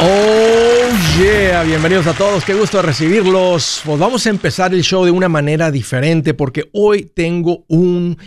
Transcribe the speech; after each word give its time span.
Oh 0.00 1.18
yeah, 1.18 1.62
bienvenidos 1.62 2.06
a 2.08 2.14
todos, 2.14 2.44
qué 2.44 2.54
gusto 2.54 2.82
recibirlos. 2.82 3.80
Pues 3.84 3.98
vamos 3.98 4.26
a 4.26 4.30
empezar 4.30 4.74
el 4.74 4.82
show 4.82 5.04
de 5.04 5.12
una 5.12 5.28
manera 5.28 5.70
diferente 5.70 6.34
porque 6.34 6.68
hoy 6.72 7.04
tengo 7.14 7.64
un, 7.68 8.18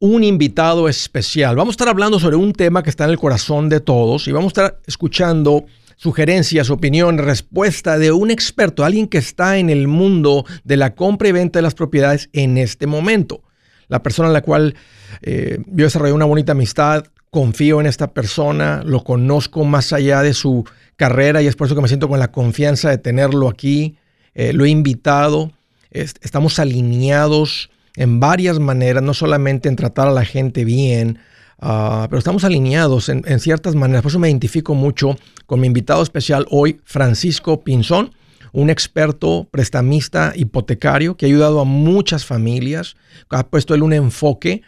un 0.00 0.24
invitado 0.24 0.88
especial. 0.88 1.54
Vamos 1.54 1.72
a 1.72 1.76
estar 1.76 1.88
hablando 1.88 2.18
sobre 2.18 2.36
un 2.36 2.52
tema 2.52 2.82
que 2.82 2.90
está 2.90 3.04
en 3.04 3.10
el 3.10 3.18
corazón 3.18 3.68
de 3.68 3.80
todos 3.80 4.26
y 4.26 4.32
vamos 4.32 4.48
a 4.48 4.48
estar 4.48 4.80
escuchando 4.86 5.64
sugerencias, 5.96 6.70
opinión, 6.70 7.18
respuesta 7.18 7.96
de 7.96 8.10
un 8.10 8.32
experto, 8.32 8.84
alguien 8.84 9.06
que 9.06 9.18
está 9.18 9.58
en 9.58 9.70
el 9.70 9.86
mundo 9.86 10.44
de 10.64 10.76
la 10.76 10.96
compra 10.96 11.28
y 11.28 11.32
venta 11.32 11.60
de 11.60 11.62
las 11.62 11.74
propiedades 11.74 12.28
en 12.32 12.58
este 12.58 12.88
momento. 12.88 13.44
La 13.86 14.02
persona 14.02 14.28
en 14.28 14.32
la 14.32 14.42
cual 14.42 14.74
eh, 15.20 15.58
yo 15.66 15.84
desarrollé 15.84 16.12
una 16.12 16.24
bonita 16.24 16.52
amistad, 16.52 17.04
confío 17.32 17.80
en 17.80 17.86
esta 17.86 18.12
persona, 18.12 18.82
lo 18.84 19.02
conozco 19.04 19.64
más 19.64 19.94
allá 19.94 20.20
de 20.20 20.34
su 20.34 20.66
carrera 20.96 21.40
y 21.40 21.46
es 21.46 21.56
por 21.56 21.66
eso 21.66 21.74
que 21.74 21.80
me 21.80 21.88
siento 21.88 22.06
con 22.06 22.18
la 22.18 22.30
confianza 22.30 22.90
de 22.90 22.98
tenerlo 22.98 23.48
aquí. 23.48 23.96
Eh, 24.34 24.52
lo 24.52 24.66
he 24.66 24.68
invitado, 24.68 25.50
estamos 25.90 26.58
alineados 26.58 27.70
en 27.96 28.20
varias 28.20 28.58
maneras, 28.58 29.02
no 29.02 29.14
solamente 29.14 29.70
en 29.70 29.76
tratar 29.76 30.08
a 30.08 30.12
la 30.12 30.26
gente 30.26 30.66
bien, 30.66 31.20
ah, 31.58 32.06
pero 32.10 32.18
estamos 32.18 32.44
alineados 32.44 33.08
en, 33.08 33.22
en, 33.26 33.40
ciertas 33.40 33.74
maneras. 33.74 34.02
Por 34.02 34.10
eso 34.10 34.18
me 34.18 34.28
identifico 34.28 34.74
mucho 34.74 35.16
con 35.46 35.58
mi 35.58 35.66
invitado 35.66 36.02
especial 36.02 36.46
hoy, 36.50 36.82
Francisco 36.84 37.62
Pinzón, 37.64 38.12
un 38.52 38.68
experto 38.68 39.48
prestamista 39.50 40.34
hipotecario 40.36 41.16
que 41.16 41.24
ha 41.24 41.28
ayudado 41.30 41.60
a 41.60 41.64
muchas 41.64 42.26
familias, 42.26 42.94
ha 43.30 43.46
puesto 43.46 43.74
él 43.74 43.82
un 43.82 43.94
enfoque 43.94 44.60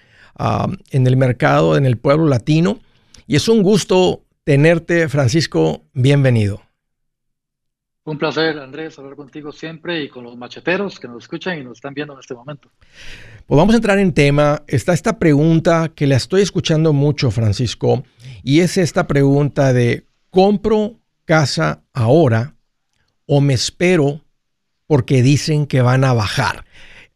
en 0.90 1.06
el 1.06 1.16
mercado, 1.16 1.76
en 1.76 1.86
el 1.86 1.96
pueblo 1.96 2.26
latino. 2.26 2.80
Y 3.26 3.36
es 3.36 3.48
un 3.48 3.62
gusto 3.62 4.22
tenerte, 4.44 5.08
Francisco. 5.08 5.82
Bienvenido. 5.92 6.62
Un 8.06 8.18
placer, 8.18 8.58
Andrés, 8.58 8.98
hablar 8.98 9.16
contigo 9.16 9.50
siempre 9.50 10.02
y 10.02 10.10
con 10.10 10.24
los 10.24 10.36
macheteros 10.36 11.00
que 11.00 11.08
nos 11.08 11.22
escuchan 11.22 11.58
y 11.58 11.64
nos 11.64 11.78
están 11.78 11.94
viendo 11.94 12.12
en 12.12 12.20
este 12.20 12.34
momento. 12.34 12.68
Pues 13.46 13.56
vamos 13.56 13.72
a 13.72 13.78
entrar 13.78 13.98
en 13.98 14.12
tema. 14.12 14.62
Está 14.66 14.92
esta 14.92 15.18
pregunta 15.18 15.90
que 15.94 16.06
la 16.06 16.16
estoy 16.16 16.42
escuchando 16.42 16.92
mucho, 16.92 17.30
Francisco, 17.30 18.04
y 18.42 18.60
es 18.60 18.76
esta 18.76 19.06
pregunta 19.06 19.72
de, 19.72 20.04
¿compro 20.28 21.00
casa 21.24 21.82
ahora 21.94 22.54
o 23.24 23.40
me 23.40 23.54
espero 23.54 24.20
porque 24.86 25.22
dicen 25.22 25.66
que 25.66 25.80
van 25.80 26.04
a 26.04 26.12
bajar? 26.12 26.66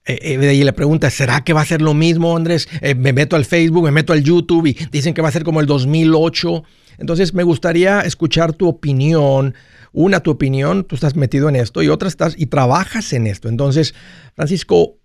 Eh, 0.08 0.38
eh, 0.40 0.54
y 0.54 0.64
le 0.64 0.72
pregunta, 0.72 1.10
¿será 1.10 1.44
que 1.44 1.52
va 1.52 1.60
a 1.60 1.66
ser 1.66 1.82
lo 1.82 1.92
mismo, 1.92 2.34
Andrés? 2.34 2.66
Eh, 2.80 2.94
me 2.94 3.12
meto 3.12 3.36
al 3.36 3.44
Facebook, 3.44 3.84
me 3.84 3.90
meto 3.90 4.14
al 4.14 4.24
YouTube 4.24 4.66
y 4.66 4.72
dicen 4.90 5.12
que 5.12 5.20
va 5.20 5.28
a 5.28 5.32
ser 5.32 5.44
como 5.44 5.60
el 5.60 5.66
2008. 5.66 6.64
Entonces 6.96 7.34
me 7.34 7.42
gustaría 7.42 8.00
escuchar 8.00 8.54
tu 8.54 8.68
opinión. 8.68 9.54
Una, 9.92 10.20
tu 10.20 10.30
opinión, 10.30 10.84
tú 10.84 10.94
estás 10.94 11.14
metido 11.14 11.48
en 11.48 11.56
esto 11.56 11.82
y 11.82 11.88
otra 11.88 12.08
estás 12.08 12.34
y 12.38 12.46
trabajas 12.46 13.12
en 13.12 13.26
esto. 13.26 13.48
Entonces, 13.48 13.94
Francisco, 14.34 14.98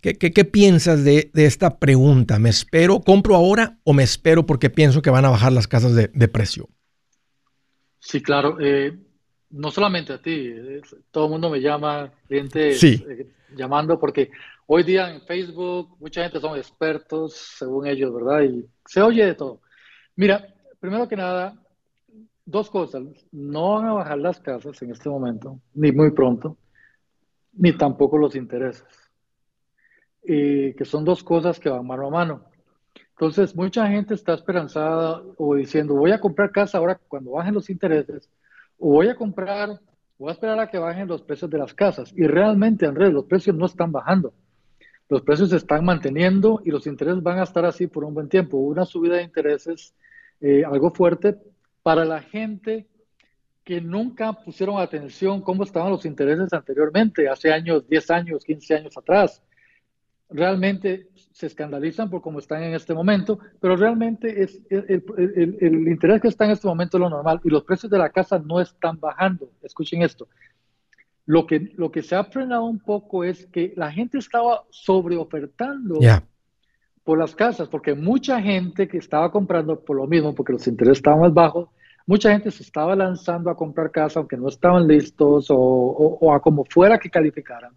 ¿qué, 0.00 0.44
piensas 0.44 1.04
de, 1.04 1.30
esta 1.34 1.78
pregunta? 1.78 2.38
¿Me 2.38 2.50
espero, 2.50 3.00
compro 3.00 3.34
ahora 3.34 3.78
o 3.84 3.92
me 3.92 4.02
espero 4.02 4.46
porque 4.46 4.70
pienso 4.70 5.02
que 5.02 5.10
van 5.10 5.24
a 5.24 5.30
bajar 5.30 5.52
las 5.52 5.68
casas 5.68 5.94
de, 5.94 6.28
precio? 6.28 6.68
Sí, 7.98 8.20
claro. 8.20 8.58
No 9.50 9.70
solamente 9.70 10.12
a 10.12 10.22
ti, 10.22 10.54
todo 11.10 11.26
el 11.26 11.30
mundo 11.30 11.50
me 11.50 11.60
llama, 11.60 12.12
clientes. 12.26 12.80
Sí 12.80 13.04
llamando 13.54 13.98
porque 13.98 14.30
hoy 14.66 14.82
día 14.82 15.10
en 15.10 15.20
Facebook 15.22 15.96
mucha 16.00 16.22
gente 16.22 16.40
son 16.40 16.56
expertos, 16.56 17.34
según 17.34 17.86
ellos, 17.86 18.12
¿verdad? 18.12 18.42
Y 18.42 18.66
se 18.86 19.00
oye 19.00 19.26
de 19.26 19.34
todo. 19.34 19.60
Mira, 20.16 20.54
primero 20.80 21.08
que 21.08 21.16
nada, 21.16 21.56
dos 22.44 22.70
cosas. 22.70 23.02
No 23.32 23.74
van 23.74 23.86
a 23.86 23.92
bajar 23.92 24.18
las 24.18 24.40
casas 24.40 24.80
en 24.82 24.90
este 24.90 25.08
momento, 25.08 25.60
ni 25.74 25.92
muy 25.92 26.10
pronto, 26.10 26.56
ni 27.52 27.72
tampoco 27.72 28.18
los 28.18 28.34
intereses. 28.34 28.84
Que 30.22 30.84
son 30.84 31.04
dos 31.04 31.22
cosas 31.22 31.60
que 31.60 31.68
van 31.68 31.86
mano 31.86 32.06
a 32.06 32.10
mano. 32.10 32.44
Entonces, 33.10 33.54
mucha 33.54 33.86
gente 33.86 34.14
está 34.14 34.34
esperanzada 34.34 35.22
o 35.36 35.54
diciendo, 35.54 35.94
voy 35.94 36.10
a 36.10 36.20
comprar 36.20 36.50
casa 36.50 36.78
ahora 36.78 36.98
cuando 37.06 37.32
bajen 37.32 37.54
los 37.54 37.70
intereses, 37.70 38.28
o 38.84 38.88
voy 38.88 39.08
a 39.08 39.14
comprar 39.14 39.80
voy 40.18 40.28
a 40.28 40.32
esperar 40.32 40.60
a 40.60 40.68
que 40.68 40.78
bajen 40.78 41.08
los 41.08 41.22
precios 41.22 41.50
de 41.50 41.56
las 41.56 41.72
casas. 41.72 42.12
Y 42.14 42.26
realmente, 42.26 42.86
Andrés, 42.86 43.12
los 43.12 43.24
precios 43.24 43.56
no 43.56 43.64
están 43.64 43.90
bajando. 43.90 44.34
Los 45.08 45.22
precios 45.22 45.48
se 45.50 45.56
están 45.56 45.86
manteniendo 45.86 46.60
y 46.64 46.70
los 46.70 46.86
intereses 46.86 47.22
van 47.22 47.38
a 47.38 47.44
estar 47.44 47.64
así 47.64 47.86
por 47.86 48.04
un 48.04 48.12
buen 48.12 48.28
tiempo. 48.28 48.58
Una 48.58 48.84
subida 48.84 49.16
de 49.16 49.22
intereses 49.22 49.94
eh, 50.40 50.64
algo 50.64 50.90
fuerte 50.90 51.34
para 51.82 52.04
la 52.04 52.20
gente 52.20 52.86
que 53.64 53.80
nunca 53.80 54.34
pusieron 54.34 54.78
atención 54.78 55.40
cómo 55.40 55.64
estaban 55.64 55.90
los 55.90 56.04
intereses 56.04 56.52
anteriormente, 56.52 57.28
hace 57.28 57.52
años, 57.52 57.88
10 57.88 58.10
años, 58.10 58.44
15 58.44 58.74
años 58.74 58.98
atrás. 58.98 59.42
Realmente 60.34 61.10
se 61.14 61.46
escandalizan 61.46 62.10
por 62.10 62.20
cómo 62.20 62.40
están 62.40 62.64
en 62.64 62.74
este 62.74 62.92
momento, 62.92 63.38
pero 63.60 63.76
realmente 63.76 64.42
es 64.42 64.60
el, 64.68 65.88
interés 65.88 66.20
que 66.20 66.26
está 66.26 66.44
en 66.44 66.50
este 66.50 66.66
momento 66.66 66.96
es 66.96 67.02
lo 67.02 67.08
normal 67.08 67.40
y 67.44 67.50
los 67.50 67.62
precios 67.62 67.88
de 67.88 67.98
la 67.98 68.10
casa 68.10 68.40
no 68.40 68.60
están 68.60 68.98
bajando. 68.98 69.48
Escuchen 69.62 70.02
esto. 70.02 70.26
Lo 71.24 71.46
que, 71.46 71.72
lo 71.76 71.92
que 71.92 72.02
se 72.02 72.16
ha 72.16 72.24
frenado 72.24 72.64
un 72.64 72.80
poco 72.80 73.22
es 73.22 73.46
que 73.46 73.74
la 73.76 73.92
gente 73.92 74.18
estaba 74.18 74.64
sobreofertando 74.70 76.00
por 77.04 77.16
las 77.16 77.36
casas, 77.36 77.68
porque 77.68 77.94
mucha 77.94 78.42
gente 78.42 78.88
que 78.88 78.98
estaba 78.98 79.30
comprando 79.30 79.78
por 79.84 79.94
lo 79.96 80.08
mismo, 80.08 80.34
porque 80.34 80.54
los 80.54 80.66
intereses 80.66 80.98
estaban 80.98 81.20
más 81.20 81.32
bajos, 81.32 81.68
mucha 82.06 82.32
gente 82.32 82.50
se 82.50 82.64
estaba 82.64 82.96
lanzando 82.96 83.50
a 83.50 83.56
comprar 83.56 83.92
casa 83.92 84.18
aunque 84.18 84.36
no 84.36 84.48
estaban 84.48 84.88
listos 84.88 85.48
o, 85.48 85.56
o 85.56 86.34
a 86.34 86.42
como 86.42 86.64
fuera 86.64 86.98
que 86.98 87.08
calificaran 87.08 87.72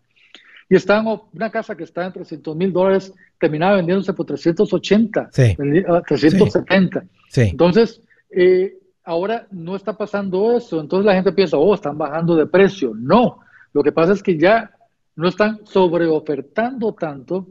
y 0.70 0.76
estaban 0.76 1.20
una 1.34 1.50
casa 1.50 1.76
que 1.76 1.84
estaba 1.84 2.08
en 2.08 2.14
300 2.14 2.56
mil 2.56 2.74
dólares, 2.74 3.14
terminaba 3.40 3.78
vendiéndose 3.78 4.14
por 4.14 4.26
380, 4.26 5.30
370. 5.32 7.06
Sí. 7.30 7.42
Entonces, 7.42 8.02
eh, 8.30 8.78
ahora 9.04 9.48
no 9.52 9.76
está 9.76 9.96
pasando 9.96 10.58
eso. 10.58 10.82
Entonces 10.82 11.06
la 11.06 11.14
gente 11.14 11.32
piensa, 11.32 11.58
oh, 11.58 11.74
están 11.74 11.98
bajando 11.98 12.36
de 12.36 12.46
precio. 12.46 12.92
No, 12.94 13.40
lo 13.74 13.82
que 13.82 13.92
pasa 13.92 14.14
es 14.14 14.22
que 14.22 14.38
ya 14.38 14.72
no 15.16 15.30
están 15.30 15.66
sobreofertando 15.66 16.94
tanto 16.94 17.48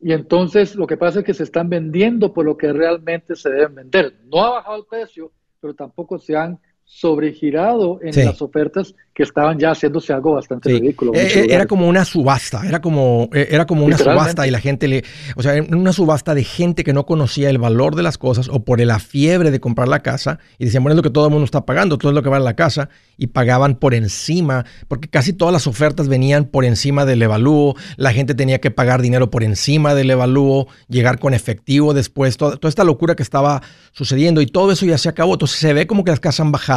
y 0.00 0.12
entonces 0.12 0.76
lo 0.76 0.86
que 0.86 0.96
pasa 0.96 1.20
es 1.20 1.24
que 1.24 1.34
se 1.34 1.44
están 1.44 1.68
vendiendo 1.68 2.32
por 2.32 2.44
lo 2.44 2.56
que 2.56 2.72
realmente 2.72 3.34
se 3.34 3.50
deben 3.50 3.74
vender. 3.74 4.16
No 4.26 4.44
ha 4.44 4.50
bajado 4.50 4.76
el 4.76 4.84
precio, 4.84 5.32
pero 5.60 5.74
tampoco 5.74 6.18
se 6.18 6.36
han 6.36 6.58
sobregirado 6.88 7.98
en 8.00 8.24
las 8.24 8.40
ofertas 8.40 8.94
que 9.12 9.24
estaban 9.24 9.58
ya 9.58 9.72
haciéndose 9.72 10.12
algo 10.12 10.34
bastante 10.34 10.68
ridículo. 10.68 11.12
Eh, 11.14 11.26
eh, 11.34 11.46
era 11.50 11.66
como 11.66 11.88
una 11.88 12.04
subasta, 12.04 12.62
era 12.66 12.80
como, 12.80 13.28
eh, 13.34 13.48
era 13.50 13.66
como 13.66 13.84
una 13.84 13.98
subasta 13.98 14.46
y 14.46 14.50
la 14.50 14.60
gente 14.60 14.86
le, 14.86 15.04
o 15.34 15.42
sea, 15.42 15.60
una 15.68 15.92
subasta 15.92 16.34
de 16.34 16.44
gente 16.44 16.84
que 16.84 16.92
no 16.92 17.06
conocía 17.06 17.50
el 17.50 17.58
valor 17.58 17.96
de 17.96 18.02
las 18.02 18.18
cosas 18.18 18.48
o 18.48 18.62
por 18.62 18.78
la 18.80 18.98
fiebre 18.98 19.50
de 19.50 19.58
comprar 19.58 19.88
la 19.88 20.00
casa 20.00 20.38
y 20.58 20.66
decían, 20.66 20.82
bueno, 20.84 20.92
es 20.92 20.96
lo 20.96 21.02
que 21.02 21.10
todo 21.10 21.26
el 21.26 21.32
mundo 21.32 21.44
está 21.44 21.66
pagando, 21.66 21.98
todo 21.98 22.12
es 22.12 22.14
lo 22.14 22.22
que 22.22 22.28
vale 22.28 22.44
la 22.44 22.54
casa 22.54 22.88
y 23.16 23.28
pagaban 23.28 23.76
por 23.76 23.94
encima, 23.94 24.64
porque 24.86 25.08
casi 25.08 25.32
todas 25.32 25.52
las 25.52 25.66
ofertas 25.66 26.08
venían 26.08 26.44
por 26.44 26.66
encima 26.66 27.04
del 27.04 27.22
evalúo, 27.22 27.74
la 27.96 28.12
gente 28.12 28.34
tenía 28.34 28.60
que 28.60 28.70
pagar 28.70 29.02
dinero 29.02 29.30
por 29.30 29.42
encima 29.42 29.94
del 29.94 30.10
evalúo, 30.10 30.68
llegar 30.88 31.18
con 31.18 31.32
efectivo 31.32 31.94
después, 31.94 32.36
toda, 32.36 32.56
toda 32.56 32.68
esta 32.68 32.84
locura 32.84 33.16
que 33.16 33.22
estaba 33.22 33.62
sucediendo 33.92 34.42
y 34.42 34.46
todo 34.46 34.72
eso 34.72 34.84
ya 34.84 34.98
se 34.98 35.08
acabó, 35.08 35.32
entonces 35.32 35.58
se 35.58 35.72
ve 35.72 35.86
como 35.86 36.04
que 36.04 36.10
las 36.10 36.20
casas 36.20 36.40
han 36.40 36.52
bajado 36.52 36.75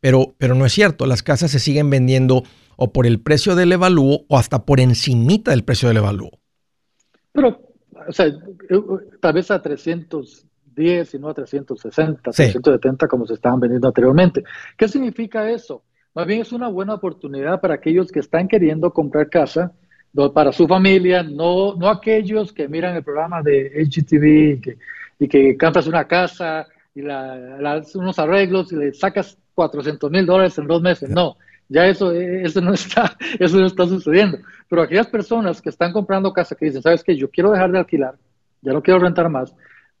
pero, 0.00 0.34
pero 0.38 0.54
no 0.54 0.66
es 0.66 0.72
cierto. 0.72 1.06
Las 1.06 1.22
casas 1.22 1.50
se 1.50 1.58
siguen 1.58 1.90
vendiendo 1.90 2.42
o 2.76 2.92
por 2.92 3.06
el 3.06 3.20
precio 3.20 3.54
del 3.54 3.72
evalúo 3.72 4.24
o 4.28 4.38
hasta 4.38 4.64
por 4.64 4.80
encimita 4.80 5.50
del 5.50 5.64
precio 5.64 5.88
del 5.88 5.98
evalúo. 5.98 6.30
Pero, 7.32 7.60
o 8.08 8.12
sea, 8.12 8.26
tal 9.20 9.32
vez 9.32 9.50
a 9.50 9.60
310 9.60 11.14
y 11.14 11.18
no 11.18 11.28
a 11.28 11.34
360, 11.34 12.22
370 12.22 13.08
como 13.08 13.26
se 13.26 13.34
estaban 13.34 13.60
vendiendo 13.60 13.88
anteriormente. 13.88 14.42
¿Qué 14.76 14.88
significa 14.88 15.50
eso? 15.50 15.82
Más 16.14 16.26
bien 16.26 16.40
es 16.40 16.52
una 16.52 16.68
buena 16.68 16.94
oportunidad 16.94 17.60
para 17.60 17.74
aquellos 17.74 18.10
que 18.10 18.20
están 18.20 18.48
queriendo 18.48 18.92
comprar 18.92 19.28
casa 19.28 19.72
para 20.34 20.52
su 20.52 20.66
familia, 20.66 21.22
no, 21.22 21.76
no 21.76 21.88
aquellos 21.88 22.52
que 22.52 22.68
miran 22.68 22.96
el 22.96 23.04
programa 23.04 23.42
de 23.42 23.70
HGTV 23.84 24.24
y 24.24 24.60
que, 24.60 24.78
y 25.20 25.28
que 25.28 25.56
cantas 25.56 25.86
una 25.86 26.06
casa 26.06 26.66
y 26.94 27.02
la, 27.02 27.82
unos 27.94 28.18
arreglos 28.18 28.72
y 28.72 28.76
le 28.76 28.92
sacas 28.92 29.38
400 29.54 30.10
mil 30.10 30.26
dólares 30.26 30.58
en 30.58 30.66
dos 30.66 30.82
meses. 30.82 31.08
No, 31.08 31.36
ya 31.68 31.86
eso, 31.86 32.12
eso, 32.12 32.60
no 32.60 32.74
está, 32.74 33.16
eso 33.38 33.58
no 33.58 33.66
está 33.66 33.86
sucediendo. 33.86 34.38
Pero 34.68 34.82
aquellas 34.82 35.06
personas 35.06 35.60
que 35.62 35.68
están 35.68 35.92
comprando 35.92 36.32
casa 36.32 36.54
que 36.54 36.66
dicen, 36.66 36.82
¿sabes 36.82 37.04
qué? 37.04 37.16
Yo 37.16 37.30
quiero 37.30 37.52
dejar 37.52 37.70
de 37.72 37.78
alquilar, 37.78 38.16
ya 38.62 38.72
no 38.72 38.82
quiero 38.82 39.00
rentar 39.00 39.28
más, 39.28 39.54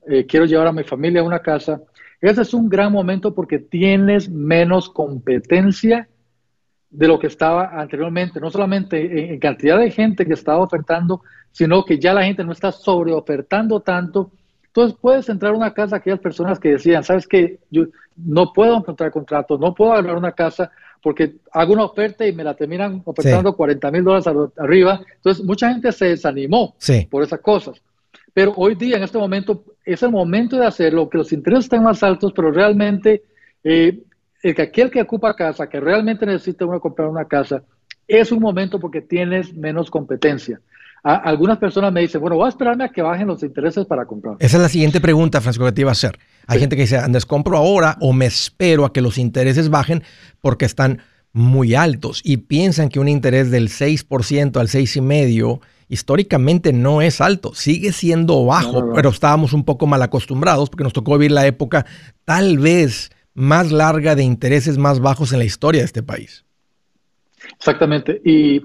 eh, 0.06 0.26
quiero 0.26 0.46
llevar 0.46 0.66
a 0.66 0.72
mi 0.72 0.84
familia 0.84 1.20
a 1.20 1.24
una 1.24 1.40
casa. 1.40 1.80
Ese 2.20 2.42
es 2.42 2.52
un 2.52 2.68
gran 2.68 2.92
momento 2.92 3.34
porque 3.34 3.58
tienes 3.58 4.28
menos 4.28 4.88
competencia 4.90 6.08
de 6.90 7.06
lo 7.06 7.18
que 7.18 7.28
estaba 7.28 7.80
anteriormente, 7.80 8.40
no 8.40 8.50
solamente 8.50 9.32
en, 9.32 9.38
cantidad 9.38 9.78
de 9.78 9.90
gente 9.90 10.26
que 10.26 10.34
estaba 10.34 10.58
ofertando, 10.58 11.22
sino 11.52 11.84
que 11.84 11.98
ya 11.98 12.12
la 12.12 12.24
gente 12.24 12.44
no 12.44 12.52
está 12.52 12.72
sobreofertando 12.72 13.80
tanto 13.80 14.32
Entonces 14.70 14.96
puedes 15.00 15.28
entrar 15.28 15.52
a 15.52 15.56
una 15.56 15.74
casa 15.74 15.96
aquellas 15.96 16.20
personas 16.20 16.60
que 16.60 16.70
decían, 16.70 17.02
sabes 17.02 17.26
que 17.26 17.58
yo 17.70 17.86
no 18.16 18.52
puedo 18.52 18.76
encontrar 18.76 19.10
contrato, 19.10 19.58
no 19.58 19.74
puedo 19.74 19.92
agarrar 19.92 20.16
una 20.16 20.32
casa 20.32 20.70
porque 21.02 21.36
hago 21.52 21.72
una 21.72 21.84
oferta 21.84 22.24
y 22.24 22.32
me 22.32 22.44
la 22.44 22.54
terminan 22.54 23.02
ofertando 23.04 23.56
40 23.56 23.90
mil 23.90 24.04
dólares 24.04 24.28
arriba. 24.56 25.00
Entonces 25.16 25.44
mucha 25.44 25.70
gente 25.72 25.90
se 25.90 26.06
desanimó 26.06 26.76
por 27.10 27.24
esas 27.24 27.40
cosas. 27.40 27.82
Pero 28.32 28.52
hoy 28.56 28.76
día, 28.76 28.96
en 28.96 29.02
este 29.02 29.18
momento, 29.18 29.64
es 29.84 30.02
el 30.04 30.12
momento 30.12 30.56
de 30.56 30.66
hacerlo, 30.66 31.08
que 31.08 31.18
los 31.18 31.32
intereses 31.32 31.64
estén 31.64 31.82
más 31.82 32.02
altos, 32.04 32.32
pero 32.32 32.52
realmente 32.52 33.24
eh, 33.64 33.98
el 34.42 34.54
que 34.54 34.62
aquel 34.62 34.90
que 34.90 35.02
ocupa 35.02 35.34
casa, 35.34 35.68
que 35.68 35.80
realmente 35.80 36.26
necesita 36.26 36.64
uno 36.64 36.80
comprar 36.80 37.08
una 37.08 37.24
casa, 37.24 37.64
es 38.06 38.30
un 38.30 38.40
momento 38.40 38.78
porque 38.78 39.00
tienes 39.00 39.52
menos 39.54 39.90
competencia. 39.90 40.60
Algunas 41.02 41.58
personas 41.58 41.92
me 41.92 42.00
dicen, 42.00 42.20
bueno, 42.20 42.36
voy 42.36 42.46
a 42.46 42.48
esperarme 42.50 42.84
a 42.84 42.88
que 42.88 43.02
bajen 43.02 43.26
los 43.26 43.42
intereses 43.42 43.86
para 43.86 44.04
comprar. 44.04 44.36
Esa 44.38 44.56
es 44.58 44.62
la 44.62 44.68
siguiente 44.68 45.00
pregunta, 45.00 45.40
Francisco, 45.40 45.64
que 45.64 45.72
te 45.72 45.80
iba 45.80 45.90
a 45.90 45.92
hacer. 45.92 46.18
Hay 46.46 46.58
gente 46.58 46.76
que 46.76 46.82
dice, 46.82 46.98
Andes, 46.98 47.26
compro 47.26 47.56
ahora 47.56 47.96
o 48.00 48.12
me 48.12 48.26
espero 48.26 48.84
a 48.84 48.92
que 48.92 49.00
los 49.00 49.18
intereses 49.18 49.70
bajen 49.70 50.02
porque 50.40 50.64
están 50.64 51.00
muy 51.32 51.74
altos 51.74 52.20
y 52.24 52.38
piensan 52.38 52.88
que 52.88 53.00
un 53.00 53.08
interés 53.08 53.50
del 53.50 53.68
6% 53.68 54.56
al 54.56 54.68
6,5% 54.68 55.60
históricamente 55.88 56.72
no 56.72 57.02
es 57.02 57.20
alto, 57.20 57.52
sigue 57.54 57.92
siendo 57.92 58.44
bajo, 58.44 58.92
pero 58.94 59.10
estábamos 59.10 59.52
un 59.52 59.64
poco 59.64 59.88
mal 59.88 60.00
acostumbrados 60.02 60.70
porque 60.70 60.84
nos 60.84 60.92
tocó 60.92 61.18
vivir 61.18 61.32
la 61.32 61.46
época 61.46 61.84
tal 62.24 62.58
vez 62.58 63.10
más 63.34 63.72
larga 63.72 64.14
de 64.14 64.22
intereses 64.22 64.78
más 64.78 65.00
bajos 65.00 65.32
en 65.32 65.40
la 65.40 65.44
historia 65.44 65.80
de 65.80 65.86
este 65.86 66.02
país. 66.04 66.44
Exactamente. 67.56 68.20
Y 68.24 68.60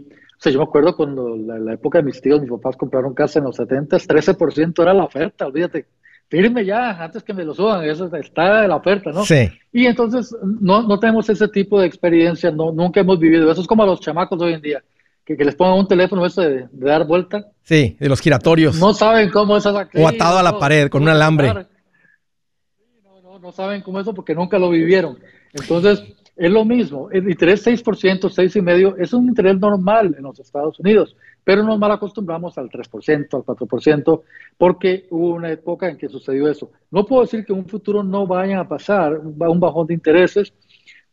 sea, 0.46 0.54
yo 0.54 0.60
me 0.60 0.66
acuerdo 0.66 0.96
cuando 0.96 1.36
la, 1.36 1.60
la 1.60 1.74
época 1.74 2.00
de 2.00 2.06
mis 2.06 2.22
tíos, 2.22 2.42
mis 2.42 2.50
papás 2.50 2.78
compraron 2.78 3.14
casa 3.14 3.40
en 3.40 3.46
los 3.46 3.56
70, 3.56 3.98
13% 3.98 4.82
era 4.82 4.94
la 4.94 5.04
oferta, 5.04 5.48
olvídate. 5.48 5.88
Firme 6.28 6.66
ya, 6.66 7.04
antes 7.04 7.24
que 7.24 7.34
me 7.34 7.44
lo 7.44 7.54
suban, 7.54 7.84
eso 7.86 8.10
está 8.16 8.62
de 8.62 8.68
la 8.68 8.78
oferta, 8.78 9.12
¿no? 9.12 9.24
Sí. 9.24 9.48
Y 9.72 9.86
entonces 9.86 10.36
no, 10.44 10.82
no 10.82 11.00
tenemos 11.00 11.30
ese 11.30 11.48
tipo 11.48 11.80
de 11.80 11.86
experiencia, 11.86 12.50
no, 12.50 12.72
nunca 12.72 13.00
hemos 13.00 13.20
vivido. 13.20 13.52
Eso 13.52 13.62
es 13.62 13.68
como 13.68 13.84
a 13.84 13.86
los 13.86 14.00
chamacos 14.00 14.42
hoy 14.42 14.54
en 14.54 14.62
día, 14.62 14.84
que, 15.24 15.38
que 15.38 15.46
les 15.46 15.56
pongan 15.56 15.78
un 15.78 15.88
teléfono 15.88 16.26
eso 16.26 16.42
de, 16.42 16.68
dar 16.72 17.06
vuelta. 17.06 17.46
Sí, 17.62 17.96
de 18.00 18.10
los 18.10 18.22
giratorios. 18.22 18.80
No 18.80 18.94
saben 18.94 19.30
cómo 19.30 19.56
es 19.56 19.66
esa 19.66 19.88
O 19.94 20.08
atado 20.08 20.40
a 20.40 20.44
la 20.44 20.58
pared 20.58 20.90
con 20.90 21.04
un 21.04 21.10
alambre. 21.10 21.54
No, 21.54 23.22
no, 23.22 23.40
no 23.40 23.52
saben 23.52 23.82
cómo 23.82 24.00
es 24.00 24.06
eso 24.06 24.16
porque 24.16 24.34
nunca 24.34 24.58
lo 24.58 24.72
vivieron. 24.72 25.20
Entonces, 25.54 26.04
es 26.36 26.52
lo 26.52 26.66
mismo, 26.66 27.10
el 27.12 27.30
interés 27.30 27.66
6%, 27.66 27.84
6,5% 27.84 28.96
es 29.00 29.14
un 29.14 29.30
interés 29.30 29.58
normal 29.58 30.16
en 30.18 30.24
los 30.24 30.40
Estados 30.40 30.80
Unidos, 30.80 31.16
pero 31.46 31.64
nos 31.64 31.80
mal 31.80 31.92
acostumbramos 31.92 32.58
al 32.58 32.70
3%, 32.70 33.36
al 33.36 33.44
4%, 33.44 34.22
porque 34.58 35.08
hubo 35.12 35.36
una 35.36 35.52
época 35.52 35.90
en 35.90 35.98
que 35.98 36.10
sucedió 36.10 36.50
eso. 36.50 36.72
No 36.92 37.06
puedo 37.06 37.22
decir 37.22 37.46
que 37.46 37.54
en 37.54 37.60
un 37.60 37.68
futuro 37.68 38.04
no 38.04 38.28
vayan 38.28 38.60
a 38.60 38.68
pasar 38.68 39.18
un 39.18 39.60
bajón 39.60 39.88
de 39.88 39.94
intereses, 39.94 40.54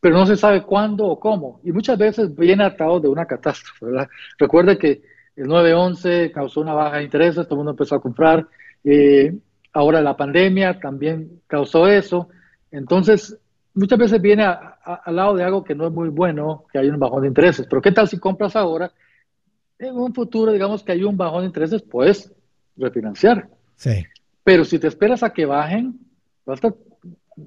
pero 0.00 0.16
no 0.16 0.26
se 0.26 0.36
sabe 0.36 0.62
cuándo 0.62 1.06
o 1.06 1.20
cómo. 1.20 1.60
Y 1.62 1.70
muchas 1.70 1.96
veces 1.96 2.34
viene 2.34 2.64
atado 2.64 2.98
de 2.98 3.06
una 3.06 3.24
catástrofe, 3.24 3.86
¿verdad? 3.86 4.08
Recuerde 4.36 4.76
que 4.76 5.02
el 5.36 5.46
9-11 5.46 6.32
causó 6.32 6.60
una 6.60 6.74
baja 6.74 6.96
de 6.96 7.04
intereses, 7.04 7.46
todo 7.46 7.54
el 7.54 7.58
mundo 7.58 7.70
empezó 7.70 7.94
a 7.94 8.02
comprar. 8.02 8.48
Eh, 8.82 9.32
ahora 9.72 10.00
la 10.00 10.16
pandemia 10.16 10.80
también 10.80 11.40
causó 11.46 11.86
eso. 11.86 12.28
Entonces, 12.72 13.38
muchas 13.74 13.98
veces 13.98 14.20
viene 14.20 14.44
al 14.44 15.16
lado 15.16 15.34
de 15.34 15.44
algo 15.44 15.64
que 15.64 15.74
no 15.74 15.86
es 15.86 15.92
muy 15.92 16.08
bueno, 16.08 16.64
que 16.72 16.78
hay 16.78 16.88
un 16.88 16.98
bajón 16.98 17.22
de 17.22 17.28
intereses. 17.28 17.66
Pero 17.68 17.82
¿qué 17.82 17.92
tal 17.92 18.08
si 18.08 18.18
compras 18.18 18.56
ahora? 18.56 18.92
En 19.78 19.96
un 19.96 20.14
futuro, 20.14 20.52
digamos 20.52 20.82
que 20.82 20.92
hay 20.92 21.04
un 21.04 21.16
bajón 21.16 21.40
de 21.40 21.46
intereses, 21.46 21.82
puedes 21.82 22.32
refinanciar. 22.76 23.48
Sí. 23.76 24.04
Pero 24.44 24.64
si 24.64 24.78
te 24.78 24.88
esperas 24.88 25.22
a 25.22 25.32
que 25.32 25.46
bajen, 25.46 25.98
vas 26.44 26.64
a, 26.64 26.74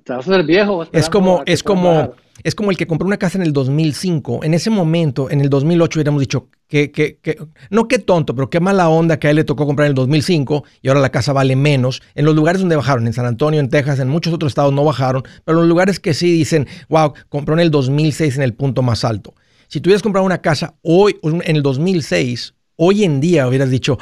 te 0.03 0.13
vas 0.13 0.27
a 0.27 0.31
hacer 0.31 0.45
viejo. 0.45 0.85
es 0.91 1.09
como, 1.09 1.43
es 1.45 1.63
como, 1.63 2.13
es 2.43 2.55
como 2.55 2.71
el 2.71 2.77
que 2.77 2.87
compró 2.87 3.07
una 3.07 3.17
casa 3.17 3.37
en 3.37 3.43
el 3.43 3.53
2005. 3.53 4.43
En 4.43 4.53
ese 4.53 4.69
momento, 4.69 5.29
en 5.29 5.41
el 5.41 5.49
2008, 5.49 5.97
hubiéramos 5.97 6.21
dicho 6.21 6.49
que, 6.67 6.91
que, 6.91 7.17
que, 7.17 7.37
no 7.69 7.87
qué 7.87 7.99
tonto, 7.99 8.35
pero 8.35 8.49
qué 8.49 8.59
mala 8.59 8.89
onda 8.89 9.17
que 9.17 9.27
a 9.27 9.29
él 9.29 9.37
le 9.37 9.43
tocó 9.43 9.65
comprar 9.65 9.85
en 9.85 9.91
el 9.91 9.95
2005 9.95 10.63
y 10.81 10.87
ahora 10.87 10.99
la 10.99 11.09
casa 11.09 11.33
vale 11.33 11.55
menos. 11.55 12.01
En 12.15 12.25
los 12.25 12.35
lugares 12.35 12.61
donde 12.61 12.75
bajaron, 12.75 13.07
en 13.07 13.13
San 13.13 13.25
Antonio, 13.25 13.59
en 13.59 13.69
Texas, 13.69 13.99
en 13.99 14.09
muchos 14.09 14.33
otros 14.33 14.51
estados 14.51 14.73
no 14.73 14.83
bajaron, 14.83 15.23
pero 15.43 15.57
en 15.57 15.63
los 15.63 15.69
lugares 15.69 15.99
que 15.99 16.13
sí 16.13 16.31
dicen, 16.31 16.67
wow, 16.89 17.13
compró 17.29 17.53
en 17.55 17.61
el 17.61 17.71
2006 17.71 18.37
en 18.37 18.43
el 18.43 18.53
punto 18.53 18.81
más 18.81 19.03
alto. 19.03 19.33
Si 19.67 19.81
tuvieras 19.81 20.03
comprado 20.03 20.25
una 20.25 20.41
casa 20.41 20.75
hoy, 20.81 21.17
en 21.23 21.55
el 21.55 21.63
2006, 21.63 22.53
hoy 22.77 23.03
en 23.03 23.19
día 23.19 23.47
hubieras 23.47 23.69
dicho, 23.69 23.97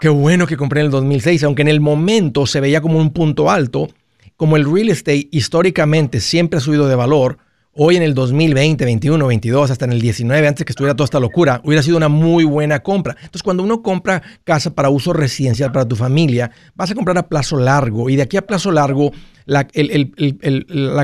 qué 0.00 0.08
bueno 0.08 0.46
que 0.46 0.56
compré 0.56 0.80
en 0.80 0.86
el 0.86 0.92
2006, 0.92 1.44
aunque 1.44 1.62
en 1.62 1.68
el 1.68 1.80
momento 1.80 2.46
se 2.46 2.60
veía 2.60 2.80
como 2.80 2.98
un 2.98 3.10
punto 3.10 3.50
alto, 3.50 3.88
como 4.38 4.56
el 4.56 4.72
real 4.72 4.88
estate 4.88 5.28
históricamente 5.32 6.20
siempre 6.20 6.58
ha 6.58 6.60
subido 6.60 6.86
de 6.86 6.94
valor, 6.94 7.38
hoy 7.72 7.96
en 7.96 8.04
el 8.04 8.14
2020, 8.14 8.84
21, 8.84 9.26
22, 9.26 9.72
hasta 9.72 9.84
en 9.84 9.92
el 9.92 10.00
19, 10.00 10.46
antes 10.46 10.64
que 10.64 10.70
estuviera 10.70 10.94
toda 10.94 11.06
esta 11.06 11.18
locura, 11.18 11.60
hubiera 11.64 11.82
sido 11.82 11.96
una 11.96 12.08
muy 12.08 12.44
buena 12.44 12.78
compra. 12.78 13.16
Entonces, 13.18 13.42
cuando 13.42 13.64
uno 13.64 13.82
compra 13.82 14.22
casa 14.44 14.72
para 14.72 14.90
uso 14.90 15.12
residencial 15.12 15.72
para 15.72 15.88
tu 15.88 15.96
familia, 15.96 16.52
vas 16.76 16.88
a 16.88 16.94
comprar 16.94 17.18
a 17.18 17.28
plazo 17.28 17.58
largo 17.58 18.08
y 18.08 18.14
de 18.14 18.22
aquí 18.22 18.36
a 18.36 18.46
plazo 18.46 18.70
largo, 18.70 19.10
la, 19.44 19.66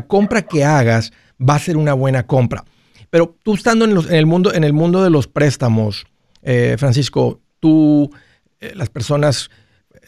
compra 0.07 0.43
que 0.43 0.65
hagas 0.65 1.13
va 1.37 1.57
a 1.57 1.59
ser 1.59 1.77
una 1.77 1.93
buena 1.93 2.29
compra. 2.29 2.65
Pero 3.11 3.37
tú 3.43 3.55
estando 3.55 3.85
en, 3.85 3.97
el, 4.15 4.27
mundo, 4.27 4.55
en 4.55 4.63
el 4.63 4.73
mundo 4.73 5.03
de 5.03 5.11
los 5.11 5.27
préstamos, 5.27 6.07
eh, 6.43 6.77
Francisco, 6.79 7.41
tú, 7.59 8.13
eh, 8.61 8.75
las 8.77 8.91
personas, 8.91 9.51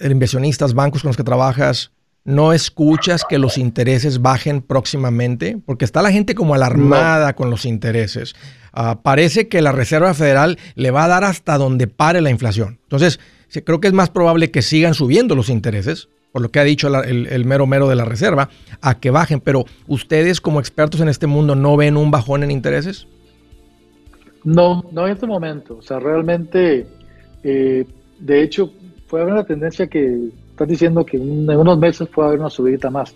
inversionistas, 0.00 0.74
bancos 0.74 1.02
con 1.02 1.08
los 1.08 1.16
que 1.16 1.24
trabajas, 1.24 1.90
no 2.26 2.52
escuchas 2.52 3.24
que 3.26 3.38
los 3.38 3.56
intereses 3.56 4.20
bajen 4.20 4.60
próximamente? 4.60 5.58
Porque 5.64 5.84
está 5.84 6.02
la 6.02 6.12
gente 6.12 6.34
como 6.34 6.54
alarmada 6.54 7.34
con 7.34 7.50
los 7.50 7.64
intereses. 7.64 8.34
Ah, 8.72 9.00
parece 9.02 9.48
que 9.48 9.62
la 9.62 9.72
Reserva 9.72 10.12
Federal 10.12 10.58
le 10.74 10.90
va 10.90 11.04
a 11.04 11.08
dar 11.08 11.24
hasta 11.24 11.56
donde 11.56 11.86
pare 11.86 12.20
la 12.20 12.30
inflación. 12.30 12.78
Entonces, 12.82 13.20
creo 13.64 13.80
que 13.80 13.88
es 13.88 13.94
más 13.94 14.10
probable 14.10 14.50
que 14.50 14.60
sigan 14.60 14.94
subiendo 14.94 15.34
los 15.34 15.48
intereses, 15.48 16.08
por 16.32 16.42
lo 16.42 16.50
que 16.50 16.58
ha 16.58 16.64
dicho 16.64 16.88
el, 17.02 17.44
mero 17.46 17.66
mero 17.66 17.88
de 17.88 17.94
la 17.94 18.04
Reserva, 18.04 18.50
a 18.82 18.98
que 18.98 19.10
bajen. 19.10 19.40
Pero 19.40 19.64
ustedes 19.86 20.40
como 20.40 20.60
expertos 20.60 21.00
en 21.00 21.08
este 21.08 21.26
mundo 21.26 21.54
no 21.54 21.76
ven 21.76 21.96
un 21.96 22.10
bajón 22.10 22.42
en 22.42 22.50
intereses? 22.50 23.06
No, 24.44 24.84
no 24.92 25.06
en 25.06 25.12
este 25.12 25.26
momento. 25.26 25.78
O 25.78 25.82
sea, 25.82 25.98
realmente, 25.98 26.86
eh, 27.42 27.86
de 28.18 28.42
hecho, 28.42 28.72
fue 29.06 29.24
una 29.24 29.44
tendencia 29.44 29.86
que 29.86 30.30
están 30.56 30.68
diciendo 30.68 31.04
que 31.04 31.18
en 31.18 31.50
unos 31.50 31.78
meses 31.78 32.08
puede 32.08 32.28
haber 32.28 32.40
una 32.40 32.48
subida 32.48 32.90
más, 32.90 33.14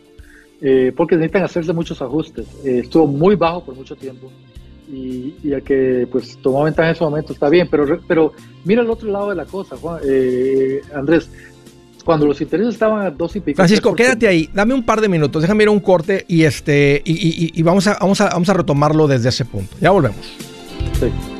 eh, 0.60 0.92
porque 0.94 1.16
necesitan 1.16 1.44
hacerse 1.44 1.72
muchos 1.72 2.02
ajustes. 2.02 2.46
Eh, 2.64 2.80
estuvo 2.84 3.06
muy 3.06 3.34
bajo 3.34 3.64
por 3.64 3.74
mucho 3.74 3.96
tiempo 3.96 4.30
y, 4.86 5.34
ya 5.42 5.62
que 5.62 6.06
pues 6.12 6.36
tomó 6.42 6.64
ventaja 6.64 6.90
en 6.90 6.94
ese 6.94 7.02
momento 7.02 7.32
está 7.32 7.48
bien, 7.48 7.66
pero, 7.70 7.98
pero 8.06 8.34
mira 8.64 8.82
el 8.82 8.90
otro 8.90 9.10
lado 9.10 9.30
de 9.30 9.36
la 9.36 9.46
cosa, 9.46 9.76
Juan, 9.76 10.00
eh, 10.04 10.82
Andrés. 10.94 11.30
Cuando 12.04 12.26
los 12.26 12.40
intereses 12.40 12.74
estaban 12.74 13.06
a 13.06 13.10
dos 13.10 13.36
y 13.36 13.40
pico. 13.40 13.56
Francisco, 13.56 13.94
quédate 13.94 14.26
ahí, 14.26 14.48
dame 14.52 14.74
un 14.74 14.84
par 14.84 15.00
de 15.00 15.08
minutos, 15.08 15.40
déjame 15.40 15.62
ir 15.62 15.68
a 15.68 15.72
un 15.72 15.80
corte 15.80 16.24
y 16.28 16.44
este 16.44 17.00
y, 17.04 17.58
y, 17.58 17.62
vamos, 17.62 17.86
a, 17.86 17.96
vamos, 18.00 18.20
a, 18.20 18.28
vamos 18.30 18.48
a 18.48 18.54
retomarlo 18.54 19.06
desde 19.06 19.30
ese 19.30 19.44
punto. 19.46 19.76
Ya 19.80 19.90
volvemos. 19.90 20.34
Sí. 20.98 21.39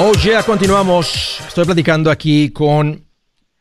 Oh, 0.00 0.12
ya 0.12 0.44
continuamos. 0.44 1.40
Estoy 1.48 1.64
platicando 1.64 2.12
aquí 2.12 2.50
con 2.50 3.04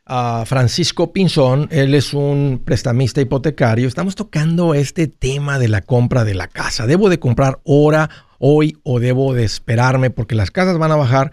uh, 0.08 0.46
Francisco 0.46 1.12
Pinzón. 1.12 1.67
Él 1.72 1.96
es 1.96 2.13
un 2.13 2.62
prestamista 2.63 3.22
hipotecario. 3.22 3.88
Estamos 3.88 4.13
tocando 4.13 4.75
este 4.75 5.08
tema 5.08 5.58
de 5.58 5.67
la 5.67 5.82
compra 5.82 6.24
de 6.25 6.36
la 6.36 6.48
casa. 6.48 6.86
¿Debo 6.86 7.10
de 7.10 7.17
comprar 7.17 7.60
ahora, 7.65 8.12
hoy 8.38 8.77
o 8.84 9.00
debo 9.00 9.34
de 9.34 9.46
esperarme 9.46 10.12
porque 10.12 10.36
las 10.36 10.51
casas 10.51 10.77
van 10.77 10.91
a 10.91 10.96
bajar 10.96 11.32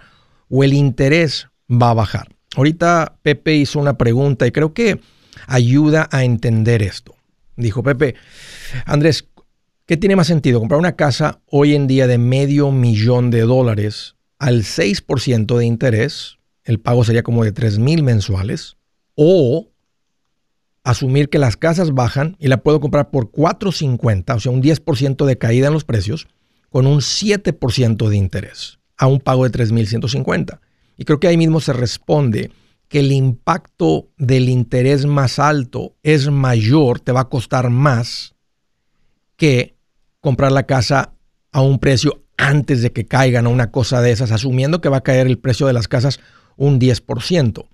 o 0.48 0.64
el 0.64 0.72
interés 0.72 1.48
va 1.70 1.90
a 1.90 1.94
bajar? 1.94 2.28
Ahorita 2.56 3.18
Pepe 3.20 3.56
hizo 3.56 3.80
una 3.80 3.98
pregunta 3.98 4.46
y 4.46 4.52
creo 4.52 4.72
que 4.72 5.00
ayuda 5.46 6.08
a 6.12 6.24
entender 6.24 6.82
esto. 6.82 7.14
Dijo 7.56 7.82
Pepe, 7.82 8.14
Andrés, 8.86 9.28
¿qué 9.84 9.98
tiene 9.98 10.16
más 10.16 10.28
sentido? 10.28 10.60
¿Comprar 10.60 10.80
una 10.80 10.96
casa 10.96 11.42
hoy 11.44 11.74
en 11.74 11.88
día 11.88 12.06
de 12.06 12.16
medio 12.16 12.70
millón 12.70 13.30
de 13.30 13.42
dólares 13.42 14.13
al 14.38 14.62
6% 14.62 15.56
de 15.56 15.64
interés, 15.64 16.38
el 16.64 16.80
pago 16.80 17.04
sería 17.04 17.22
como 17.22 17.44
de 17.44 17.52
3 17.52 17.78
mil 17.78 18.02
mensuales, 18.02 18.76
o 19.14 19.68
asumir 20.82 21.30
que 21.30 21.38
las 21.38 21.56
casas 21.56 21.92
bajan 21.92 22.36
y 22.38 22.48
la 22.48 22.58
puedo 22.58 22.80
comprar 22.80 23.10
por 23.10 23.30
4.50, 23.30 24.36
o 24.36 24.40
sea, 24.40 24.52
un 24.52 24.62
10% 24.62 25.24
de 25.24 25.38
caída 25.38 25.68
en 25.68 25.72
los 25.72 25.84
precios, 25.84 26.28
con 26.68 26.86
un 26.86 27.00
7% 27.00 28.08
de 28.08 28.16
interés, 28.16 28.78
a 28.96 29.06
un 29.06 29.20
pago 29.20 29.48
de 29.48 29.58
3.150. 29.58 30.60
Y 30.96 31.04
creo 31.04 31.20
que 31.20 31.28
ahí 31.28 31.36
mismo 31.36 31.60
se 31.60 31.72
responde 31.72 32.50
que 32.88 33.00
el 33.00 33.12
impacto 33.12 34.08
del 34.18 34.48
interés 34.48 35.06
más 35.06 35.38
alto 35.38 35.96
es 36.02 36.30
mayor, 36.30 37.00
te 37.00 37.12
va 37.12 37.20
a 37.20 37.28
costar 37.28 37.70
más 37.70 38.34
que 39.36 39.76
comprar 40.20 40.52
la 40.52 40.64
casa 40.64 41.14
a 41.50 41.60
un 41.60 41.78
precio 41.78 42.23
antes 42.36 42.82
de 42.82 42.92
que 42.92 43.06
caigan 43.06 43.46
a 43.46 43.50
una 43.50 43.70
cosa 43.70 44.00
de 44.00 44.10
esas, 44.10 44.32
asumiendo 44.32 44.80
que 44.80 44.88
va 44.88 44.98
a 44.98 45.02
caer 45.02 45.26
el 45.26 45.38
precio 45.38 45.66
de 45.66 45.72
las 45.72 45.88
casas 45.88 46.20
un 46.56 46.80
10%, 46.80 47.66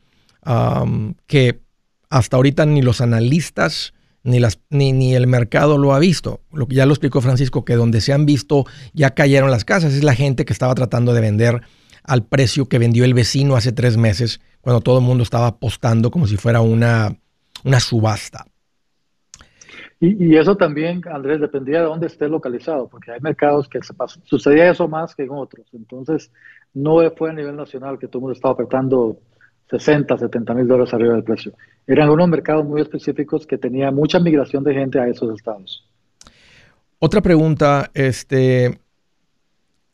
que 1.26 1.61
hasta 2.09 2.37
ahorita 2.37 2.67
ni 2.67 2.83
los 2.83 3.00
analistas 3.00 3.95
ni, 4.23 4.38
las, 4.38 4.59
ni, 4.69 4.93
ni, 4.93 5.14
el 5.14 5.26
mercado 5.26 5.79
lo 5.79 5.95
ha 5.95 5.99
visto. 5.99 6.40
Lo 6.52 6.69
que 6.69 6.75
ya 6.75 6.87
lo 6.87 6.93
explicó 6.93 7.21
Francisco, 7.21 7.64
que 7.64 7.75
donde 7.75 8.00
se 8.00 8.12
han 8.12 8.26
visto 8.26 8.67
ya 8.93 9.11
cayeron 9.14 9.50
las 9.50 9.64
casas, 9.64 9.95
es 9.95 10.05
la 10.05 10.14
gente 10.14 10.45
que 10.45 10.52
estaba 10.52 10.75
tratando 10.75 11.14
de 11.14 11.21
vender 11.21 11.62
al 12.05 12.25
precio 12.25 12.69
que 12.69 12.79
vendió 12.79 13.05
el 13.05 13.14
vecino 13.14 13.57
hace 13.57 13.73
tres 13.73 13.97
meses, 13.97 14.40
cuando 14.61 14.81
todo 14.81 14.99
el 14.99 15.05
mundo 15.05 15.23
estaba 15.23 15.47
apostando 15.47 16.11
como 16.11 16.26
si 16.26 16.37
fuera 16.37 16.61
una, 16.61 17.17
una 17.64 17.81
subasta. 17.81 18.47
Y, 20.02 20.35
eso 20.35 20.57
también, 20.57 21.02
Andrés, 21.12 21.40
dependía 21.40 21.80
de 21.80 21.85
dónde 21.85 22.07
esté 22.07 22.26
localizado, 22.26 22.88
porque 22.88 23.12
hay 23.12 23.21
mercados 23.21 23.69
que 23.69 23.83
se 23.83 23.92
sucedía 24.25 24.71
eso 24.71 24.88
más 24.88 25.14
que 25.14 25.25
en 25.25 25.30
otros. 25.30 25.66
Entonces, 25.75 26.33
no 26.73 26.99
fue 27.16 27.28
a 27.28 27.35
nivel 27.35 27.54
nacional 27.54 27.99
que 27.99 28.07
todo 28.07 28.19
el 28.19 28.23
mundo 28.23 28.33
estaba 28.33 28.54
apretando 28.54 29.19
60, 29.69 30.16
70 30.16 30.54
mil 30.54 30.66
dólares 30.66 30.95
arriba 30.95 31.12
del 31.12 31.23
precio. 31.23 31.52
Eran 31.87 32.09
unos 32.09 32.28
mercados 32.28 32.64
muy 32.64 32.80
específicos 32.80 33.47
que 33.47 33.59
tenía 33.59 33.90
mucha 33.90 34.19
migración 34.19 34.64
de 34.64 34.73
gente 34.73 34.99
a 34.99 35.07
esos 35.07 35.35
estados. 35.35 35.87
Otra 36.99 37.21
pregunta, 37.21 37.90
este, 37.92 38.80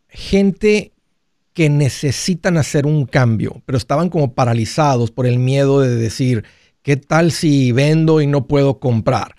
gente 0.08 0.92
que 1.52 1.68
necesitan 1.68 2.58
hacer 2.58 2.86
un 2.86 3.06
cambio, 3.06 3.62
pero 3.66 3.76
estaban 3.76 4.08
como 4.08 4.34
paralizados 4.34 5.10
por 5.10 5.26
el 5.26 5.40
miedo 5.40 5.80
de 5.80 5.96
decir, 5.96 6.44
¿qué 6.82 6.96
tal 6.96 7.32
si 7.32 7.72
vendo 7.72 8.20
y 8.20 8.28
no 8.28 8.46
puedo 8.46 8.78
comprar? 8.78 9.34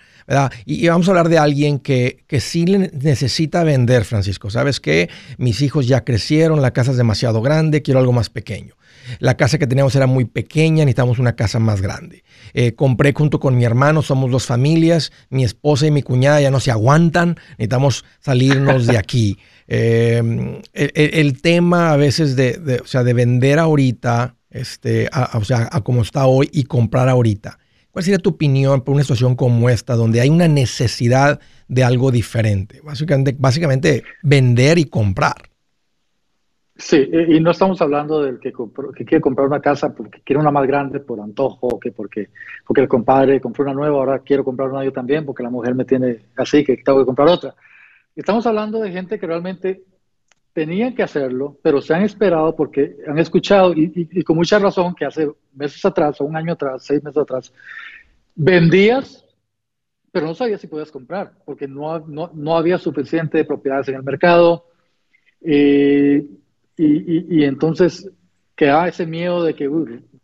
Y, 0.66 0.88
vamos 0.88 1.08
a 1.08 1.12
hablar 1.12 1.30
de 1.30 1.38
alguien 1.38 1.80
que, 1.80 2.24
que 2.28 2.42
sí 2.42 2.66
necesita 2.66 3.64
vender, 3.64 4.04
Francisco. 4.04 4.50
¿Sabes 4.50 4.80
qué? 4.80 5.10
Mis 5.38 5.62
hijos 5.62 5.88
ya 5.88 6.04
crecieron, 6.04 6.62
la 6.62 6.72
casa 6.72 6.92
es 6.92 6.98
demasiado 6.98 7.42
grande, 7.42 7.82
quiero 7.82 8.00
algo 8.00 8.12
más 8.12 8.30
pequeño. 8.30 8.76
La 9.20 9.38
casa 9.38 9.58
que 9.58 9.68
teníamos 9.68 9.96
era 9.96 10.08
muy 10.08 10.26
pequeña, 10.26 10.84
necesitamos 10.84 11.20
una 11.20 11.36
casa 11.36 11.60
más 11.60 11.82
grande. 11.82 12.24
Eh, 12.54 12.74
compré 12.74 13.14
junto 13.14 13.40
con 13.40 13.58
mi 13.58 13.64
hermano, 13.64 14.02
somos 14.02 14.32
dos 14.32 14.46
familias, 14.46 15.12
mi 15.30 15.44
esposa 15.44 15.88
y 15.88 15.92
mi 15.92 16.04
cuñada 16.04 16.42
ya 16.42 16.52
no 16.52 16.60
se 16.60 16.72
aguantan, 16.72 17.38
necesitamos 17.52 18.06
salirnos 18.20 18.86
de 18.86 18.98
aquí. 18.98 19.38
Eh, 19.70 20.62
el, 20.74 21.42
tema 21.42 21.92
a 21.92 21.98
veces 21.98 22.36
de, 22.36 22.82
o 22.84 22.88
sea, 22.88 23.04
de 23.04 23.14
vender 23.14 23.60
ahorita, 23.60 24.36
este, 24.50 25.10
o 25.34 25.44
sea, 25.44 25.70
a 25.72 25.82
como 25.82 26.02
está 26.02 26.26
hoy 26.26 26.50
y 26.52 26.64
comprar 26.64 27.10
ahorita. 27.10 27.60
¿Cuál 27.98 28.04
sería 28.04 28.20
tu 28.20 28.30
opinión 28.30 28.82
por 28.82 28.94
una 28.94 29.04
situación 29.04 29.36
como 29.36 29.72
esta, 29.72 29.96
donde 29.96 30.22
hay 30.22 30.30
una 30.30 30.48
necesidad 30.48 31.40
de 31.68 31.84
algo 31.84 32.12
diferente? 32.12 32.80
Básicamente, 32.84 34.04
vender 34.22 34.78
y 34.78 34.86
comprar. 34.86 35.34
Sí, 36.76 37.10
y 37.28 37.40
no 37.40 37.50
estamos 37.50 37.82
hablando 37.82 38.22
del 38.22 38.40
que, 38.40 38.54
que, 38.54 39.04
quiere 39.04 39.20
comprar 39.20 39.48
una 39.48 39.62
casa 39.62 39.96
porque 39.96 40.22
quiere 40.24 40.40
una 40.40 40.52
más 40.52 40.68
grande 40.68 41.00
por 41.00 41.20
antojo, 41.20 41.80
que 41.80 41.92
porque, 41.92 42.30
porque 42.68 42.84
el 42.84 42.88
compadre 42.88 43.42
compró 43.42 43.64
una 43.64 43.74
nueva, 43.74 43.98
ahora 43.98 44.20
quiero 44.20 44.44
comprar 44.44 44.70
una 44.70 44.86
yo 44.86 44.94
también 44.94 45.26
porque 45.26 45.42
la 45.42 45.50
mujer 45.50 45.74
me 45.74 45.84
tiene 45.84 46.20
así, 46.36 46.64
que 46.64 46.78
tengo 46.78 47.00
que 47.00 47.06
comprar 47.08 47.28
otra. 47.30 47.56
Estamos 48.16 48.46
hablando 48.46 48.80
de 48.80 48.92
gente 48.92 49.18
que 49.18 49.26
realmente 49.26 49.82
tenían 50.58 50.96
que 50.96 51.04
hacerlo, 51.04 51.56
pero 51.62 51.84
se 51.84 51.94
han 51.94 52.02
esperado 52.02 52.56
porque 52.56 52.98
han 53.08 53.20
escuchado 53.20 53.74
y, 53.76 54.24
con 54.24 54.38
mucha 54.38 54.58
razón 54.58 54.96
que 54.96 55.06
hace 55.06 55.30
meses 55.54 55.86
atrás, 55.86 56.20
o 56.20 56.24
un 56.24 56.36
año 56.36 56.54
atrás, 56.54 56.84
seis 56.84 57.04
meses 57.04 57.22
atrás, 57.22 57.54
vendías, 58.34 59.24
pero 60.12 60.26
no 60.26 60.34
sabías 60.34 60.60
si 60.60 60.66
podías 60.66 60.92
comprar, 60.92 61.32
porque 61.46 61.68
no, 61.68 62.00
no, 62.00 62.32
no 62.34 62.58
había 62.58 62.80
suficiente 62.80 63.46
propiedades 63.46 63.90
en 63.90 63.98
el 63.98 64.04
mercado. 64.04 64.66
Eh, 65.42 66.26
y, 66.76 67.38
y, 67.38 67.44
entonces 67.44 68.10
quedaba 68.56 68.88
ese 68.88 69.06
miedo 69.06 69.44
de 69.44 69.54
que 69.54 69.70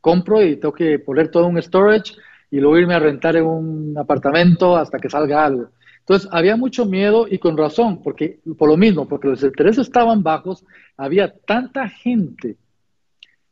compro 0.02 0.42
y 0.42 0.56
tengo 0.56 0.74
que 0.74 0.98
poner 0.98 1.30
todo 1.30 1.46
un 1.46 1.62
storage 1.62 2.16
y 2.50 2.60
luego 2.60 2.80
irme 2.80 2.96
a 2.96 3.00
rentar 3.00 3.36
en 3.36 3.46
un 3.46 3.96
apartamento 4.00 4.76
hasta 4.78 4.98
que 4.98 5.12
salga 5.12 5.46
algo. 5.46 5.70
Entonces, 6.04 6.30
había 6.34 6.58
mucho 6.58 6.86
miedo 6.86 7.28
y 7.30 7.40
con 7.40 7.58
razón, 7.58 8.04
porque 8.04 8.40
por 8.58 8.68
lo 8.68 8.76
mismo, 8.76 9.08
porque 9.08 9.30
los 9.30 9.42
intereses 9.42 9.88
estaban 9.88 10.22
bajos, 10.22 10.66
había 10.98 11.34
tanta 11.34 11.88
gente 11.88 12.58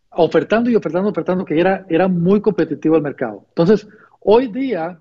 ofertando 0.09 0.69
y 0.69 0.75
ofertando, 0.75 1.09
ofertando, 1.09 1.45
que 1.45 1.57
era, 1.57 1.85
era 1.87 2.09
muy 2.09 2.41
competitivo 2.41 2.97
el 2.97 3.03
mercado. 3.03 3.45
Entonces, 3.47 3.87
hoy 4.19 4.47
día, 4.47 4.99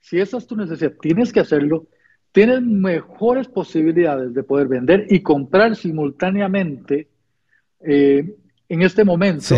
si 0.00 0.20
esa 0.20 0.36
es 0.36 0.46
tu 0.46 0.54
necesidad, 0.54 0.92
tienes 1.00 1.32
que 1.32 1.40
hacerlo, 1.40 1.88
tienes 2.30 2.62
mejores 2.62 3.48
posibilidades 3.48 4.32
de 4.32 4.44
poder 4.44 4.68
vender 4.68 5.06
y 5.10 5.22
comprar 5.22 5.74
simultáneamente 5.74 7.08
eh, 7.80 8.32
en 8.68 8.82
este 8.82 9.04
momento 9.04 9.56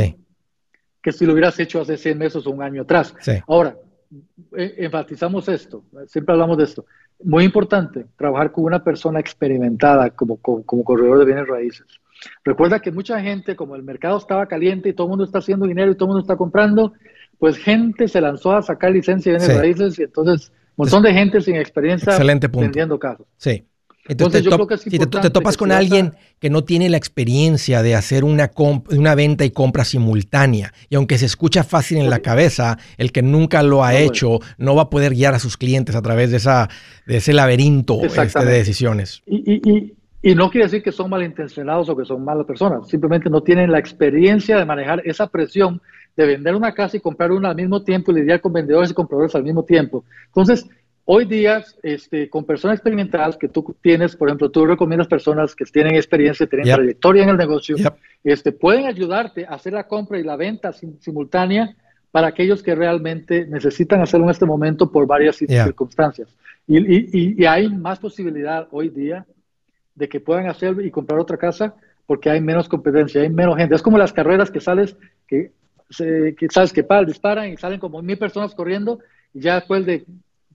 que 1.02 1.12
si 1.12 1.26
lo 1.26 1.34
hubieras 1.34 1.60
hecho 1.60 1.82
hace 1.82 1.98
100 1.98 2.16
meses 2.16 2.46
o 2.46 2.50
un 2.50 2.62
año 2.62 2.80
atrás. 2.80 3.14
Ahora, 3.46 3.76
eh, 4.56 4.76
enfatizamos 4.78 5.46
esto, 5.50 5.84
siempre 6.06 6.32
hablamos 6.32 6.56
de 6.56 6.64
esto 6.64 6.86
muy 7.22 7.44
importante, 7.44 8.06
trabajar 8.16 8.52
con 8.52 8.64
una 8.64 8.82
persona 8.82 9.20
experimentada 9.20 10.10
como, 10.10 10.36
como, 10.36 10.84
corredor 10.84 11.18
de 11.18 11.24
bienes 11.24 11.46
raíces. 11.46 11.86
Recuerda 12.44 12.80
que 12.80 12.90
mucha 12.90 13.20
gente, 13.20 13.56
como 13.56 13.76
el 13.76 13.82
mercado 13.82 14.18
estaba 14.18 14.46
caliente 14.46 14.88
y 14.88 14.92
todo 14.92 15.06
el 15.06 15.10
mundo 15.10 15.24
está 15.24 15.38
haciendo 15.38 15.66
dinero 15.66 15.90
y 15.90 15.94
todo 15.94 16.06
el 16.06 16.08
mundo 16.08 16.22
está 16.22 16.36
comprando, 16.36 16.92
pues 17.38 17.58
gente 17.58 18.08
se 18.08 18.20
lanzó 18.20 18.52
a 18.52 18.62
sacar 18.62 18.92
licencia 18.92 19.32
de 19.32 19.38
bienes 19.38 19.58
raíces 19.58 19.98
y 19.98 20.04
entonces 20.04 20.52
Un 20.76 20.84
montón 20.84 21.02
de 21.02 21.12
gente 21.12 21.40
sin 21.40 21.56
experiencia 21.56 22.12
Excelente 22.12 22.48
vendiendo 22.48 22.98
casas. 22.98 23.26
Sí. 23.36 23.64
Entonces, 24.06 24.44
si 24.82 24.98
te, 24.98 25.06
topas 25.06 25.56
con 25.56 25.72
alguien 25.72 26.12
que 26.38 26.50
no 26.50 26.64
tiene 26.64 26.90
la 26.90 26.98
experiencia 26.98 27.82
de 27.82 27.94
hacer 27.94 28.22
una, 28.22 28.50
una 28.90 29.14
venta 29.14 29.46
y 29.46 29.50
compra 29.50 29.84
simultánea, 29.84 30.74
y 30.90 30.96
aunque 30.96 31.16
se 31.16 31.24
escucha 31.24 31.64
fácil 31.64 31.98
en 31.98 32.10
la 32.10 32.18
cabeza, 32.18 32.78
el 32.98 33.12
que 33.12 33.22
nunca 33.22 33.62
lo 33.62 33.82
ha 33.82 33.94
hecho 33.96 34.40
no 34.58 34.74
va 34.74 34.82
a 34.82 34.90
poder 34.90 35.14
guiar 35.14 35.34
a 35.34 35.38
sus 35.38 35.56
clientes 35.56 35.96
a 35.96 36.02
través 36.02 36.30
de, 36.30 36.36
esa, 36.36 36.68
de 37.06 37.16
ese 37.16 37.32
laberinto 37.32 38.04
este, 38.04 38.44
de 38.44 38.52
decisiones. 38.52 39.22
Y, 39.26 39.94
y, 40.22 40.34
no 40.34 40.50
quiere 40.50 40.66
decir 40.66 40.82
que 40.82 40.92
son 40.92 41.08
malintencionados 41.10 41.88
o 41.88 41.96
que 41.96 42.04
son 42.04 42.24
malas 42.24 42.46
personas, 42.46 42.88
simplemente 42.88 43.30
no 43.30 43.42
tienen 43.42 43.72
la 43.72 43.78
experiencia 43.78 44.58
de 44.58 44.64
manejar 44.66 45.02
esa 45.04 45.28
presión 45.28 45.80
de 46.16 46.26
vender 46.26 46.54
una 46.54 46.72
casa 46.72 46.96
y 46.96 47.00
comprar 47.00 47.32
una 47.32 47.50
al 47.50 47.56
mismo 47.56 47.82
tiempo 47.82 48.12
y 48.12 48.16
lidiar 48.16 48.40
con 48.40 48.52
vendedores 48.52 48.90
y 48.90 48.94
compradores 48.94 49.34
al 49.34 49.42
mismo 49.42 49.64
tiempo. 49.64 50.04
Entonces, 50.26 50.66
Hoy 51.06 51.26
día, 51.26 51.62
este, 51.82 52.30
con 52.30 52.44
personas 52.44 52.76
experimentadas 52.76 53.36
que 53.36 53.48
tú 53.48 53.76
tienes, 53.82 54.16
por 54.16 54.28
ejemplo, 54.28 54.50
tú 54.50 54.64
recomiendas 54.64 55.06
personas 55.06 55.54
que 55.54 55.66
tienen 55.66 55.96
experiencia, 55.96 56.46
tienen 56.46 56.74
trayectoria 56.74 57.24
en 57.24 57.28
el 57.28 57.36
negocio, 57.36 57.76
este, 58.22 58.52
pueden 58.52 58.86
ayudarte 58.86 59.44
a 59.44 59.50
hacer 59.50 59.74
la 59.74 59.86
compra 59.86 60.18
y 60.18 60.22
la 60.22 60.36
venta 60.36 60.72
simultánea 60.72 61.76
para 62.10 62.28
aquellos 62.28 62.62
que 62.62 62.74
realmente 62.74 63.44
necesitan 63.46 64.00
hacerlo 64.00 64.24
en 64.26 64.30
este 64.30 64.46
momento 64.46 64.90
por 64.90 65.06
varias 65.06 65.36
circunstancias. 65.36 66.34
Y, 66.66 67.42
y, 67.42 67.44
hay 67.44 67.68
más 67.68 67.98
posibilidad 67.98 68.66
hoy 68.70 68.88
día 68.88 69.26
de 69.94 70.08
que 70.08 70.20
puedan 70.20 70.48
hacerlo 70.48 70.80
y 70.80 70.90
comprar 70.90 71.20
otra 71.20 71.36
casa 71.36 71.74
porque 72.06 72.30
hay 72.30 72.40
menos 72.40 72.66
competencia, 72.68 73.20
hay 73.20 73.28
menos 73.28 73.56
gente. 73.58 73.74
Es 73.74 73.82
como 73.82 73.98
las 73.98 74.12
carreras 74.12 74.50
que 74.50 74.60
sales, 74.60 74.96
que, 75.26 75.52
que 75.98 76.48
sabes 76.50 76.72
que 76.72 76.82
pal, 76.82 77.04
disparan 77.04 77.50
y 77.50 77.58
salen 77.58 77.78
como 77.78 78.00
mil 78.00 78.16
personas 78.16 78.54
corriendo 78.54 79.00
y 79.34 79.40
ya 79.40 79.56
después 79.56 79.84
de 79.84 80.06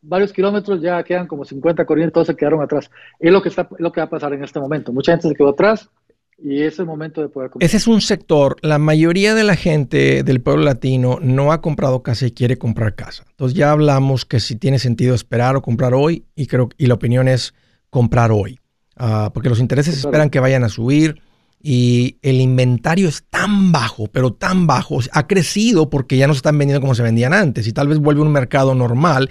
varios 0.02 0.34
kilómetros 0.34 0.82
ya 0.82 1.04
quedan 1.04 1.28
como 1.28 1.46
50 1.46 1.86
corriendo, 1.86 2.14
todos 2.14 2.28
se 2.28 2.36
quedaron 2.36 2.62
atrás. 2.62 2.90
Es 3.20 3.32
lo 3.32 3.42
que, 3.42 3.50
está, 3.50 3.68
lo 3.78 3.92
que 3.92 4.02
va 4.02 4.06
a 4.06 4.10
pasar 4.10 4.34
en 4.34 4.44
este 4.44 4.60
momento. 4.60 4.92
Mucha 4.92 5.14
gente 5.14 5.30
se 5.30 5.36
quedó 5.36 5.50
atrás 5.50 5.90
y 6.42 6.62
es 6.64 6.80
el 6.80 6.86
momento 6.86 7.22
de 7.22 7.30
poder 7.30 7.50
comprar. 7.50 7.66
Ese 7.66 7.78
es 7.78 7.88
un 7.88 8.02
sector, 8.02 8.58
la 8.62 8.80
mayoría 8.80 9.36
de 9.36 9.44
la 9.44 9.56
gente 9.56 10.24
del 10.24 10.42
pueblo 10.42 10.64
latino 10.64 11.20
no 11.22 11.52
ha 11.52 11.62
comprado 11.62 12.04
casa 12.04 12.28
y 12.28 12.32
quiere 12.32 12.58
comprar 12.58 12.96
casa. 12.96 13.26
Entonces 13.32 13.58
ya 13.58 13.72
hablamos 13.72 14.26
que 14.26 14.40
si 14.40 14.56
tiene 14.56 14.80
sentido 14.80 15.16
esperar 15.16 15.56
o 15.56 15.62
comprar 15.62 15.94
hoy 15.94 16.26
y 16.36 16.48
creo 16.48 16.70
y 16.78 16.88
la 16.88 16.94
opinión 16.94 17.28
es 17.28 17.54
comprar 17.90 18.32
hoy, 18.32 18.60
ah, 18.96 19.32
porque 19.34 19.50
los 19.50 19.60
intereses 19.60 19.98
esperan 19.98 20.30
que 20.30 20.40
vayan 20.40 20.64
a 20.64 20.70
subir 20.70 21.22
y 21.62 22.18
el 22.22 22.40
inventario 22.40 23.10
es 23.10 23.24
tan 23.30 23.72
bajo, 23.74 24.08
pero 24.08 24.32
tan 24.32 24.66
bajo, 24.66 25.00
ha 25.12 25.28
crecido 25.28 25.90
porque 25.90 26.16
ya 26.16 26.28
no 26.28 26.34
se 26.34 26.38
están 26.38 26.58
vendiendo 26.58 26.80
como 26.80 26.96
se 26.96 27.04
vendían 27.04 27.34
antes 27.34 27.68
y 27.68 27.74
tal 27.74 27.90
vez 27.90 28.00
vuelve 28.00 28.22
un 28.22 28.32
mercado 28.32 28.76
normal 28.76 29.30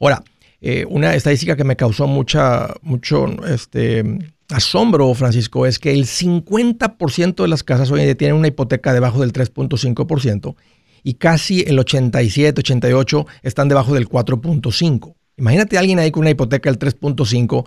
Ahora, 0.00 0.22
eh, 0.60 0.86
una 0.88 1.14
estadística 1.14 1.56
que 1.56 1.64
me 1.64 1.76
causó 1.76 2.06
mucha, 2.06 2.74
mucho 2.82 3.26
este, 3.46 4.04
asombro, 4.48 5.12
Francisco, 5.14 5.66
es 5.66 5.78
que 5.78 5.92
el 5.92 6.04
50% 6.04 7.42
de 7.42 7.48
las 7.48 7.62
casas 7.62 7.90
hoy 7.90 8.00
en 8.00 8.06
día 8.06 8.16
tienen 8.16 8.36
una 8.36 8.48
hipoteca 8.48 8.92
debajo 8.92 9.20
del 9.20 9.32
3.5% 9.32 10.54
y 11.02 11.14
casi 11.14 11.62
el 11.66 11.78
87, 11.78 12.60
88 12.60 13.26
están 13.42 13.68
debajo 13.68 13.94
del 13.94 14.08
4.5. 14.08 15.14
Imagínate 15.36 15.76
a 15.76 15.80
alguien 15.80 15.98
ahí 15.98 16.10
con 16.10 16.22
una 16.22 16.30
hipoteca 16.30 16.70
del 16.70 16.78
3.5 16.78 17.64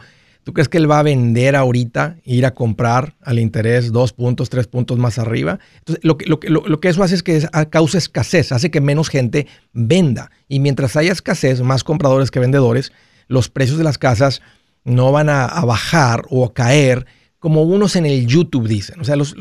¿Tú 0.49 0.53
crees 0.53 0.67
que 0.67 0.79
él 0.79 0.89
va 0.89 0.97
a 0.97 1.03
vender 1.03 1.55
ahorita, 1.55 2.17
ir 2.25 2.43
a 2.47 2.55
comprar 2.55 3.15
al 3.21 3.37
interés 3.37 3.91
dos 3.91 4.13
puntos, 4.13 4.49
tres 4.49 4.65
puntos 4.65 4.97
más 4.97 5.19
arriba? 5.19 5.59
Entonces, 5.77 6.03
lo 6.03 6.17
que, 6.17 6.89
eso 6.89 7.03
hace 7.03 7.13
es 7.13 7.21
que 7.21 7.47
causa 7.69 7.99
escasez, 7.99 8.51
hace 8.51 8.71
que 8.71 8.81
menos 8.81 9.09
gente 9.09 9.45
venda. 9.73 10.31
Y 10.47 10.59
mientras 10.59 10.95
haya 10.95 11.11
escasez, 11.11 11.61
más 11.61 11.83
compradores 11.83 12.31
que 12.31 12.39
vendedores, 12.39 12.91
los 13.27 13.47
precios 13.47 13.77
de 13.77 13.83
las 13.83 13.99
casas 13.99 14.41
no 14.83 15.11
van 15.11 15.29
a, 15.29 15.45
bajar 15.67 16.23
o 16.31 16.43
a 16.45 16.51
caer 16.51 17.05
como 17.37 17.61
unos 17.61 17.95
en 17.95 18.07
el 18.07 18.25
YouTube 18.25 18.67
dicen. 18.67 18.99
O 19.01 19.03
sea, 19.03 19.15
los, 19.15 19.35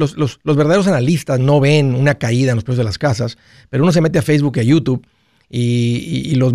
verdaderos 0.44 0.88
analistas 0.88 1.40
no 1.40 1.58
ven 1.58 1.94
una 1.94 2.16
caída 2.16 2.50
en 2.50 2.56
los 2.56 2.64
precios 2.64 2.84
de 2.84 2.84
las 2.84 2.98
casas, 2.98 3.38
pero 3.70 3.82
uno 3.82 3.92
se 3.92 4.02
mete 4.02 4.18
a 4.18 4.22
Facebook 4.22 4.58
y 4.58 4.60
a 4.60 4.64
YouTube 4.64 5.06
y 5.48 6.34
los 6.34 6.52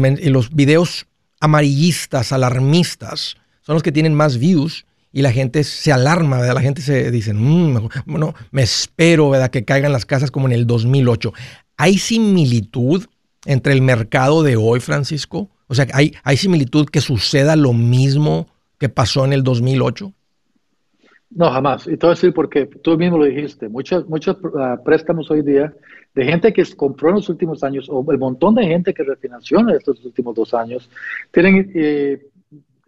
videos 0.52 1.08
amarillistas, 1.39 2.32
alarmistas, 2.32 3.38
son 3.63 3.73
los 3.73 3.84
que 3.84 3.91
tienen 3.91 4.13
más 4.13 4.38
views 4.38 4.86
y 5.12 5.21
la 5.21 5.32
gente 5.32 5.63
se 5.63 5.91
alarma, 5.91 6.39
¿verdad? 6.39 6.56
La 6.56 6.62
gente 6.62 6.82
se 6.82 7.12
dice, 7.12 7.34
mmm, 7.34 7.88
bueno, 8.06 8.34
me 8.52 8.63
espero, 8.63 9.30
¿verdad? 9.30 9.49
Que 9.49 9.63
caigan 9.63 9.91
las 9.91 10.06
casas 10.06 10.32
como 10.32 10.47
en 10.47 10.54
el 10.54 10.67
2008. 10.67 11.34
¿Hay 11.78 11.97
similitud 11.97 13.06
entre 13.45 13.73
el 13.73 13.82
mercado 13.82 14.43
de 14.43 14.56
hoy, 14.56 14.80
Francisco? 14.80 15.49
O 15.67 15.76
sea, 15.76 15.88
¿hay, 15.93 16.13
hay 16.23 16.38
similitud 16.38 16.88
que 16.88 17.02
suceda 17.02 17.56
lo 17.56 17.73
mismo 17.73 18.47
que 18.80 18.89
pasó 18.89 19.23
en 19.26 19.34
el 19.34 19.43
2008? 19.43 20.12
No, 21.36 21.49
jamás. 21.49 21.88
Y 21.88 21.97
te 21.97 22.06
voy 22.06 22.12
a 22.12 22.15
decir 22.15 22.34
porque 22.34 22.65
tú 22.65 22.97
mismo 22.97 23.17
lo 23.17 23.26
dijiste. 23.26 23.67
Muchos, 23.69 24.08
muchos 24.08 24.38
préstamos 24.84 25.32
hoy 25.32 25.41
día 25.41 25.73
de 26.13 26.26
gente 26.26 26.54
que 26.54 26.63
compró 26.76 27.10
en 27.10 27.15
los 27.15 27.30
últimos 27.30 27.63
años 27.63 27.88
o 27.89 28.06
el 28.12 28.19
montón 28.19 28.56
de 28.56 28.65
gente 28.65 28.93
que 28.93 29.04
refinanció 29.04 29.60
en 29.60 29.71
estos 29.71 30.04
últimos 30.06 30.36
dos 30.36 30.54
años 30.54 30.89
tienen 31.32 31.71
eh, 31.73 32.21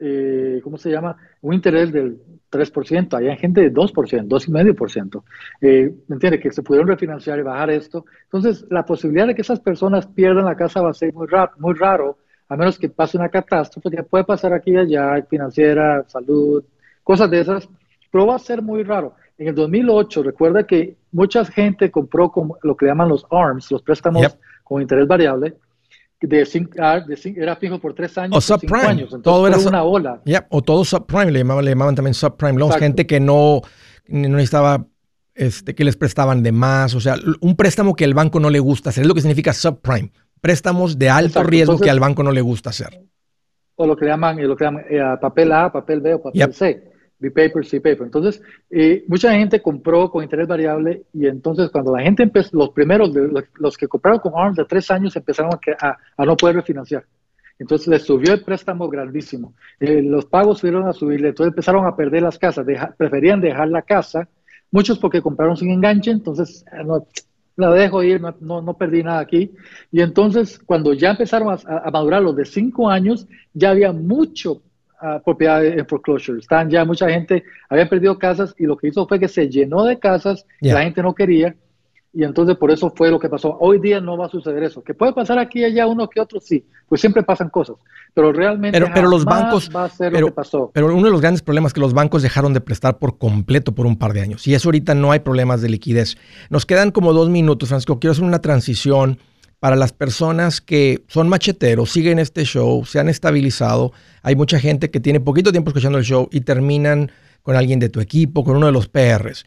eh, 0.07 0.61
¿cómo 0.63 0.77
se 0.77 0.91
llama? 0.91 1.17
Un 1.41 1.55
interés 1.55 1.91
del 1.91 2.19
3%, 2.51 3.17
hay 3.17 3.35
gente 3.37 3.61
de 3.61 3.73
2%, 3.73 4.27
2,5%. 4.27 5.23
Eh, 5.61 5.93
¿Me 6.07 6.15
entiende? 6.15 6.39
Que 6.39 6.51
se 6.51 6.61
pudieron 6.61 6.87
refinanciar 6.87 7.39
y 7.39 7.41
bajar 7.41 7.71
esto. 7.71 8.05
Entonces, 8.25 8.65
la 8.69 8.85
posibilidad 8.85 9.25
de 9.25 9.33
que 9.33 9.41
esas 9.41 9.59
personas 9.59 10.05
pierdan 10.05 10.45
la 10.45 10.55
casa 10.55 10.81
va 10.81 10.91
a 10.91 10.93
ser 10.93 11.11
muy 11.11 11.27
raro, 11.27 11.51
muy 11.57 11.73
raro 11.73 12.17
a 12.47 12.55
menos 12.55 12.77
que 12.77 12.89
pase 12.89 13.17
una 13.17 13.29
catástrofe, 13.29 13.89
que 13.89 14.03
puede 14.03 14.23
pasar 14.23 14.53
aquí 14.53 14.71
y 14.71 14.77
allá, 14.77 15.25
financiera, 15.27 16.03
salud, 16.07 16.63
cosas 17.03 17.31
de 17.31 17.39
esas, 17.39 17.67
pero 18.11 18.27
va 18.27 18.35
a 18.35 18.39
ser 18.39 18.61
muy 18.61 18.83
raro. 18.83 19.15
En 19.37 19.47
el 19.47 19.55
2008, 19.55 20.21
recuerda 20.21 20.65
que 20.65 20.95
mucha 21.11 21.43
gente 21.43 21.89
compró 21.89 22.31
como 22.31 22.57
lo 22.61 22.77
que 22.77 22.85
llaman 22.85 23.09
los 23.09 23.25
ARMS, 23.31 23.71
los 23.71 23.81
préstamos 23.81 24.37
con 24.63 24.81
interés 24.81 25.07
variable, 25.07 25.55
de, 26.21 26.45
cinco, 26.45 26.71
ah, 26.79 26.99
de 26.99 27.35
era 27.37 27.55
fijo 27.55 27.79
por 27.79 27.93
tres 27.93 28.17
años. 28.17 28.37
O 28.37 28.41
subprime. 28.41 28.85
Años, 28.85 29.15
todo 29.21 29.47
era 29.47 29.57
una 29.57 29.83
ola. 29.83 30.21
o 30.49 30.61
todo 30.61 30.85
subprime, 30.85 31.31
le 31.31 31.39
llamaban, 31.39 31.65
le 31.65 31.71
llamaban 31.71 31.95
también 31.95 32.13
subprime 32.13 32.57
loans. 32.57 32.77
Gente 32.77 33.05
que 33.05 33.19
no, 33.19 33.61
no 34.07 34.29
necesitaba, 34.29 34.85
este, 35.33 35.75
que 35.75 35.83
les 35.83 35.95
prestaban 35.95 36.43
de 36.43 36.51
más. 36.51 36.95
O 36.95 36.99
sea, 36.99 37.15
un 37.41 37.55
préstamo 37.55 37.95
que 37.95 38.05
al 38.05 38.13
banco 38.13 38.39
no 38.39 38.49
le 38.49 38.59
gusta 38.59 38.89
hacer. 38.89 39.03
Es 39.03 39.07
lo 39.07 39.13
que 39.13 39.21
significa 39.21 39.53
subprime. 39.53 40.11
Préstamos 40.41 40.97
de 40.99 41.09
alto 41.09 41.43
riesgo 41.43 41.79
que 41.79 41.89
al 41.89 41.99
banco 41.99 42.23
no 42.23 42.31
le 42.31 42.41
gusta 42.41 42.69
hacer. 42.69 43.01
O 43.75 43.85
lo 43.85 43.97
que 43.97 44.05
llaman, 44.05 44.41
lo 44.47 44.55
que 44.55 44.63
llaman 44.63 44.85
eh, 44.89 45.01
papel 45.19 45.51
A, 45.51 45.71
papel 45.71 46.01
B 46.01 46.13
o 46.13 46.21
papel 46.21 46.53
C. 46.53 46.94
B-paper, 47.29 47.65
C-paper. 47.65 48.05
Entonces, 48.05 48.41
eh, 48.69 49.03
mucha 49.07 49.31
gente 49.33 49.61
compró 49.61 50.09
con 50.11 50.23
interés 50.23 50.47
variable 50.47 51.03
y 51.13 51.27
entonces 51.27 51.69
cuando 51.69 51.95
la 51.95 52.03
gente 52.03 52.23
empezó, 52.23 52.55
los 52.57 52.69
primeros, 52.69 53.11
los, 53.55 53.77
que 53.77 53.87
compraron 53.87 54.19
con 54.19 54.33
ARMS 54.35 54.57
de 54.57 54.65
tres 54.65 54.89
años 54.91 55.15
empezaron 55.15 55.51
a, 55.79 55.97
a, 56.17 56.25
no 56.25 56.35
poder 56.35 56.57
refinanciar. 56.57 57.05
Entonces 57.57 57.87
les 57.87 58.03
subió 58.03 58.33
el 58.33 58.43
préstamo 58.43 58.87
grandísimo. 58.89 59.53
Eh, 59.79 60.01
los 60.01 60.25
pagos 60.25 60.59
subieron 60.59 60.87
a 60.87 60.93
subir, 60.93 61.25
entonces 61.25 61.51
empezaron 61.51 61.85
a 61.85 61.95
perder 61.95 62.21
las 62.21 62.37
casas, 62.37 62.65
preferían 62.97 63.41
dejar 63.41 63.69
la 63.69 63.81
casa, 63.81 64.27
muchos 64.71 64.99
porque 64.99 65.21
compraron 65.21 65.57
sin 65.57 65.71
enganche, 65.71 66.11
entonces 66.11 66.65
eh, 66.71 66.85
la 67.55 67.71
dejo 67.71 68.03
ir, 68.03 68.21
no, 68.21 68.61
no, 68.61 68.73
perdí 68.77 69.01
nada 69.01 69.19
aquí. 69.19 69.51
Y 69.91 70.01
entonces 70.01 70.59
cuando 70.59 70.93
ya 70.93 71.11
empezaron 71.11 71.49
a, 71.49 71.57
a 71.79 71.89
madurar 71.89 72.21
los 72.21 72.35
de 72.35 72.45
cinco 72.45 72.89
años, 72.89 73.25
ya 73.53 73.71
había 73.71 73.93
mucho 73.93 74.61
propiedades 75.23 75.77
en 75.77 75.85
foreclosure. 75.87 76.39
Están 76.39 76.69
ya 76.69 76.85
mucha 76.85 77.09
gente, 77.09 77.43
había 77.69 77.89
perdido 77.89 78.17
casas 78.17 78.55
y 78.57 78.65
lo 78.65 78.77
que 78.77 78.87
hizo 78.87 79.07
fue 79.07 79.19
que 79.19 79.27
se 79.27 79.49
llenó 79.49 79.83
de 79.83 79.99
casas, 79.99 80.45
la 80.61 80.81
gente 80.81 81.01
no 81.01 81.13
quería 81.13 81.55
y 82.15 82.23
entonces 82.23 82.55
por 82.55 82.71
eso 82.71 82.93
fue 82.95 83.11
lo 83.11 83.19
que 83.19 83.27
pasó. 83.27 83.57
Hoy 83.59 83.77
día 83.77 83.99
no 83.99 84.17
va 84.17 84.27
a 84.27 84.29
suceder 84.29 84.63
eso. 84.63 84.81
Que 84.81 84.93
puede 84.93 85.11
pasar 85.11 85.37
aquí 85.37 85.59
y 85.59 85.65
allá 85.65 85.85
uno 85.85 86.09
que 86.09 86.21
otro, 86.21 86.39
sí, 86.39 86.65
pues 86.87 87.01
siempre 87.01 87.23
pasan 87.23 87.49
cosas, 87.49 87.75
pero 88.13 88.31
realmente 88.31 88.79
pero, 88.79 88.89
pero 88.93 89.09
los 89.09 89.25
bancos 89.25 89.69
va 89.75 89.83
a 89.83 89.89
ser 89.89 90.13
lo 90.13 90.27
que 90.27 90.31
pasó. 90.31 90.71
Pero 90.73 90.95
uno 90.95 91.03
de 91.03 91.11
los 91.11 91.19
grandes 91.19 91.41
problemas 91.41 91.71
es 91.71 91.73
que 91.73 91.81
los 91.81 91.93
bancos 91.93 92.23
dejaron 92.23 92.53
de 92.53 92.61
prestar 92.61 92.99
por 92.99 93.17
completo 93.17 93.75
por 93.75 93.85
un 93.85 93.97
par 93.97 94.13
de 94.13 94.21
años 94.21 94.47
y 94.47 94.53
eso 94.53 94.69
ahorita 94.69 94.95
no 94.95 95.11
hay 95.11 95.19
problemas 95.19 95.61
de 95.61 95.67
liquidez. 95.67 96.15
Nos 96.49 96.65
quedan 96.65 96.91
como 96.91 97.11
dos 97.11 97.29
minutos, 97.29 97.67
Francisco. 97.67 97.99
Quiero 97.99 98.13
hacer 98.13 98.23
una 98.23 98.39
transición 98.39 99.19
para 99.59 99.75
las 99.75 99.93
personas 99.93 100.61
que 100.61 101.03
son 101.07 101.29
macheteros, 101.29 101.91
siguen 101.91 102.19
este 102.19 102.43
show, 102.43 102.85
se 102.85 102.99
han 102.99 103.09
estabilizado. 103.09 103.93
Hay 104.21 104.35
mucha 104.35 104.59
gente 104.59 104.91
que 104.91 104.99
tiene 104.99 105.19
poquito 105.19 105.51
tiempo 105.51 105.69
escuchando 105.69 105.97
el 105.97 106.03
show 106.03 106.29
y 106.31 106.41
terminan 106.41 107.11
con 107.41 107.55
alguien 107.55 107.79
de 107.79 107.89
tu 107.89 107.99
equipo, 107.99 108.43
con 108.43 108.57
uno 108.57 108.67
de 108.67 108.71
los 108.71 108.87
PRs. 108.87 109.45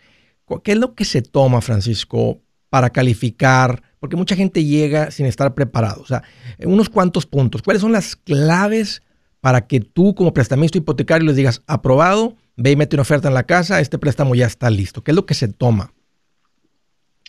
¿Qué 0.64 0.72
es 0.72 0.78
lo 0.78 0.94
que 0.94 1.04
se 1.04 1.20
toma, 1.22 1.60
Francisco, 1.60 2.40
para 2.70 2.90
calificar? 2.90 3.82
Porque 4.00 4.16
mucha 4.16 4.34
gente 4.34 4.64
llega 4.64 5.10
sin 5.10 5.26
estar 5.26 5.54
preparado. 5.54 6.00
O 6.00 6.06
sea, 6.06 6.22
unos 6.64 6.88
cuantos 6.88 7.26
puntos. 7.26 7.62
¿Cuáles 7.62 7.82
son 7.82 7.92
las 7.92 8.16
claves 8.16 9.02
para 9.40 9.66
que 9.66 9.80
tú 9.80 10.14
como 10.14 10.32
prestamista 10.32 10.78
hipotecario 10.78 11.26
les 11.26 11.36
digas, 11.36 11.62
aprobado, 11.66 12.36
ve 12.56 12.72
y 12.72 12.76
mete 12.76 12.96
una 12.96 13.02
oferta 13.02 13.28
en 13.28 13.34
la 13.34 13.44
casa, 13.44 13.80
este 13.80 13.98
préstamo 13.98 14.34
ya 14.34 14.46
está 14.46 14.70
listo? 14.70 15.04
¿Qué 15.04 15.10
es 15.10 15.16
lo 15.16 15.26
que 15.26 15.34
se 15.34 15.48
toma? 15.48 15.92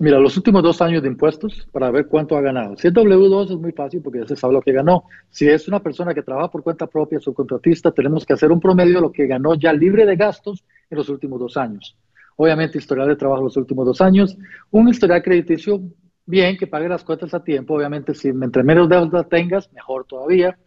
Mira, 0.02 0.18
los 0.18 0.38
últimos 0.38 0.64
dos 0.64 0.82
años 0.82 1.04
de 1.04 1.10
impuestos 1.10 1.68
para 1.74 1.92
ver 1.92 2.08
cuánto 2.08 2.38
ha 2.38 2.42
ganado. 2.42 2.78
Si 2.78 2.88
es 2.88 2.94
W2 2.94 3.52
es 3.52 3.58
muy 3.58 3.74
fácil 3.74 4.02
porque 4.02 4.20
ya 4.20 4.28
se 4.28 4.38
sabe 4.38 4.54
lo 4.54 4.62
que 4.62 4.72
ganó. 4.72 5.04
Si 5.30 5.46
es 5.46 5.68
una 5.68 5.82
persona 5.82 6.14
que 6.14 6.22
trabaja 6.22 6.50
por 6.50 6.64
cuenta 6.64 6.88
propia, 6.88 7.20
subcontratista, 7.20 7.92
tenemos 7.92 8.26
que 8.26 8.32
hacer 8.32 8.50
un 8.50 8.62
promedio 8.62 8.96
de 8.96 9.02
lo 9.02 9.12
que 9.12 9.28
ganó 9.28 9.56
ya 9.56 9.74
libre 9.74 10.06
de 10.06 10.16
gastos 10.16 10.64
en 10.90 10.98
los 10.98 11.10
últimos 11.10 11.38
dos 11.38 11.58
años. 11.58 11.98
Obviamente, 12.38 12.78
historial 12.78 13.10
de 13.10 13.18
trabajo 13.18 13.44
los 13.44 13.58
últimos 13.58 13.86
dos 13.86 14.00
años. 14.00 14.38
Un 14.72 14.88
historial 14.88 15.22
crediticio, 15.22 15.82
bien, 16.26 16.56
que 16.56 16.68
pague 16.68 16.88
las 16.88 17.04
cuentas 17.04 17.34
a 17.34 17.44
tiempo. 17.44 17.74
Obviamente, 17.76 18.14
si 18.14 18.30
entre 18.30 18.64
menos 18.64 18.88
deuda 18.88 19.26
tengas, 19.26 19.70
mejor 19.74 20.06
todavía. 20.06 20.58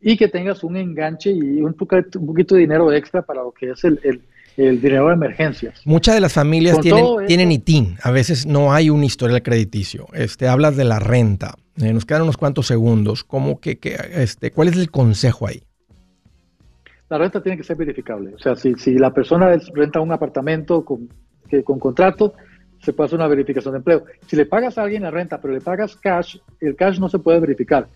Y 0.00 0.16
que 0.16 0.28
tengas 0.28 0.62
un 0.62 0.76
enganche 0.76 1.32
y 1.32 1.60
un 1.62 1.74
poquito, 1.74 2.54
de 2.54 2.60
dinero 2.60 2.92
extra 2.92 3.22
para 3.22 3.42
lo 3.42 3.50
que 3.50 3.70
es 3.70 3.82
el 3.82 3.98
el 4.04 4.22
dinero 4.58 5.06
de 5.08 5.14
emergencias. 5.14 5.80
Muchas 5.84 6.14
de 6.14 6.20
las 6.20 6.32
familias 6.32 6.80
tienen, 6.80 7.04
tienen 7.26 7.52
ITIN, 7.52 7.96
a 8.02 8.10
veces 8.10 8.46
no 8.46 8.72
hay 8.72 8.90
un 8.90 9.04
historial 9.04 9.42
crediticio. 9.42 10.06
Este, 10.12 10.48
hablas 10.48 10.76
de 10.76 10.84
la 10.84 10.98
renta. 10.98 11.54
Eh, 11.80 11.92
nos 11.92 12.04
quedan 12.04 12.22
unos 12.22 12.36
cuantos 12.36 12.66
segundos. 12.66 13.22
¿Cómo 13.22 13.60
que, 13.60 13.78
este, 14.14 14.50
¿Cuál 14.50 14.68
es 14.68 14.76
el 14.76 14.90
consejo 14.90 15.46
ahí? 15.46 15.62
La 17.08 17.18
renta 17.18 17.40
tiene 17.40 17.56
que 17.56 17.64
ser 17.64 17.76
verificable. 17.76 18.34
O 18.34 18.38
sea, 18.38 18.56
si, 18.56 18.74
si 18.74 18.94
la 18.94 19.12
persona 19.12 19.56
renta 19.74 20.00
un 20.00 20.12
apartamento 20.12 20.84
con, 20.84 21.08
que, 21.48 21.62
con 21.62 21.78
contrato, 21.78 22.34
se 22.82 22.92
puede 22.92 23.06
hacer 23.06 23.18
una 23.18 23.28
verificación 23.28 23.72
de 23.72 23.78
empleo. 23.78 24.04
Si 24.26 24.36
le 24.36 24.46
pagas 24.46 24.76
a 24.76 24.82
alguien 24.82 25.02
la 25.02 25.10
renta, 25.10 25.40
pero 25.40 25.54
le 25.54 25.60
pagas 25.60 25.96
cash, 25.96 26.36
el 26.60 26.76
cash 26.76 26.98
no 26.98 27.08
se 27.08 27.18
puede 27.18 27.40
verificar. 27.40 27.86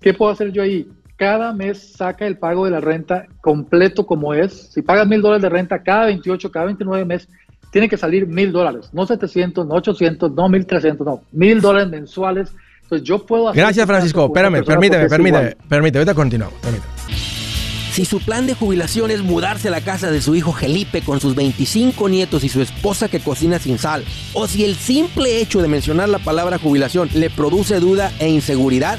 ¿Qué 0.00 0.14
puedo 0.14 0.30
hacer 0.30 0.52
yo 0.52 0.62
ahí? 0.62 0.88
Cada 1.22 1.52
mes 1.52 1.92
saca 1.96 2.26
el 2.26 2.36
pago 2.36 2.64
de 2.64 2.72
la 2.72 2.80
renta 2.80 3.26
completo 3.40 4.04
como 4.06 4.34
es. 4.34 4.72
Si 4.72 4.82
pagas 4.82 5.06
mil 5.06 5.22
dólares 5.22 5.40
de 5.40 5.50
renta 5.50 5.80
cada 5.80 6.06
28, 6.06 6.50
cada 6.50 6.66
29 6.66 7.04
meses, 7.04 7.28
tiene 7.70 7.88
que 7.88 7.96
salir 7.96 8.26
mil 8.26 8.50
dólares, 8.50 8.88
no 8.92 9.06
700, 9.06 9.64
no 9.64 9.74
800, 9.76 10.32
no 10.32 10.48
1300, 10.48 11.06
no, 11.06 11.22
mil 11.30 11.60
dólares 11.60 11.88
mensuales. 11.90 12.52
Entonces 12.82 13.06
yo 13.06 13.24
puedo 13.24 13.48
hacer... 13.48 13.62
Gracias 13.62 13.86
Francisco, 13.86 14.26
espérame, 14.26 14.64
permíteme, 14.64 15.08
permíteme, 15.08 15.56
permíteme, 15.68 16.00
ahorita 16.00 16.14
continuamos, 16.14 16.54
Si 17.92 18.04
su 18.04 18.18
plan 18.18 18.48
de 18.48 18.54
jubilación 18.54 19.12
es 19.12 19.22
mudarse 19.22 19.68
a 19.68 19.70
la 19.70 19.80
casa 19.80 20.10
de 20.10 20.20
su 20.20 20.34
hijo 20.34 20.52
Felipe 20.52 21.02
con 21.02 21.20
sus 21.20 21.36
25 21.36 22.08
nietos 22.08 22.42
y 22.42 22.48
su 22.48 22.60
esposa 22.60 23.06
que 23.06 23.20
cocina 23.20 23.60
sin 23.60 23.78
sal, 23.78 24.04
o 24.32 24.48
si 24.48 24.64
el 24.64 24.74
simple 24.74 25.40
hecho 25.40 25.62
de 25.62 25.68
mencionar 25.68 26.08
la 26.08 26.18
palabra 26.18 26.58
jubilación 26.58 27.08
le 27.14 27.30
produce 27.30 27.78
duda 27.78 28.10
e 28.18 28.28
inseguridad, 28.28 28.98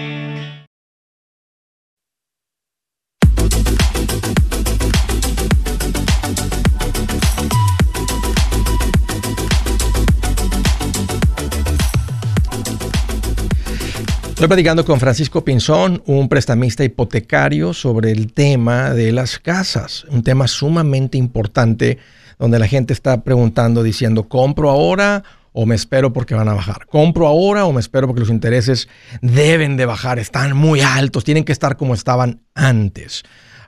Estoy 14.41 14.55
platicando 14.55 14.83
con 14.83 14.99
Francisco 14.99 15.45
Pinzón, 15.45 16.01
un 16.07 16.27
prestamista 16.27 16.83
hipotecario, 16.83 17.75
sobre 17.75 18.09
el 18.09 18.33
tema 18.33 18.89
de 18.89 19.11
las 19.11 19.37
casas, 19.37 20.03
un 20.05 20.23
tema 20.23 20.47
sumamente 20.47 21.19
importante 21.19 21.99
donde 22.39 22.57
la 22.57 22.65
gente 22.65 22.91
está 22.91 23.23
preguntando, 23.23 23.83
diciendo, 23.83 24.27
¿compro 24.27 24.71
ahora 24.71 25.23
o 25.53 25.67
me 25.67 25.75
espero 25.75 26.11
porque 26.11 26.33
van 26.33 26.49
a 26.49 26.55
bajar? 26.55 26.87
¿Compro 26.87 27.27
ahora 27.27 27.65
o 27.65 27.71
me 27.71 27.81
espero 27.81 28.07
porque 28.07 28.21
los 28.21 28.31
intereses 28.31 28.89
deben 29.21 29.77
de 29.77 29.85
bajar? 29.85 30.17
Están 30.17 30.57
muy 30.57 30.81
altos, 30.81 31.23
tienen 31.23 31.43
que 31.43 31.51
estar 31.51 31.77
como 31.77 31.93
estaban 31.93 32.41
antes. 32.55 33.21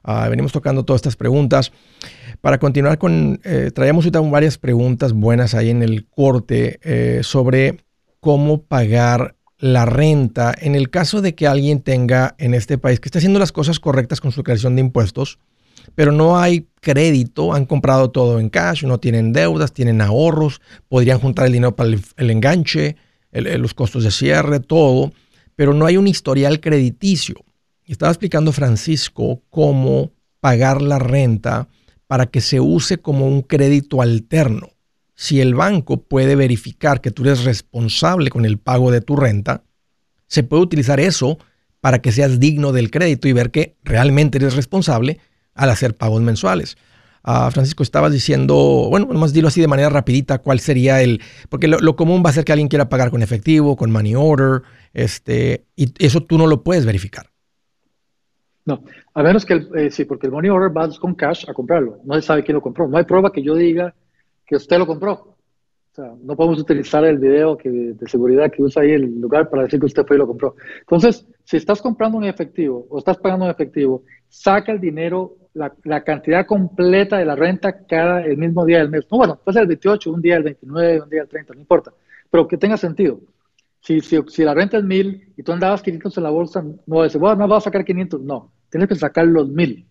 Ah, 0.03 0.27
venimos 0.27 0.53
tocando 0.53 0.83
todas 0.83 1.01
estas 1.01 1.15
preguntas. 1.15 1.71
Para 2.41 2.57
continuar 2.57 2.97
con, 2.97 3.39
eh, 3.43 3.69
varias 3.75 4.57
preguntas 4.57 5.13
buenas 5.13 5.53
ahí 5.53 5.69
en 5.69 5.83
el 5.83 6.07
corte 6.07 6.79
eh, 6.81 7.19
sobre 7.21 7.77
cómo 8.19 8.63
pagar 8.63 9.35
la 9.63 9.85
renta 9.85 10.53
en 10.59 10.75
el 10.75 10.89
caso 10.89 11.21
de 11.21 11.35
que 11.35 11.47
alguien 11.47 11.79
tenga 11.79 12.35
en 12.37 12.53
este 12.53 12.77
país 12.77 12.99
que 12.99 13.07
esté 13.07 13.19
haciendo 13.19 13.39
las 13.39 13.53
cosas 13.53 13.79
correctas 13.79 14.19
con 14.19 14.33
su 14.33 14.43
creación 14.43 14.75
de 14.75 14.81
impuestos, 14.81 15.39
pero 15.95 16.11
no 16.11 16.37
hay 16.37 16.67
crédito, 16.81 17.53
han 17.53 17.65
comprado 17.65 18.11
todo 18.11 18.41
en 18.41 18.49
cash, 18.49 18.83
no 18.83 18.99
tienen 18.99 19.31
deudas, 19.31 19.71
tienen 19.71 20.01
ahorros, 20.01 20.59
podrían 20.89 21.19
juntar 21.19 21.45
el 21.45 21.53
dinero 21.53 21.77
para 21.77 21.91
el, 21.91 22.29
enganche, 22.29 22.97
los 23.31 23.73
costos 23.73 24.03
de 24.03 24.11
cierre, 24.11 24.59
todo, 24.59 25.13
pero 25.55 25.73
no 25.73 25.85
hay 25.85 25.95
un 25.95 26.09
historial 26.09 26.59
crediticio. 26.59 27.37
Estaba 27.85 28.11
explicando 28.11 28.51
Francisco 28.51 29.43
cómo 29.49 30.11
pagar 30.41 30.81
la 30.81 30.99
renta 30.99 31.69
para 32.05 32.25
que 32.25 32.41
se 32.41 32.59
use 32.59 32.97
como 32.97 33.29
un 33.29 33.41
crédito 33.41 34.01
alterno 34.01 34.71
si 35.15 35.41
el 35.41 35.55
banco 35.55 36.03
puede 36.03 36.35
verificar 36.35 37.01
que 37.01 37.11
tú 37.11 37.23
eres 37.23 37.43
responsable 37.43 38.29
con 38.29 38.45
el 38.45 38.57
pago 38.57 38.91
de 38.91 39.01
tu 39.01 39.15
renta, 39.15 39.63
se 40.27 40.43
puede 40.43 40.63
utilizar 40.63 40.99
eso 40.99 41.37
para 41.79 42.01
que 42.01 42.11
seas 42.11 42.39
digno 42.39 42.71
del 42.71 42.89
crédito 42.89 43.27
y 43.27 43.33
ver 43.33 43.51
que 43.51 43.75
realmente 43.83 44.37
eres 44.37 44.55
responsable 44.55 45.19
al 45.53 45.69
hacer 45.69 45.95
pagos 45.95 46.21
mensuales. 46.21 46.77
Ah, 47.23 47.49
Francisco, 47.51 47.83
estabas 47.83 48.11
diciendo, 48.11 48.87
bueno, 48.89 49.07
más 49.07 49.31
dilo 49.31 49.47
así 49.47 49.61
de 49.61 49.67
manera 49.67 49.89
rapidita, 49.89 50.39
cuál 50.39 50.59
sería 50.59 51.01
el, 51.01 51.21
porque 51.49 51.67
lo, 51.67 51.95
común 51.95 52.21
va 52.25 52.31
a 52.31 52.33
ser 52.33 52.43
que 52.43 52.51
alguien 52.51 52.67
quiera 52.67 52.89
pagar 52.89 53.11
con 53.11 53.21
efectivo, 53.21 53.77
con 53.77 53.91
money 53.91 54.15
order, 54.15 54.63
este, 54.93 55.65
y 55.75 55.93
eso 56.05 56.21
tú 56.21 56.37
no 56.37 56.47
lo 56.47 56.63
puedes 56.63 56.85
verificar. 56.85 57.27
No, 58.65 58.83
a 59.13 59.23
menos 59.23 59.45
que, 59.45 59.65
eh, 59.75 59.89
sí, 59.89 60.05
porque 60.05 60.27
el 60.27 60.33
money 60.33 60.49
order 60.49 60.69
vas 60.69 60.97
con 60.99 61.15
cash 61.15 61.45
a 61.49 61.53
comprarlo, 61.53 61.99
no 62.03 62.15
se 62.15 62.21
sabe 62.23 62.43
quién 62.43 62.55
lo 62.55 62.61
compró, 62.61 62.87
no 62.89 62.97
hay 62.97 63.05
prueba 63.05 63.31
que 63.31 63.41
yo 63.41 63.55
diga 63.55 63.93
usted 64.55 64.77
lo 64.77 64.87
compró. 64.87 65.33
O 65.93 65.95
sea, 65.95 66.11
no 66.23 66.35
podemos 66.35 66.59
utilizar 66.59 67.05
el 67.05 67.19
video 67.19 67.55
que, 67.55 67.69
de 67.69 68.07
seguridad 68.07 68.51
que 68.51 68.63
usa 68.63 68.81
ahí 68.81 68.91
el 68.91 69.21
lugar 69.21 69.47
para 69.49 69.63
decir 69.63 69.79
que 69.79 69.85
usted 69.85 70.03
fue 70.05 70.15
y 70.15 70.19
lo 70.19 70.25
compró. 70.25 70.55
Entonces, 70.79 71.27
si 71.43 71.57
estás 71.57 71.83
comprando 71.83 72.17
un 72.17 72.23
efectivo 72.23 72.87
o 72.89 72.97
estás 72.97 73.17
pagando 73.17 73.45
un 73.45 73.51
efectivo, 73.51 74.03
saca 74.27 74.71
el 74.71 74.79
dinero, 74.79 75.35
la, 75.53 76.03
cantidad 76.03 76.47
completa 76.47 77.19
de 77.19 77.25
la 77.25 77.35
renta 77.35 77.85
cada 77.85 78.21
el 78.21 78.37
mismo 78.37 78.65
día 78.65 78.79
del 78.79 78.89
mes. 78.89 79.05
No, 79.11 79.19
bueno, 79.19 79.39
puede 79.43 79.53
ser 79.53 79.61
el 79.61 79.67
28, 79.67 80.11
un 80.11 80.21
día 80.21 80.37
el 80.37 80.43
29, 80.43 81.01
un 81.01 81.09
día 81.09 81.21
el 81.21 81.27
30, 81.27 81.53
no 81.53 81.59
importa. 81.59 81.93
Pero 82.31 82.47
que 82.47 82.57
tenga 82.57 82.75
sentido. 82.75 83.19
Si, 83.79 84.01
si, 84.01 84.19
si 84.29 84.43
la 84.43 84.55
renta 84.55 84.77
es 84.77 84.83
mil 84.83 85.31
y 85.37 85.43
tú 85.43 85.51
andabas 85.51 85.83
500 85.83 86.17
en 86.17 86.23
la 86.23 86.29
bolsa, 86.31 86.65
no 86.87 87.03
decir, 87.03 87.21
bueno, 87.21 87.35
no 87.35 87.47
vas 87.47 87.63
a 87.63 87.65
sacar 87.65 87.85
500. 87.85 88.19
No, 88.21 88.51
tienes 88.71 88.89
que 88.89 88.95
sacar 88.95 89.27
los 89.27 89.47
mil 89.47 89.85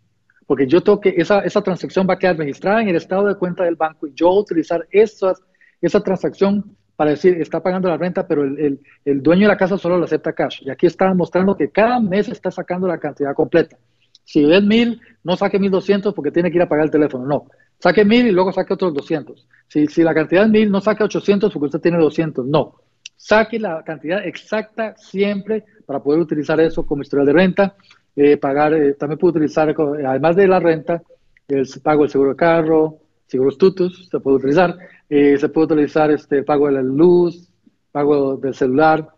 porque 0.47 0.67
yo 0.67 0.83
tengo 0.83 1.01
que, 1.01 1.15
esa, 1.17 1.41
esa 1.41 1.63
transacción 1.63 2.07
va 2.09 2.15
a 2.15 2.19
quedar 2.19 2.37
registrada 2.37 2.83
en 2.83 2.89
el 2.89 2.97
estado 2.97 3.27
de 3.27 3.37
cuenta 3.37 3.65
del 3.65 3.77
banco 3.77 4.07
y 4.07 4.13
yo 4.15 4.29
voy 4.29 4.41
utilizar 4.41 4.87
esa 4.91 6.01
transacción 6.01 6.77
para 6.97 7.11
decir, 7.13 7.41
está 7.41 7.63
pagando 7.63 7.89
la 7.89 7.97
renta, 7.97 8.27
pero 8.27 8.45
el, 8.45 8.59
el, 8.59 8.81
el, 9.05 9.23
dueño 9.23 9.43
de 9.43 9.49
la 9.49 9.57
casa 9.57 9.79
solo 9.79 9.99
lo 9.99 10.05
acepta 10.05 10.33
cash. 10.33 10.63
Y 10.63 10.71
aquí 10.71 10.87
está 10.87 11.13
mostrando 11.15 11.57
que 11.57 11.71
cada 11.71 11.99
mes 12.01 12.29
está 12.29 12.51
sacando 12.51 12.87
la 12.87 12.99
cantidad 12.99 13.35
completa. 13.35 13.77
Si 14.25 14.45
ves 14.45 14.63
mil, 14.63 15.01
no 15.25 15.37
saque 15.37 15.59
mil 15.59 15.71
doscientos 15.71 16.15
porque 16.15 16.31
tiene 16.31 16.51
que 16.51 16.59
ir 16.59 16.63
a 16.63 16.69
pagar 16.69 16.85
el 16.85 16.91
teléfono, 16.91 17.27
no. 17.27 17.47
Saque 17.79 18.05
mil 18.05 18.27
y 18.27 18.31
luego 18.31 18.53
saque 18.53 18.75
otros 18.75 18.95
doscientos. 18.95 19.49
Si, 19.67 19.87
si 19.87 20.03
la 20.03 20.15
cantidad 20.15 20.45
es 20.45 20.51
mil, 20.51 20.71
no 20.71 20.81
saque 20.81 21.03
ochocientos 21.03 21.53
porque 21.53 21.67
usted 21.67 21.81
tiene 21.81 21.99
doscientos, 21.99 22.47
no. 22.47 22.77
Saque 23.17 23.59
la 23.59 23.83
cantidad 23.83 24.25
exacta 24.25 24.95
siempre 24.97 25.65
para 25.87 26.01
poder 26.01 26.21
utilizar 26.21 26.61
eso 26.61 26.87
como 26.87 27.03
historial 27.03 27.27
de 27.27 27.33
renta 27.33 27.75
eh, 28.15 28.37
pagar, 28.37 28.75
eh, 28.75 28.95
también 28.95 29.19
puede 29.19 29.39
utilizar, 29.39 29.71
eh, 29.71 30.07
además 30.07 30.37
de 30.37 30.47
la 30.47 30.61
renta, 30.61 31.03
el 31.49 31.67
pago 31.83 32.03
del 32.03 32.11
seguro 32.11 32.31
de 32.31 32.37
carro, 32.37 32.99
seguros 33.27 33.57
tutus, 33.57 34.09
se 34.11 34.21
puede 34.21 34.37
utilizar, 34.37 34.77
se 35.09 35.49
puede 35.49 35.75
utilizar 35.75 36.11
este 36.11 36.43
pago 36.43 36.67
de 36.67 36.75
la 36.75 36.83
luz, 36.83 37.49
pago 37.91 38.37
del 38.37 38.55
celular, 38.55 39.09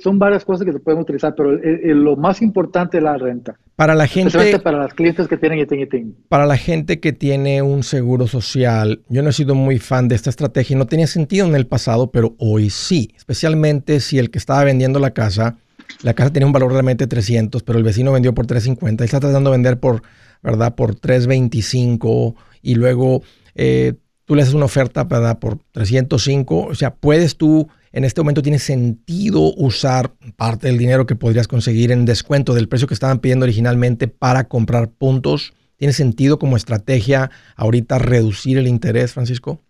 son 0.00 0.18
varias 0.18 0.44
cosas 0.44 0.66
que 0.66 0.72
se 0.72 0.80
pueden 0.80 1.00
utilizar, 1.00 1.34
pero 1.34 1.52
lo 1.52 2.16
más 2.16 2.42
importante 2.42 2.98
es 2.98 3.02
la 3.02 3.16
renta. 3.16 3.56
Para 3.74 3.94
la 3.94 4.06
gente. 4.06 4.58
para 4.58 4.78
las 4.78 4.94
clientes 4.94 5.28
que 5.28 5.36
tienen 5.36 5.58
ITIN 5.60 6.16
Para 6.28 6.46
la 6.46 6.56
gente 6.56 7.00
que 7.00 7.12
tiene 7.12 7.62
un 7.62 7.82
seguro 7.82 8.26
social, 8.26 9.02
yo 9.08 9.22
no 9.22 9.30
he 9.30 9.32
sido 9.32 9.54
muy 9.54 9.78
fan 9.78 10.08
de 10.08 10.14
esta 10.14 10.30
estrategia 10.30 10.76
no 10.76 10.86
tenía 10.86 11.06
sentido 11.06 11.46
en 11.46 11.54
el 11.54 11.66
pasado, 11.66 12.10
pero 12.10 12.34
hoy 12.38 12.70
sí. 12.70 13.12
Especialmente 13.16 14.00
si 14.00 14.18
el 14.18 14.30
que 14.30 14.38
estaba 14.38 14.64
vendiendo 14.64 14.98
la 14.98 15.12
casa, 15.12 15.58
la 16.02 16.14
casa 16.14 16.32
tenía 16.32 16.46
un 16.46 16.52
valor 16.52 16.72
realmente 16.72 17.06
300, 17.06 17.62
pero 17.62 17.78
el 17.78 17.84
vecino 17.84 18.12
vendió 18.12 18.34
por 18.34 18.46
350. 18.46 19.02
Él 19.02 19.06
está 19.06 19.20
tratando 19.20 19.50
de 19.50 19.56
vender 19.56 19.80
por, 19.80 20.02
¿verdad? 20.42 20.74
Por 20.74 20.94
325 20.94 22.34
y 22.62 22.74
luego 22.74 23.22
eh, 23.54 23.94
tú 24.24 24.34
le 24.34 24.42
haces 24.42 24.54
una 24.54 24.66
oferta, 24.66 25.04
¿verdad? 25.04 25.38
Por 25.38 25.58
305. 25.72 26.66
O 26.66 26.74
sea, 26.74 26.94
puedes 26.94 27.36
tú 27.36 27.68
en 27.96 28.04
este 28.04 28.20
momento 28.20 28.42
tiene 28.42 28.58
sentido 28.58 29.54
usar 29.54 30.12
parte 30.36 30.66
del 30.66 30.76
dinero 30.76 31.06
que 31.06 31.16
podrías 31.16 31.48
conseguir 31.48 31.92
en 31.92 32.04
descuento 32.04 32.52
del 32.52 32.68
precio 32.68 32.86
que 32.86 32.92
estaban 32.92 33.20
pidiendo 33.20 33.44
originalmente 33.44 34.06
para 34.06 34.48
comprar 34.48 34.90
puntos. 34.90 35.54
¿Tiene 35.76 35.94
sentido 35.94 36.38
como 36.38 36.58
estrategia 36.58 37.30
ahorita 37.56 37.98
reducir 37.98 38.58
el 38.58 38.66
interés, 38.66 39.14
Francisco? 39.14 39.62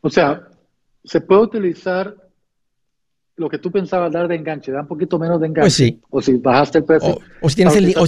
O 0.00 0.08
sea, 0.08 0.48
se 1.04 1.20
puede 1.20 1.42
utilizar 1.42 2.16
lo 3.40 3.48
que 3.48 3.56
tú 3.56 3.70
pensabas 3.70 4.12
dar 4.12 4.28
de 4.28 4.34
enganche, 4.34 4.70
da 4.70 4.82
un 4.82 4.86
poquito 4.86 5.18
menos 5.18 5.40
de 5.40 5.46
enganche. 5.46 5.62
Pues 5.62 5.74
sí. 5.74 6.00
O 6.10 6.20
si 6.20 6.34
bajaste 6.34 6.78
el 6.78 6.84
precio. 6.84 7.18
O, 7.40 7.48
si 7.48 7.56
tienes 7.56 7.74
el, 7.74 7.94
o 7.96 8.06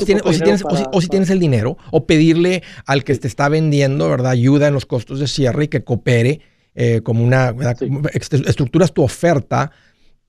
si 1.01 1.09
tienes, 1.09 1.31
el 1.31 1.41
dinero, 1.41 1.79
o 1.91 2.07
pedirle 2.07 2.63
al 2.85 3.03
que 3.03 3.15
te 3.17 3.29
está 3.29 3.49
vendiendo, 3.49 4.11
¿verdad? 4.11 4.33
Ayuda 4.33 4.69
en 4.69 4.75
los 4.75 4.85
costos 4.85 5.21
de 5.21 5.27
cierre 5.27 5.65
y 5.65 5.69
que 5.69 5.85
coopere 5.85 6.43
eh, 6.75 7.01
como 7.03 7.25
una, 7.25 7.55
estructuras 8.13 8.93
tu 8.93 9.03
oferta 9.03 9.73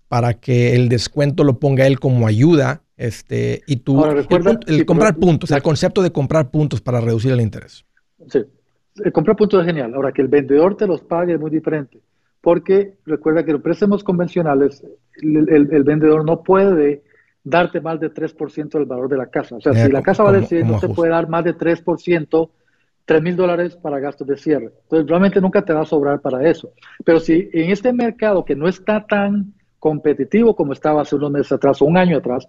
para 0.07 0.35
que 0.35 0.73
el 0.73 0.87
descuento 0.87 1.43
lo 1.43 1.59
ponga 1.59 1.85
él 1.85 1.99
como 1.99 2.25
ayuda 2.25 2.83
este, 2.95 3.61
y 3.67 3.77
tú, 3.77 4.05
el, 4.05 4.85
comprar 4.85 5.17
puntos, 5.17 5.51
el 5.51 5.61
concepto 5.61 6.01
de 6.01 6.13
comprar 6.13 6.49
puntos 6.49 6.79
para 6.79 7.01
reducir 7.01 7.33
el 7.33 7.41
interés. 7.41 7.83
Sí, 8.29 8.39
el 9.03 9.11
comprar 9.11 9.35
puntos 9.35 9.59
es 9.59 9.65
genial. 9.65 9.93
Ahora, 9.95 10.13
que 10.13 10.21
el 10.21 10.29
vendedor 10.29 10.77
te 10.77 10.87
los 10.87 11.01
pague 11.01 11.33
es 11.33 11.39
muy 11.41 11.51
diferente, 11.51 11.99
porque 12.43 12.95
recuerda 13.05 13.45
que 13.45 13.53
los 13.53 13.61
préstamos 13.61 14.03
convencionales, 14.03 14.83
el, 15.21 15.83
vendedor 15.85 16.25
no 16.25 16.43
puede 16.43 17.01
darte 17.41 17.79
más 17.79 18.01
de 18.01 18.13
3% 18.13 18.69
del 18.69 18.85
valor 18.85 19.07
de 19.07 19.15
la 19.15 19.27
casa. 19.27 19.55
O 19.55 19.61
sea, 19.61 19.73
si 19.73 19.89
la 19.89 20.01
casa 20.01 20.23
vale 20.23 20.45
100, 20.45 20.67
no 20.67 20.77
te 20.77 20.89
puede 20.89 21.11
dar 21.11 21.29
más 21.29 21.45
de 21.45 21.55
3% 21.55 22.49
3 23.05 23.21
mil 23.21 23.37
dólares 23.37 23.77
para 23.77 23.99
gastos 23.99 24.27
de 24.27 24.35
cierre. 24.35 24.71
Entonces, 24.83 25.07
realmente 25.07 25.39
nunca 25.39 25.63
te 25.63 25.71
va 25.71 25.83
a 25.83 25.85
sobrar 25.85 26.19
para 26.19 26.45
eso. 26.45 26.73
Pero 27.05 27.21
si 27.21 27.49
en 27.53 27.71
este 27.71 27.93
mercado 27.93 28.43
que 28.43 28.57
no 28.57 28.67
está 28.67 29.05
tan 29.05 29.53
competitivo 29.79 30.53
como 30.53 30.73
estaba 30.73 31.01
hace 31.01 31.15
unos 31.15 31.31
meses 31.31 31.53
atrás 31.53 31.81
o 31.81 31.85
un 31.85 31.97
año 31.97 32.17
atrás, 32.17 32.45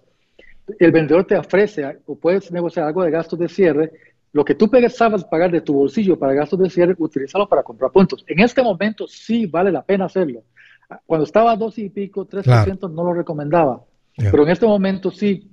el 0.80 0.90
vendedor 0.90 1.24
te 1.24 1.37
ofrece 1.37 2.00
o 2.07 2.16
puedes 2.16 2.50
negociar 2.50 2.87
algo 2.87 3.04
de 3.04 3.12
gastos 3.12 3.38
de 3.38 3.48
cierre, 3.48 3.92
lo 4.35 4.44
que 4.44 4.57
tú 4.57 4.68
pensabas 4.68 5.25
pagar 5.25 5.53
de 5.53 5.61
tu 5.61 5.73
bolsillo 5.75 6.18
para 6.18 6.35
gastos 6.35 6.59
de 6.59 6.68
cierre, 6.68 6.97
utilízalo 6.99 7.49
para 7.49 7.62
comprar 7.62 7.92
puntos. 7.92 8.25
En 8.27 8.40
este 8.40 8.64
momento 8.64 9.07
sí 9.07 9.47
vale 9.47 9.70
la 9.70 9.83
pena 9.83 10.07
hacerlo. 10.07 10.42
Cuando 11.07 11.25
estaba 11.25 11.53
a 11.53 11.57
dos 11.57 11.79
y 11.79 11.88
pico, 11.88 12.27
3% 12.27 12.92
no 12.92 13.05
lo 13.05 13.14
recomendaba. 13.14 13.85
Pero 14.16 14.42
en 14.42 14.51
este 14.51 14.66
momento 14.66 15.12
sí. 15.12 15.49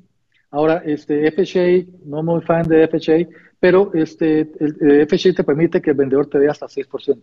Ahora, 0.49 0.81
este 0.83 1.31
FHA, 1.31 1.93
no 2.05 2.23
muy 2.23 2.41
fan 2.41 2.67
de 2.67 2.87
FHA, 2.87 3.29
pero 3.59 3.91
este, 3.93 4.51
el, 4.59 5.07
FHA 5.07 5.33
te 5.35 5.43
permite 5.43 5.79
que 5.79 5.91
el 5.91 5.97
vendedor 5.97 6.25
te 6.25 6.39
dé 6.39 6.49
hasta 6.49 6.65
6%. 6.65 7.21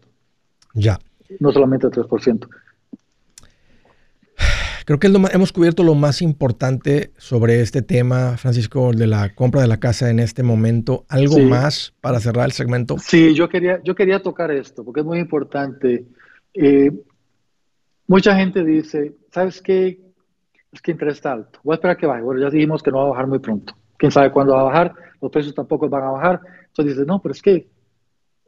Ya. 0.75 0.97
No 1.41 1.51
solamente 1.51 1.89
3%. 1.89 2.49
Creo 4.89 4.99
que 4.99 5.09
hemos 5.09 5.53
cubierto 5.53 5.83
lo 5.83 5.95
más 5.95 6.23
importante 6.23 7.13
sobre 7.19 7.61
este 7.61 7.83
tema, 7.83 8.39
Francisco, 8.39 8.91
de 8.95 9.07
la 9.07 9.35
compra 9.35 9.61
de 9.61 9.69
la 9.69 9.77
casa 9.77 10.09
en 10.09 10.19
este 10.19 10.43
momento. 10.43 11.05
¿Algo 11.11 11.39
más 11.41 11.93
para 12.01 12.21
cerrar 12.21 12.47
el 12.47 12.53
segmento? 12.53 12.97
Sí, 12.97 13.35
yo 13.35 13.51
quería, 13.51 13.83
yo 13.85 13.95
quería 13.95 14.23
tocar 14.23 14.51
esto 14.51 14.87
porque 14.87 15.01
es 15.01 15.07
muy 15.07 15.19
importante. 15.19 16.07
Eh, 16.55 16.91
mucha 18.07 18.35
gente 18.35 18.65
dice, 18.65 19.15
¿sabes 19.31 19.61
qué? 19.61 20.01
Es 20.73 20.81
que 20.81 20.93
interés 20.93 21.17
está 21.17 21.33
alto. 21.33 21.61
Voy 21.65 21.75
a 21.75 21.77
esperar 21.77 21.99
que 21.99 22.07
baje. 22.07 22.23
Bueno, 22.23 22.41
ya 22.41 22.49
dijimos 22.49 22.83
que 22.83 22.91
no 22.91 22.97
va 22.97 23.05
a 23.05 23.11
bajar 23.11 23.27
muy 23.27 23.41
pronto. 23.41 23.75
¿Quién 23.99 24.11
sabe 24.11 24.33
cuándo 24.33 24.55
va 24.55 24.63
a 24.63 24.65
bajar? 24.65 24.95
los 25.21 25.31
precios 25.31 25.55
tampoco 25.55 25.87
van 25.91 26.05
a 26.05 26.13
bajar. 26.13 26.41
Entonces 26.69 26.95
dices, 26.95 27.07
no, 27.07 27.21
pero 27.21 27.33
es 27.33 27.43
que 27.43 27.69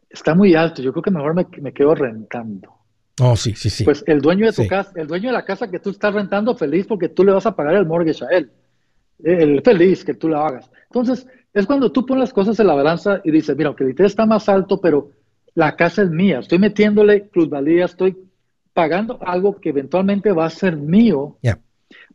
está 0.08 0.34
muy 0.34 0.54
alto, 0.54 0.80
yo 0.80 0.90
creo 0.92 1.02
que 1.02 1.10
mejor 1.10 1.34
me, 1.34 1.46
me 1.60 1.74
quedo 1.74 1.94
rentando. 1.94 2.79
Oh, 3.20 3.36
sí, 3.36 3.54
sí, 3.54 3.70
sí. 3.70 3.84
Pues 3.84 4.02
el 4.06 4.20
dueño 4.20 4.46
de 4.46 4.52
tu 4.52 4.66
casa, 4.66 4.92
el 4.96 5.06
dueño 5.06 5.28
de 5.28 5.34
la 5.34 5.44
casa 5.44 5.70
que 5.70 5.78
tú 5.78 5.90
estás 5.90 6.14
rentando, 6.14 6.54
feliz 6.54 6.86
porque 6.86 7.08
tú 7.08 7.24
le 7.24 7.32
vas 7.32 7.46
a 7.46 7.54
pagar 7.54 7.74
el 7.74 7.86
mortgage 7.86 8.24
a 8.24 8.36
él. 8.36 8.50
El 9.22 9.62
feliz 9.62 10.04
que 10.04 10.14
tú 10.14 10.28
lo 10.28 10.40
hagas. 10.40 10.70
Entonces, 10.84 11.26
es 11.52 11.66
cuando 11.66 11.92
tú 11.92 12.06
pones 12.06 12.20
las 12.20 12.32
cosas 12.32 12.58
en 12.58 12.66
la 12.66 12.74
balanza 12.74 13.20
y 13.22 13.30
dices, 13.30 13.56
mira, 13.56 13.68
aunque 13.68 13.84
el 13.84 13.90
interés 13.90 14.12
está 14.12 14.26
más 14.26 14.48
alto, 14.48 14.80
pero 14.80 15.10
la 15.54 15.76
casa 15.76 16.02
es 16.02 16.10
mía, 16.10 16.38
estoy 16.38 16.58
metiéndole 16.58 17.20
plusvalía, 17.20 17.84
estoy 17.84 18.16
pagando 18.72 19.18
algo 19.20 19.60
que 19.60 19.70
eventualmente 19.70 20.32
va 20.32 20.46
a 20.46 20.50
ser 20.50 20.76
mío. 20.76 21.36
Yeah 21.42 21.58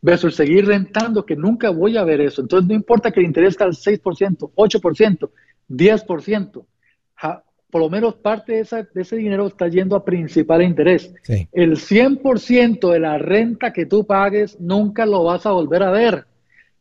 versus 0.00 0.36
seguir 0.36 0.66
rentando, 0.66 1.24
que 1.24 1.36
nunca 1.36 1.70
voy 1.70 1.96
a 1.96 2.04
ver 2.04 2.20
eso. 2.20 2.42
Entonces, 2.42 2.68
no 2.68 2.74
importa 2.74 3.10
que 3.10 3.20
el 3.20 3.26
interés 3.26 3.50
está 3.50 3.64
al 3.64 3.72
6%, 3.72 4.52
8%, 4.54 5.30
10%, 5.68 6.64
por 7.70 7.80
lo 7.80 7.90
menos 7.90 8.14
parte 8.14 8.52
de, 8.52 9.00
ese 9.00 9.16
dinero 9.16 9.46
está 9.46 9.68
yendo 9.68 9.96
a 9.96 10.04
principal 10.04 10.62
interés. 10.62 11.12
El 11.52 11.76
100% 11.76 12.92
de 12.92 13.00
la 13.00 13.18
renta 13.18 13.72
que 13.72 13.86
tú 13.86 14.06
pagues 14.06 14.58
nunca 14.60 15.04
lo 15.04 15.24
vas 15.24 15.46
a 15.46 15.50
volver 15.50 15.82
a 15.82 15.90
ver. 15.90 16.26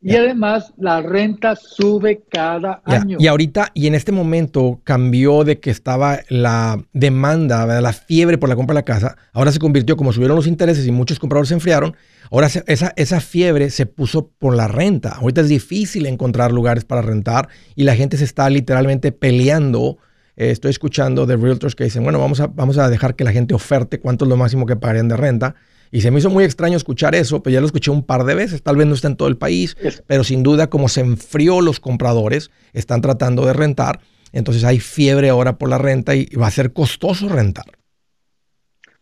Y 0.02 0.16
además 0.16 0.72
la 0.78 1.02
renta 1.02 1.56
sube 1.56 2.22
cada 2.30 2.80
año. 2.86 3.18
Y 3.20 3.26
ahorita, 3.26 3.72
y 3.74 3.88
en 3.88 3.96
este 3.96 4.12
momento 4.12 4.80
cambió 4.84 5.44
de 5.44 5.60
que 5.60 5.72
estaba 5.72 6.20
la 6.30 6.86
demanda, 6.94 7.66
la 7.82 7.94
fiebre 7.94 8.38
por 8.38 8.48
la 8.48 8.56
compra 8.56 8.76
de 8.76 8.82
la 8.82 8.86
casa, 8.86 9.18
ahora 9.34 9.52
se 9.52 9.58
convirtió, 9.58 9.98
como 9.98 10.14
subieron 10.14 10.36
los 10.36 10.46
intereses 10.46 10.86
y 10.86 10.92
muchos 10.92 11.18
compradores 11.18 11.48
se 11.48 11.56
enfriaron, 11.56 11.96
ahora 12.30 12.50
esa, 12.68 12.94
esa 12.96 13.20
fiebre 13.20 13.72
se 13.72 13.88
puso 13.88 14.28
por 14.38 14.56
la 14.56 14.68
renta. 14.68 15.10
Ahorita 15.14 15.42
es 15.42 15.50
difícil 15.50 16.06
encontrar 16.06 16.52
lugares 16.52 16.86
para 16.86 17.02
rentar 17.02 17.50
y 17.74 17.84
la 17.84 17.96
gente 17.96 18.18
se 18.18 18.26
está 18.26 18.48
literalmente 18.52 19.12
peleando. 19.12 19.98
Eh, 20.38 20.52
estoy 20.52 20.72
escuchando 20.72 21.26
de 21.26 21.38
realtors 21.38 21.76
que 21.76 21.86
dicen, 21.86 22.04
bueno, 22.04 22.20
vamos 22.20 22.40
a, 22.40 22.48
vamos 22.48 22.78
a 22.78 22.90
dejar 22.90 23.16
que 23.16 23.24
la 23.24 23.32
gente 23.32 23.54
oferte 23.54 24.00
cuánto 24.00 24.26
es 24.26 24.30
lo 24.30 24.38
máximo 24.38 24.66
que 24.66 24.76
pagarían 24.76 25.08
de 25.08 25.18
renta 25.18 25.56
y 25.92 26.02
se 26.02 26.12
me 26.12 26.20
hizo 26.20 26.30
muy 26.30 26.44
extraño 26.44 26.76
escuchar 26.76 27.16
eso, 27.16 27.42
pero 27.42 27.54
ya 27.54 27.62
lo 27.62 27.68
escuché 27.68 27.92
un 27.92 28.04
par 28.04 28.26
de 28.26 28.36
veces. 28.36 28.62
Tal 28.62 28.76
vez 28.76 28.88
no 28.88 28.96
está 28.96 29.08
en 29.08 29.16
todo 29.16 29.28
el 29.28 29.38
país, 29.38 29.78
pero 30.08 30.24
sin 30.24 30.44
duda, 30.44 30.68
como 30.68 30.90
se 30.90 31.02
enfrió 31.02 31.62
los 31.62 31.80
compradores, 31.80 32.52
están 32.74 33.02
tratando 33.02 33.46
de 33.46 33.54
rentar. 33.54 34.00
Entonces 34.34 34.64
hay 34.66 34.80
fiebre 34.80 35.30
ahora 35.30 35.58
por 35.58 35.70
la 35.70 35.78
renta 35.78 36.16
y 36.16 36.26
va 36.36 36.48
a 36.48 36.52
ser 36.52 36.74
costoso 36.74 37.30
rentar. 37.30 37.66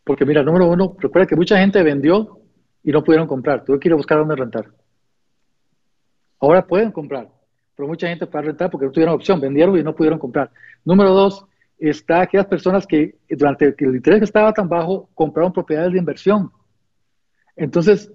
Porque 0.03 0.25
mira, 0.25 0.43
número 0.43 0.67
uno, 0.67 0.95
recuerda 0.99 1.25
que 1.25 1.35
mucha 1.35 1.57
gente 1.57 1.81
vendió 1.81 2.39
y 2.83 2.91
no 2.91 3.03
pudieron 3.03 3.27
comprar. 3.27 3.63
Tuve 3.63 3.79
que 3.79 3.87
ir 3.87 3.93
a 3.93 3.95
buscar 3.95 4.19
dónde 4.19 4.35
rentar. 4.35 4.67
Ahora 6.39 6.67
pueden 6.67 6.91
comprar, 6.91 7.29
pero 7.75 7.87
mucha 7.87 8.07
gente 8.07 8.27
puede 8.27 8.45
rentar 8.45 8.69
porque 8.69 8.85
no 8.85 8.91
tuvieron 8.91 9.15
opción. 9.15 9.39
Vendieron 9.39 9.77
y 9.77 9.83
no 9.83 9.95
pudieron 9.95 10.19
comprar. 10.19 10.51
Número 10.85 11.11
dos, 11.11 11.45
está 11.77 12.21
aquellas 12.21 12.45
personas 12.47 12.85
que 12.85 13.15
durante 13.29 13.75
el 13.77 13.95
interés 13.95 14.19
que 14.19 14.25
estaba 14.25 14.53
tan 14.53 14.69
bajo 14.69 15.09
compraron 15.13 15.51
propiedades 15.51 15.93
de 15.93 15.99
inversión 15.99 16.51
entonces, 17.55 18.11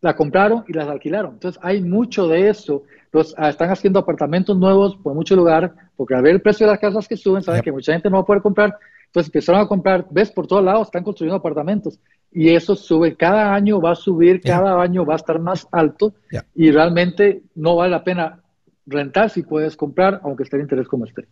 la 0.00 0.16
compraron 0.16 0.64
y 0.66 0.72
las 0.72 0.88
alquilaron. 0.88 1.34
Entonces, 1.34 1.60
hay 1.62 1.82
mucho 1.82 2.28
de 2.28 2.48
eso. 2.48 2.82
Los, 3.12 3.34
ah, 3.38 3.48
están 3.48 3.70
haciendo 3.70 4.00
apartamentos 4.00 4.56
nuevos 4.56 4.96
por 4.96 5.14
mucho 5.14 5.36
lugar, 5.36 5.74
porque 5.96 6.14
al 6.14 6.22
ver 6.22 6.34
el 6.34 6.42
precio 6.42 6.66
de 6.66 6.72
las 6.72 6.80
casas 6.80 7.06
que 7.06 7.16
suben, 7.16 7.42
saben 7.42 7.62
que 7.62 7.72
mucha 7.72 7.92
gente 7.92 8.10
no 8.10 8.16
va 8.16 8.22
a 8.22 8.26
poder 8.26 8.42
comprar. 8.42 8.76
Entonces, 9.06 9.28
empezaron 9.28 9.60
a 9.60 9.68
comprar, 9.68 10.06
ves, 10.10 10.30
por 10.30 10.46
todos 10.46 10.64
lados 10.64 10.88
están 10.88 11.04
construyendo 11.04 11.36
apartamentos. 11.36 12.00
Y 12.34 12.50
eso 12.50 12.74
sube, 12.74 13.14
cada 13.14 13.54
año 13.54 13.80
va 13.80 13.92
a 13.92 13.94
subir, 13.94 14.40
cada 14.40 14.80
año 14.80 15.04
va 15.04 15.14
a 15.14 15.16
estar 15.16 15.38
más 15.38 15.68
alto. 15.70 16.14
Y 16.54 16.70
realmente 16.70 17.42
no 17.54 17.76
vale 17.76 17.90
la 17.90 18.04
pena 18.04 18.42
rentar 18.86 19.30
si 19.30 19.42
puedes 19.42 19.76
comprar, 19.76 20.20
aunque 20.24 20.42
esté 20.42 20.56
en 20.56 20.62
interés 20.62 20.88
como 20.88 21.04
esté. 21.04 21.26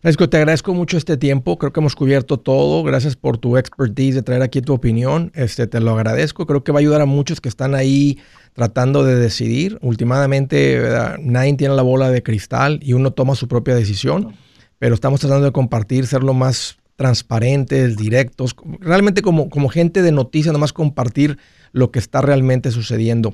Francisco, 0.00 0.28
te 0.28 0.36
agradezco 0.36 0.74
mucho 0.74 0.96
este 0.96 1.16
tiempo. 1.16 1.58
Creo 1.58 1.72
que 1.72 1.80
hemos 1.80 1.96
cubierto 1.96 2.38
todo. 2.38 2.82
Gracias 2.82 3.16
por 3.16 3.38
tu 3.38 3.56
expertise 3.56 4.14
de 4.14 4.22
traer 4.22 4.42
aquí 4.42 4.60
tu 4.62 4.72
opinión. 4.72 5.32
Este, 5.34 5.66
te 5.66 5.80
lo 5.80 5.92
agradezco. 5.92 6.46
Creo 6.46 6.62
que 6.62 6.72
va 6.72 6.78
a 6.78 6.80
ayudar 6.80 7.00
a 7.00 7.06
muchos 7.06 7.40
que 7.40 7.48
están 7.48 7.74
ahí 7.74 8.18
tratando 8.52 9.04
de 9.04 9.16
decidir. 9.16 9.78
Últimamente, 9.82 10.80
nadie 11.20 11.54
tiene 11.54 11.74
la 11.74 11.82
bola 11.82 12.10
de 12.10 12.22
cristal 12.22 12.78
y 12.82 12.92
uno 12.92 13.12
toma 13.12 13.34
su 13.34 13.48
propia 13.48 13.74
decisión, 13.74 14.34
pero 14.78 14.94
estamos 14.94 15.20
tratando 15.20 15.46
de 15.46 15.52
compartir, 15.52 16.06
ser 16.06 16.22
lo 16.22 16.34
más 16.34 16.78
transparentes, 16.96 17.96
directos, 17.96 18.54
realmente 18.80 19.22
como, 19.22 19.48
como 19.48 19.68
gente 19.68 20.02
de 20.02 20.12
noticias, 20.12 20.52
nomás 20.52 20.72
compartir 20.72 21.38
lo 21.72 21.90
que 21.90 21.98
está 21.98 22.20
realmente 22.20 22.70
sucediendo. 22.70 23.32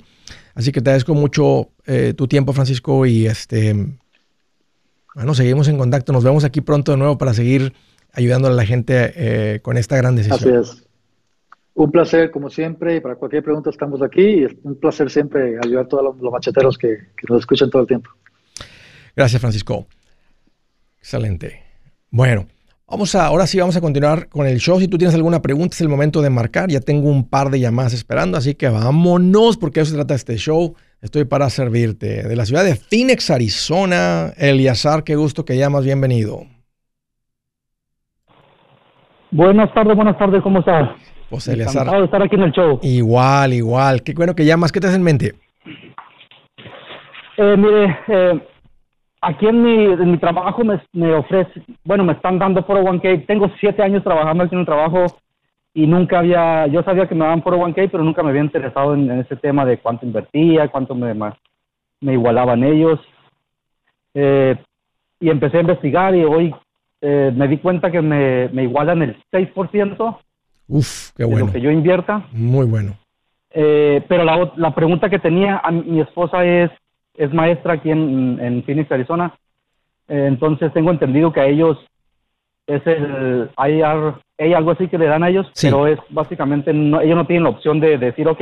Así 0.54 0.72
que 0.72 0.80
te 0.80 0.90
agradezco 0.90 1.14
mucho 1.14 1.70
eh, 1.86 2.14
tu 2.16 2.28
tiempo, 2.28 2.52
Francisco, 2.52 3.06
y 3.06 3.26
este, 3.26 3.74
bueno, 5.14 5.34
seguimos 5.34 5.68
en 5.68 5.78
contacto. 5.78 6.12
Nos 6.12 6.24
vemos 6.24 6.44
aquí 6.44 6.60
pronto 6.60 6.92
de 6.92 6.98
nuevo 6.98 7.18
para 7.18 7.34
seguir 7.34 7.72
ayudando 8.12 8.48
a 8.48 8.50
la 8.50 8.64
gente 8.64 9.12
eh, 9.16 9.60
con 9.60 9.76
esta 9.76 9.96
gran 9.96 10.16
decisión. 10.16 10.56
Así 10.56 10.72
es. 10.72 10.84
Un 11.74 11.92
placer, 11.92 12.32
como 12.32 12.50
siempre, 12.50 12.96
y 12.96 13.00
para 13.00 13.14
cualquier 13.14 13.44
pregunta 13.44 13.70
estamos 13.70 14.02
aquí. 14.02 14.22
Y 14.22 14.44
es 14.44 14.52
un 14.62 14.74
placer 14.76 15.10
siempre 15.10 15.58
ayudar 15.62 15.84
a 15.84 15.88
todos 15.88 16.16
los, 16.20 16.32
macheteros 16.32 16.76
que, 16.76 16.88
que 16.88 17.26
nos 17.28 17.40
escuchan 17.40 17.70
todo 17.70 17.82
el 17.82 17.88
tiempo. 17.88 18.10
Gracias, 19.14 19.40
Francisco. 19.40 19.86
Excelente. 20.98 21.62
Bueno, 22.10 22.46
vamos 22.88 23.14
a, 23.14 23.26
ahora 23.26 23.46
sí 23.46 23.60
vamos 23.60 23.76
a 23.76 23.80
continuar 23.80 24.28
con 24.28 24.46
el 24.46 24.58
show. 24.58 24.80
Si 24.80 24.88
tú 24.88 24.98
tienes 24.98 25.14
alguna 25.14 25.42
pregunta, 25.42 25.74
es 25.74 25.80
el 25.80 25.88
momento 25.88 26.22
de 26.22 26.30
marcar. 26.30 26.68
Ya 26.70 26.80
tengo 26.80 27.08
un 27.08 27.28
par 27.28 27.50
de 27.50 27.60
llamadas 27.60 27.92
esperando, 27.92 28.38
así 28.38 28.54
que 28.54 28.68
vámonos, 28.68 29.56
porque 29.56 29.80
eso 29.80 29.90
se 29.90 29.96
trata 29.96 30.14
este 30.14 30.36
show. 30.36 30.74
Estoy 31.00 31.24
para 31.24 31.48
servirte. 31.50 32.26
De 32.26 32.34
la 32.34 32.44
ciudad 32.44 32.64
de 32.64 32.74
Phoenix, 32.74 33.30
Arizona, 33.30 34.32
Eliazar, 34.36 35.04
qué 35.04 35.16
gusto 35.16 35.44
que 35.44 35.56
llamas. 35.56 35.84
Bienvenido. 35.84 36.46
Buenas 39.30 39.72
tardes, 39.74 39.94
buenas 39.94 40.18
tardes, 40.18 40.42
¿cómo 40.42 40.60
estás? 40.60 40.88
Pues 41.28 41.46
Eliazar. 41.48 41.82
Encantado 41.82 41.98
de 41.98 42.04
estar 42.06 42.22
aquí 42.22 42.34
en 42.34 42.42
el 42.42 42.52
show. 42.52 42.80
Igual, 42.82 43.52
igual. 43.52 44.02
Qué 44.02 44.14
bueno 44.14 44.34
que 44.34 44.46
llamas. 44.46 44.72
¿Qué 44.72 44.80
te 44.80 44.86
hace 44.86 44.96
en 44.96 45.02
mente? 45.02 45.34
Eh, 47.36 47.56
mire, 47.56 47.98
eh, 48.08 48.40
aquí 49.20 49.46
en 49.46 49.62
mi, 49.62 49.84
en 49.84 50.10
mi 50.10 50.18
trabajo 50.18 50.64
me, 50.64 50.80
me 50.92 51.14
ofrece, 51.14 51.62
bueno, 51.84 52.04
me 52.04 52.12
están 52.12 52.38
dando 52.38 52.66
401k. 52.66 53.26
Tengo 53.26 53.50
siete 53.60 53.82
años 53.82 54.04
trabajando 54.04 54.44
aquí 54.44 54.54
en 54.54 54.60
el 54.60 54.66
trabajo 54.66 55.06
y 55.74 55.86
nunca 55.86 56.18
había, 56.18 56.66
yo 56.66 56.82
sabía 56.82 57.06
que 57.06 57.14
me 57.14 57.24
daban 57.24 57.42
401k, 57.42 57.88
pero 57.90 58.02
nunca 58.02 58.22
me 58.22 58.30
había 58.30 58.42
interesado 58.42 58.94
en, 58.94 59.10
ese 59.12 59.36
tema 59.36 59.64
de 59.64 59.78
cuánto 59.78 60.06
invertía, 60.06 60.68
cuánto 60.68 60.94
me, 60.94 61.14
me 62.00 62.12
igualaban 62.12 62.64
ellos. 62.64 63.00
Eh, 64.14 64.56
y 65.20 65.30
empecé 65.30 65.58
a 65.58 65.62
investigar 65.62 66.14
y 66.14 66.24
hoy 66.24 66.54
eh, 67.00 67.32
me 67.34 67.48
di 67.48 67.58
cuenta 67.58 67.90
que 67.90 68.00
me, 68.00 68.48
me 68.48 68.64
igualan 68.64 69.02
el 69.02 69.16
6%. 69.32 70.18
Uf, 70.68 71.10
qué 71.16 71.24
bueno. 71.24 71.38
De 71.38 71.46
lo 71.46 71.52
que 71.52 71.60
yo 71.60 71.70
invierta. 71.70 72.26
Muy 72.32 72.66
bueno. 72.66 72.96
Eh, 73.50 74.02
pero 74.08 74.24
la, 74.24 74.52
la 74.56 74.74
pregunta 74.74 75.08
que 75.08 75.18
tenía 75.18 75.58
a 75.58 75.70
mi 75.70 76.00
esposa 76.00 76.44
es, 76.44 76.70
es 77.18 77.34
maestra 77.34 77.74
aquí 77.74 77.90
en, 77.90 78.38
en 78.40 78.64
Phoenix, 78.64 78.90
Arizona. 78.90 79.34
Eh, 80.08 80.26
entonces 80.28 80.72
tengo 80.72 80.90
entendido 80.90 81.32
que 81.32 81.40
a 81.40 81.46
ellos 81.46 81.76
es 82.66 82.86
el 82.86 83.50
hay, 83.56 83.80
hay 83.82 84.52
algo 84.52 84.70
así 84.70 84.88
que 84.88 84.98
le 84.98 85.06
dan 85.06 85.22
a 85.22 85.30
ellos, 85.30 85.46
pero 85.60 85.86
es 85.86 85.98
básicamente 86.10 86.72
no, 86.72 87.00
ellos 87.00 87.16
no 87.16 87.26
tienen 87.26 87.44
la 87.44 87.50
opción 87.50 87.80
de, 87.80 87.98
decir, 87.98 88.28
ok. 88.28 88.40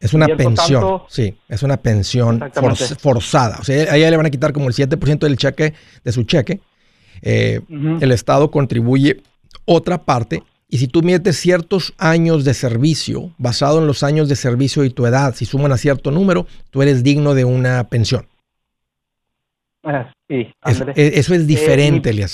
Es 0.00 0.14
una 0.14 0.26
pensión, 0.26 1.02
sí, 1.08 1.36
es 1.48 1.62
una 1.62 1.76
pensión 1.76 2.40
forzada. 2.98 3.58
O 3.60 3.64
sea, 3.64 3.92
a 3.92 3.96
ella 3.96 4.10
le 4.10 4.16
van 4.16 4.26
a 4.26 4.30
quitar 4.30 4.52
como 4.52 4.68
el 4.68 4.74
7% 4.74 5.18
del 5.18 5.36
cheque, 5.36 5.74
de 6.02 6.12
su 6.12 6.24
cheque. 6.24 6.60
Eh, 7.22 7.60
el 8.00 8.12
Estado 8.12 8.50
contribuye 8.50 9.22
otra 9.64 9.98
parte 9.98 10.42
y 10.74 10.78
si 10.78 10.88
tú 10.88 11.04
metes 11.04 11.36
ciertos 11.36 11.94
años 11.98 12.44
de 12.44 12.52
servicio, 12.52 13.30
basado 13.38 13.78
en 13.78 13.86
los 13.86 14.02
años 14.02 14.28
de 14.28 14.34
servicio 14.34 14.82
y 14.82 14.90
tu 14.90 15.06
edad, 15.06 15.32
si 15.32 15.44
suman 15.44 15.70
a 15.70 15.76
cierto 15.76 16.10
número, 16.10 16.48
tú 16.70 16.82
eres 16.82 17.04
digno 17.04 17.32
de 17.34 17.44
una 17.44 17.84
pensión. 17.84 18.26
Ah, 19.84 20.12
sí, 20.28 20.48
eso, 20.64 21.32
es 21.32 21.46
diferente, 21.46 22.10
eh, 22.10 22.26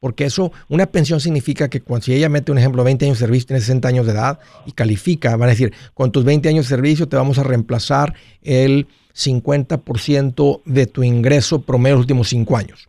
Porque 0.00 0.24
eso, 0.24 0.50
una 0.68 0.86
pensión 0.86 1.20
significa 1.20 1.68
que 1.68 1.80
cuando 1.80 2.06
si 2.06 2.14
ella 2.14 2.28
mete 2.28 2.50
un 2.50 2.58
ejemplo, 2.58 2.82
20 2.82 3.04
años 3.04 3.20
de 3.20 3.26
servicio, 3.26 3.46
tiene 3.46 3.60
60 3.60 3.86
años 3.86 4.06
de 4.06 4.14
edad 4.14 4.40
y 4.66 4.72
califica, 4.72 5.36
van 5.36 5.50
a 5.50 5.52
decir, 5.52 5.72
con 5.94 6.10
tus 6.10 6.24
20 6.24 6.48
años 6.48 6.64
de 6.64 6.70
servicio 6.70 7.06
te 7.06 7.14
vamos 7.14 7.38
a 7.38 7.44
reemplazar 7.44 8.14
el 8.42 8.88
50% 9.14 10.62
de 10.64 10.86
tu 10.88 11.04
ingreso 11.04 11.62
promedio 11.62 11.94
de 11.94 11.98
los 11.98 12.02
últimos 12.06 12.28
5 12.30 12.56
años. 12.56 12.88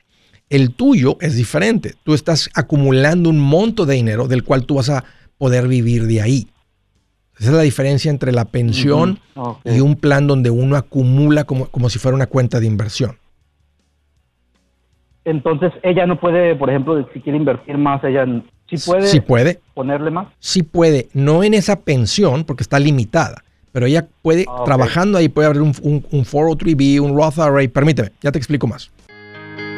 El 0.50 0.74
tuyo 0.74 1.18
es 1.20 1.36
diferente. 1.36 1.94
Tú 2.04 2.14
estás 2.14 2.50
acumulando 2.54 3.30
un 3.30 3.40
monto 3.40 3.86
de 3.86 3.96
dinero 3.96 4.28
del 4.28 4.44
cual 4.44 4.66
tú 4.66 4.76
vas 4.76 4.90
a 4.90 5.04
poder 5.38 5.68
vivir 5.68 6.08
de 6.08 6.22
ahí. 6.22 6.48
Esa 7.40 7.52
es 7.52 7.56
la 7.56 7.62
diferencia 7.62 8.10
entre 8.10 8.32
la 8.32 8.46
pensión 8.46 9.20
y 9.64 9.80
un 9.80 9.96
plan 9.96 10.26
donde 10.26 10.50
uno 10.50 10.76
acumula 10.76 11.44
como, 11.44 11.68
como 11.68 11.90
si 11.90 12.00
fuera 12.00 12.16
una 12.16 12.26
cuenta 12.26 12.60
de 12.60 12.66
inversión. 12.66 13.18
Entonces, 15.24 15.74
ella 15.84 16.08
no 16.08 16.20
puede, 16.20 16.56
por 16.56 16.70
ejemplo, 16.70 17.08
si 17.14 17.20
quiere 17.20 17.38
invertir 17.38 17.78
más, 17.78 18.02
ella 18.04 18.26
sí 18.68 18.78
puede, 18.84 19.08
sí 19.08 19.20
puede 19.20 19.60
ponerle 19.74 20.10
más. 20.10 20.30
Sí 20.40 20.64
puede, 20.64 21.10
no 21.14 21.44
en 21.44 21.54
esa 21.54 21.82
pensión 21.82 22.46
porque 22.46 22.64
está 22.64 22.80
limitada, 22.80 23.44
pero 23.74 23.86
ella 23.86 24.08
puede, 24.22 24.46
ah, 24.48 24.64
trabajando 24.66 25.18
ahí, 25.18 25.28
puede 25.28 25.48
abrir 25.48 25.62
un, 25.62 25.74
un, 25.82 26.06
un 26.10 26.24
403B, 26.24 27.02
un 27.02 27.16
Roth 27.16 27.38
IRA. 27.38 27.70
Permíteme, 27.72 28.12
ya 28.22 28.32
te 28.32 28.38
explico 28.40 28.68
más. 28.68 28.90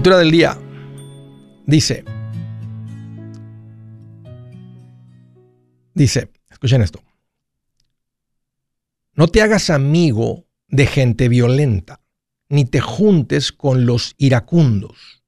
Escritura 0.00 0.16
del 0.16 0.30
día. 0.30 0.56
Dice, 1.66 2.04
dice, 5.92 6.30
escuchen 6.50 6.80
esto, 6.80 7.02
no 9.12 9.28
te 9.28 9.42
hagas 9.42 9.68
amigo 9.68 10.46
de 10.68 10.86
gente 10.86 11.28
violenta, 11.28 12.00
ni 12.48 12.64
te 12.64 12.80
juntes 12.80 13.52
con 13.52 13.84
los 13.84 14.14
iracundos, 14.16 15.22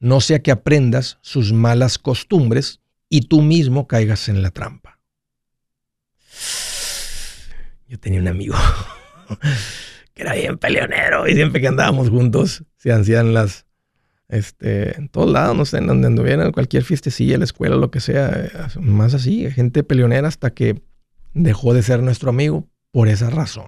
no 0.00 0.20
sea 0.20 0.42
que 0.42 0.50
aprendas 0.50 1.16
sus 1.22 1.54
malas 1.54 1.96
costumbres 1.96 2.80
y 3.08 3.22
tú 3.22 3.40
mismo 3.40 3.86
caigas 3.86 4.28
en 4.28 4.42
la 4.42 4.50
trampa. 4.50 5.00
Yo 7.88 7.98
tenía 7.98 8.20
un 8.20 8.28
amigo 8.28 8.56
que 10.12 10.22
era 10.22 10.34
bien 10.34 10.58
peleonero 10.58 11.26
y 11.26 11.32
siempre 11.32 11.62
que 11.62 11.68
andábamos 11.68 12.10
juntos 12.10 12.64
se 12.76 12.92
hacían 12.92 13.32
las 13.32 13.64
este, 14.28 14.96
en 14.96 15.08
todos 15.08 15.30
lados, 15.30 15.56
no 15.56 15.64
sé, 15.64 15.78
en 15.78 15.86
donde 15.86 16.06
anduvieran, 16.06 16.52
cualquier 16.52 16.84
fiestecilla, 16.84 17.38
la 17.38 17.44
escuela, 17.44 17.76
lo 17.76 17.90
que 17.90 18.00
sea, 18.00 18.30
eh, 18.32 18.50
más 18.80 19.14
así, 19.14 19.50
gente 19.50 19.84
peleonera 19.84 20.28
hasta 20.28 20.50
que 20.50 20.82
dejó 21.34 21.74
de 21.74 21.82
ser 21.82 22.02
nuestro 22.02 22.30
amigo 22.30 22.68
por 22.90 23.08
esa 23.08 23.30
razón. 23.30 23.66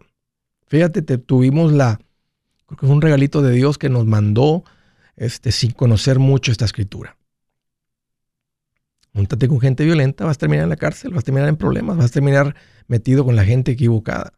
Fíjate, 0.68 1.02
te, 1.02 1.18
tuvimos 1.18 1.72
la, 1.72 1.98
creo 2.66 2.78
que 2.78 2.86
fue 2.86 2.94
un 2.94 3.02
regalito 3.02 3.42
de 3.42 3.52
Dios 3.52 3.78
que 3.78 3.88
nos 3.88 4.06
mandó 4.06 4.64
este, 5.16 5.52
sin 5.52 5.72
conocer 5.72 6.18
mucho 6.18 6.52
esta 6.52 6.64
escritura. 6.64 7.16
Júntate 9.12 9.48
con 9.48 9.60
gente 9.60 9.84
violenta, 9.84 10.26
vas 10.26 10.36
a 10.36 10.40
terminar 10.40 10.64
en 10.64 10.70
la 10.70 10.76
cárcel, 10.76 11.12
vas 11.12 11.20
a 11.20 11.24
terminar 11.24 11.48
en 11.48 11.56
problemas, 11.56 11.96
vas 11.96 12.06
a 12.06 12.12
terminar 12.12 12.54
metido 12.86 13.24
con 13.24 13.34
la 13.34 13.44
gente 13.44 13.72
equivocada. 13.72 14.34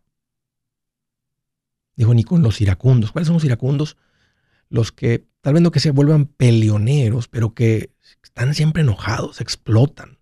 Dijo, 1.97 2.15
ni 2.15 2.23
con 2.23 2.43
los 2.43 2.61
iracundos. 2.61 3.11
¿Cuáles 3.11 3.27
son 3.27 3.35
los 3.35 3.45
iracundos? 3.45 3.97
Los 4.69 4.93
que 4.93 5.27
tal 5.41 5.55
vez 5.55 5.63
no 5.63 5.71
que 5.71 5.81
se 5.81 5.91
vuelvan 5.91 6.27
peleoneros, 6.27 7.29
pero 7.29 7.55
que 7.55 7.91
están 8.23 8.55
siempre 8.55 8.83
enojados, 8.83 9.41
explotan. 9.41 10.19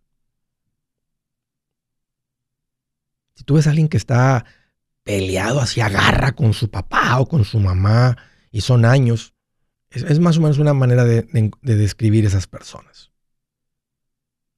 Si 3.34 3.44
tú 3.44 3.54
ves 3.54 3.66
a 3.66 3.70
alguien 3.70 3.88
que 3.88 3.96
está 3.96 4.44
peleado, 5.02 5.60
así 5.60 5.80
agarra 5.80 6.32
con 6.32 6.54
su 6.54 6.70
papá 6.70 7.18
o 7.20 7.28
con 7.28 7.44
su 7.44 7.60
mamá, 7.60 8.16
y 8.50 8.62
son 8.62 8.84
años, 8.84 9.34
es, 9.90 10.18
más 10.18 10.38
o 10.38 10.40
menos 10.40 10.58
una 10.58 10.74
manera 10.74 11.04
de, 11.04 11.26
describir 11.62 12.24
esas 12.24 12.46
personas. 12.46 13.10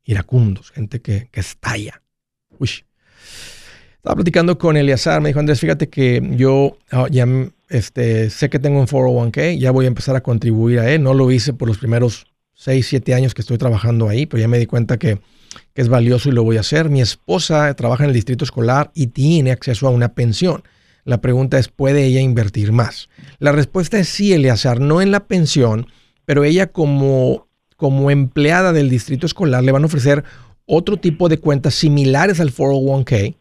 Iracundos, 0.04 0.70
gente 0.70 1.02
que, 1.02 1.28
estalla. 1.32 2.02
Uy. 2.58 2.70
Estaba 3.96 4.14
platicando 4.14 4.56
con 4.56 4.76
Eliazar, 4.76 5.20
me 5.20 5.30
dijo 5.30 5.40
Andrés, 5.40 5.60
fíjate 5.60 5.88
que 5.88 6.22
yo 6.36 6.78
ah, 6.92 7.08
ya 7.10 7.26
este, 7.68 8.30
sé 8.30 8.48
que 8.50 8.58
tengo 8.58 8.80
un 8.80 8.86
401k, 8.86 9.58
ya 9.58 9.70
voy 9.70 9.84
a 9.84 9.88
empezar 9.88 10.16
a 10.16 10.22
contribuir 10.22 10.80
a 10.80 10.90
él. 10.90 11.02
No 11.02 11.14
lo 11.14 11.30
hice 11.30 11.52
por 11.52 11.68
los 11.68 11.78
primeros 11.78 12.26
6, 12.54 12.86
7 12.86 13.14
años 13.14 13.34
que 13.34 13.42
estoy 13.42 13.58
trabajando 13.58 14.08
ahí, 14.08 14.26
pero 14.26 14.40
ya 14.40 14.48
me 14.48 14.58
di 14.58 14.66
cuenta 14.66 14.98
que, 14.98 15.20
es 15.74 15.88
valioso 15.88 16.28
y 16.28 16.32
lo 16.32 16.44
voy 16.44 16.56
a 16.56 16.60
hacer. 16.60 16.90
Mi 16.90 17.00
esposa 17.00 17.72
trabaja 17.74 18.04
en 18.04 18.10
el 18.10 18.14
distrito 18.14 18.44
escolar 18.44 18.90
y 18.94 19.08
tiene 19.08 19.52
acceso 19.52 19.86
a 19.86 19.90
una 19.90 20.12
pensión. 20.14 20.62
La 21.04 21.20
pregunta 21.20 21.58
es, 21.58 21.68
¿puede 21.68 22.04
ella 22.04 22.20
invertir 22.20 22.72
más? 22.72 23.08
La 23.38 23.52
respuesta 23.52 23.98
es 23.98 24.08
sí, 24.08 24.32
Eliazar, 24.32 24.80
no 24.80 25.00
en 25.00 25.10
la 25.10 25.26
pensión, 25.26 25.86
pero 26.24 26.44
ella 26.44 26.70
como, 26.72 27.48
como 27.76 28.10
empleada 28.10 28.72
del 28.72 28.90
distrito 28.90 29.24
escolar 29.24 29.62
le 29.62 29.72
van 29.72 29.84
a 29.84 29.86
ofrecer 29.86 30.24
otro 30.66 30.98
tipo 30.98 31.28
de 31.28 31.38
cuentas 31.38 31.74
similares 31.74 32.40
al 32.40 32.52
401k 32.52 33.36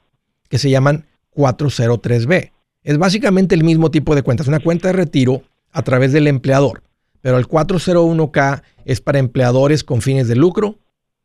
que 0.47 0.57
se 0.59 0.69
llaman 0.69 1.05
403b. 1.35 2.51
Es 2.87 2.97
básicamente 2.97 3.53
el 3.53 3.65
mismo 3.65 3.91
tipo 3.91 4.15
de 4.15 4.23
cuentas, 4.23 4.47
una 4.47 4.61
cuenta 4.61 4.87
de 4.87 4.93
retiro 4.93 5.41
a 5.73 5.81
través 5.81 6.13
del 6.13 6.25
empleador, 6.25 6.83
pero 7.19 7.37
el 7.37 7.45
401k 7.45 8.63
es 8.85 9.01
para 9.01 9.19
empleadores 9.19 9.83
con 9.83 10.01
fines 10.01 10.29
de 10.29 10.37
lucro 10.37 10.75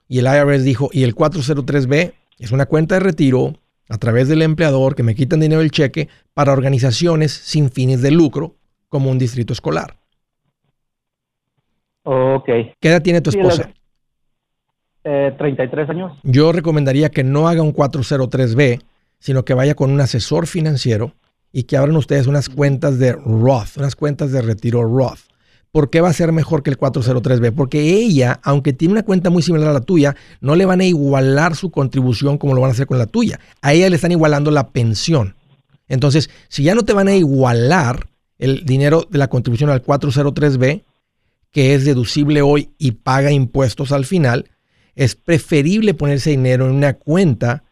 y 0.09 0.19
el 0.19 0.27
IRS 0.27 0.65
dijo, 0.65 0.91
y 0.93 1.05
el 1.05 1.15
403b 1.15 2.15
es 2.41 2.51
una 2.51 2.67
cuenta 2.67 2.97
de 2.97 3.03
retiro 3.03 3.55
a 3.89 3.97
través 3.99 4.27
del 4.27 4.43
empleador 4.43 4.97
que 4.97 5.05
me 5.05 5.15
quitan 5.15 5.39
dinero 5.39 5.61
del 5.61 5.71
cheque 5.71 6.09
para 6.35 6.53
organizaciones 6.53 7.31
sin 7.31 7.71
fines 7.71 8.03
de 8.03 8.11
lucro 8.11 8.57
como 8.89 9.09
un 9.09 9.19
distrito 9.21 9.53
escolar. 9.53 9.95
Ok. 12.03 12.49
¿Qué 12.81 12.89
edad 12.89 13.03
tiene 13.03 13.21
tu 13.21 13.31
esposa? 13.31 13.73
33 15.05 15.89
eh, 15.89 15.93
años. 15.93 16.19
Yo 16.25 16.51
recomendaría 16.51 17.11
que 17.11 17.23
no 17.23 17.47
haga 17.47 17.63
un 17.63 17.73
403B, 17.73 18.83
sino 19.21 19.45
que 19.45 19.55
vaya 19.55 19.77
con 19.77 19.93
un 19.93 20.01
asesor 20.01 20.49
financiero 20.49 21.15
y 21.53 21.65
que 21.65 21.77
abran 21.77 21.97
ustedes 21.97 22.27
unas 22.27 22.49
cuentas 22.49 22.99
de 22.99 23.13
Roth, 23.13 23.77
unas 23.77 23.95
cuentas 23.95 24.33
de 24.33 24.43
retiro 24.43 24.83
Roth. 24.83 25.21
¿Por 25.71 25.89
qué 25.89 26.03
va 26.03 26.11
a 26.11 26.13
ser 26.13 26.33
mejor 26.33 26.63
que 26.63 26.71
el 26.71 26.79
403B? 26.79 27.53
Porque 27.55 27.81
ella, 27.81 28.41
aunque 28.43 28.75
tiene 28.75 28.93
una 28.93 29.05
cuenta 29.05 29.31
muy 29.31 29.43
similar 29.43 29.69
a 29.69 29.73
la 29.73 29.81
tuya, 29.81 30.15
no 30.41 30.55
le 30.55 30.67
van 30.67 30.81
a 30.81 30.85
igualar 30.85 31.57
su 31.57 31.71
contribución 31.71 32.37
como 32.37 32.55
lo 32.55 32.61
van 32.61 32.71
a 32.71 32.73
hacer 32.73 32.87
con 32.87 32.99
la 32.99 33.07
tuya. 33.07 33.41
A 33.63 33.73
ella 33.73 33.89
le 33.89 33.97
están 33.97 34.13
igualando 34.13 34.51
la 34.51 34.69
pensión. 34.69 35.35
Entonces, 35.89 36.29
si 36.49 36.63
ya 36.63 36.75
no 36.75 36.83
te 36.83 36.93
van 36.93 37.09
a 37.09 37.15
igualar 37.15 38.09
el 38.39 38.67
dinero 38.67 39.07
de 39.09 39.19
la 39.19 39.29
contribución 39.29 39.71
al 39.71 39.83
403B, 39.83 40.83
que 41.51 41.75
es 41.75 41.85
deducible 41.87 42.43
hoy 42.43 42.71
y 42.77 42.93
paga 42.93 43.31
impuestos 43.31 43.93
al 43.93 44.05
final, 44.05 44.51
es 44.95 45.17
preferible 45.17 45.95
ponerse 45.95 46.31
dinero 46.31 46.67
en 46.67 46.75
una 46.75 46.95
cuenta 46.95 47.65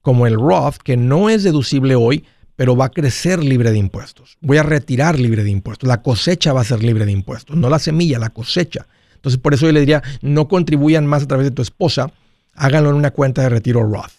como 0.00 0.26
el 0.26 0.34
Roth, 0.34 0.76
que 0.82 0.96
no 0.96 1.28
es 1.28 1.42
deducible 1.42 1.96
hoy, 1.96 2.24
pero 2.56 2.76
va 2.76 2.86
a 2.86 2.90
crecer 2.90 3.42
libre 3.42 3.70
de 3.70 3.78
impuestos. 3.78 4.36
Voy 4.40 4.58
a 4.58 4.62
retirar 4.62 5.18
libre 5.18 5.44
de 5.44 5.50
impuestos. 5.50 5.88
La 5.88 6.02
cosecha 6.02 6.52
va 6.52 6.60
a 6.60 6.64
ser 6.64 6.82
libre 6.82 7.06
de 7.06 7.12
impuestos, 7.12 7.56
no 7.56 7.68
la 7.68 7.78
semilla, 7.78 8.18
la 8.18 8.30
cosecha. 8.30 8.86
Entonces, 9.14 9.40
por 9.40 9.54
eso 9.54 9.66
yo 9.66 9.72
le 9.72 9.80
diría, 9.80 10.02
no 10.20 10.48
contribuyan 10.48 11.06
más 11.06 11.22
a 11.22 11.28
través 11.28 11.46
de 11.46 11.52
tu 11.52 11.62
esposa, 11.62 12.10
háganlo 12.54 12.90
en 12.90 12.96
una 12.96 13.12
cuenta 13.12 13.42
de 13.42 13.48
retiro 13.48 13.82
Roth. 13.82 14.12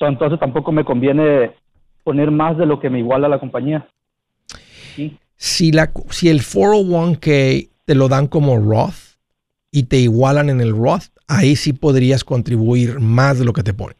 entonces 0.00 0.40
tampoco 0.40 0.72
me 0.72 0.84
conviene 0.84 1.52
poner 2.04 2.30
más 2.30 2.56
de 2.56 2.66
lo 2.66 2.80
que 2.80 2.90
me 2.90 3.00
iguala 3.00 3.28
la 3.28 3.38
compañía. 3.38 3.86
Si, 5.36 5.72
la, 5.72 5.92
si 6.10 6.28
el 6.28 6.40
401k 6.40 7.68
te 7.84 7.94
lo 7.94 8.08
dan 8.08 8.26
como 8.26 8.58
Roth, 8.58 9.10
y 9.72 9.84
te 9.84 9.98
igualan 9.98 10.50
en 10.50 10.60
el 10.60 10.76
Roth, 10.76 11.04
ahí 11.28 11.56
sí 11.56 11.72
podrías 11.72 12.24
contribuir 12.24 13.00
más 13.00 13.38
de 13.38 13.44
lo 13.44 13.52
que 13.52 13.62
te 13.62 13.74
ponen. 13.74 13.96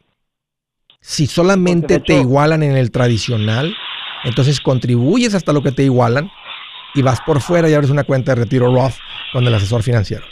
Si 1.01 1.25
solamente 1.25 1.99
te 1.99 2.19
igualan 2.19 2.61
en 2.63 2.77
el 2.77 2.91
tradicional, 2.91 3.75
entonces 4.23 4.61
contribuyes 4.61 5.33
hasta 5.33 5.51
lo 5.51 5.61
que 5.61 5.71
te 5.71 5.83
igualan 5.83 6.29
y 6.93 7.01
vas 7.01 7.19
por 7.21 7.41
fuera 7.41 7.69
y 7.69 7.73
abres 7.73 7.89
una 7.89 8.03
cuenta 8.03 8.35
de 8.35 8.41
retiro 8.41 8.73
Roth 8.73 8.93
con 9.33 9.45
el 9.45 9.53
asesor 9.53 9.81
financiero. 9.81 10.25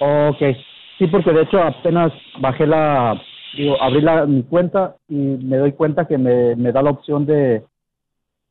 Ok, 0.00 0.38
sí, 0.98 1.06
porque 1.06 1.32
de 1.32 1.42
hecho 1.42 1.62
apenas 1.62 2.12
bajé 2.40 2.66
la, 2.66 3.22
digo, 3.56 3.80
abrí 3.80 4.00
la, 4.00 4.26
mi 4.26 4.42
cuenta 4.42 4.96
y 5.08 5.14
me 5.14 5.58
doy 5.58 5.72
cuenta 5.72 6.08
que 6.08 6.18
me, 6.18 6.56
me 6.56 6.72
da 6.72 6.82
la 6.82 6.90
opción 6.90 7.24
de, 7.24 7.62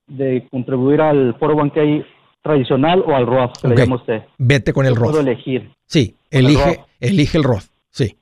de 0.07 0.47
contribuir 0.49 1.01
al 1.01 1.38
401k 1.38 2.05
tradicional 2.41 3.03
o 3.05 3.14
al 3.14 3.28
Roth, 3.28 3.57
que 3.62 3.68
le 3.68 3.76
llama 3.76 3.97
usted. 3.97 4.24
Vete 4.38 4.72
con 4.72 4.86
el 4.86 4.95
Roth. 4.95 5.12
Puedo 5.12 5.20
elegir. 5.20 5.70
Sí, 5.86 6.16
elige 6.30 6.86
el, 7.01 7.12
elige 7.12 7.38
el 7.38 7.43
Roth, 7.43 7.66
sí. 7.89 8.16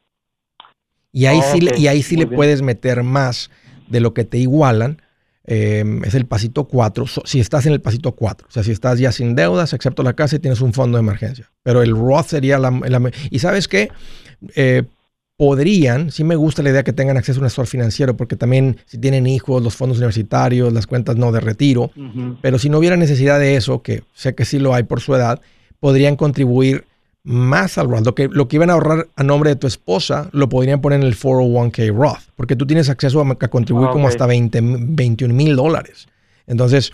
Y 1.12 1.26
ahí 1.26 1.42
sí, 1.52 1.68
y 1.78 1.88
ahí 1.88 2.04
sí 2.04 2.16
le 2.16 2.28
puedes 2.28 2.62
meter 2.62 3.04
más 3.04 3.50
de 3.88 4.00
lo 4.00 4.14
que 4.14 4.24
te 4.24 4.38
igualan. 4.38 5.02
Em, 5.52 6.04
es 6.04 6.14
el 6.14 6.28
pasito 6.28 6.68
4, 6.68 7.06
si 7.26 7.40
estás 7.40 7.66
en 7.66 7.74
el 7.74 7.82
pasito 7.82 8.12
4, 8.12 8.48
o 8.48 8.52
sea, 8.52 8.62
si 8.62 8.70
estás 8.70 9.00
ya 9.00 9.12
sin 9.12 9.34
deudas, 9.34 9.74
excepto 9.74 10.04
la 10.04 10.14
casa 10.14 10.36
y 10.36 10.40
tienes 10.40 10.62
un 10.62 10.74
fondo 10.74 11.00
de 11.00 11.02
emergencia. 11.02 11.50
Pero 11.64 11.82
el 11.82 11.90
Roth 11.96 12.28
sería 12.28 12.60
la... 12.60 12.72
y 13.32 13.40
sabes 13.40 13.68
qué, 13.68 13.90
eh, 14.56 14.84
podrían, 15.38 16.12
sí 16.12 16.24
me 16.24 16.36
gusta 16.36 16.62
la 16.62 16.70
idea 16.70 16.84
que 16.84 16.94
tengan 16.94 17.18
acceso 17.18 17.40
a 17.40 17.42
un 17.42 17.46
asesor 17.48 17.66
financiero, 17.66 18.16
porque 18.16 18.36
también 18.36 18.78
si 18.86 19.00
tienen 19.00 19.26
hijos, 19.26 19.64
los 19.64 19.76
fondos 19.76 19.98
universitarios, 19.98 20.72
las 20.72 20.86
cuentas 20.86 21.16
no 21.16 21.32
de 21.32 21.40
retiro, 21.40 21.92
pero 22.42 22.60
si 22.60 22.70
no 22.70 22.78
hubiera 22.78 22.98
necesidad 22.98 23.40
de 23.40 23.56
eso, 23.56 23.82
que 23.82 24.04
sé 24.14 24.36
que 24.36 24.46
sí 24.46 24.60
lo 24.60 24.76
hay 24.76 24.84
por 24.84 25.02
su 25.02 25.16
edad, 25.16 25.42
podrían 25.80 26.16
contribuir 26.16 26.86
más 27.30 27.78
al 27.78 27.88
Roth. 27.88 28.06
Lo 28.06 28.16
que, 28.16 28.28
lo 28.28 28.48
que 28.48 28.56
iban 28.56 28.72
a 28.72 28.74
ahorrar 28.74 29.08
a 29.16 29.24
nombre 29.24 29.52
de 29.52 29.56
tu 29.56 29.68
esposa, 29.68 30.30
lo 30.32 30.50
podrían 30.50 30.82
poner 30.82 31.00
en 31.00 31.06
el 31.06 31.16
401k 31.16 31.94
Roth, 31.94 32.32
porque 32.36 32.56
tú 32.56 32.66
tienes 32.66 32.90
acceso 32.90 33.22
a, 33.22 33.36
contribuir 33.36 33.90
ah, 33.90 33.92
como 33.92 34.08
hasta 34.08 34.26
20, 34.26 34.60
21 34.62 35.32
mil 35.32 35.56
dólares. 35.56 36.08
Entonces, 36.48 36.92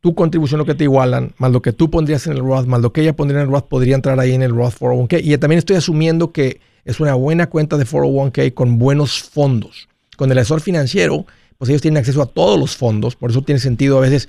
tu 0.00 0.14
contribución, 0.14 0.58
lo 0.58 0.64
que 0.64 0.76
te 0.76 0.84
igualan, 0.84 1.34
más 1.38 1.50
lo 1.50 1.60
que 1.60 1.72
tú 1.72 1.90
pondrías 1.90 2.24
en 2.28 2.34
el 2.34 2.38
Roth, 2.38 2.66
más 2.66 2.80
lo 2.82 2.92
que 2.92 3.00
ella 3.00 3.16
pondría 3.16 3.40
en 3.40 3.48
el 3.48 3.52
Roth, 3.52 3.66
podría 3.66 3.96
entrar 3.96 4.20
ahí 4.20 4.32
en 4.32 4.42
el 4.42 4.54
Roth 4.54 4.74
401k. 4.78 5.20
Y 5.24 5.36
también 5.38 5.58
estoy 5.58 5.74
asumiendo 5.74 6.30
que 6.30 6.60
es 6.84 7.00
una 7.00 7.14
buena 7.14 7.48
cuenta 7.48 7.76
de 7.76 7.84
401k 7.84 8.54
con 8.54 8.78
buenos 8.78 9.24
fondos. 9.24 9.88
Con 10.16 10.30
el 10.30 10.38
asesor 10.38 10.60
financiero, 10.60 11.26
pues 11.58 11.68
ellos 11.68 11.82
tienen 11.82 11.98
acceso 11.98 12.22
a 12.22 12.26
todos 12.26 12.60
los 12.60 12.76
fondos, 12.76 13.16
por 13.16 13.30
eso 13.32 13.42
tiene 13.42 13.58
sentido 13.58 13.98
a 13.98 14.02
veces, 14.02 14.28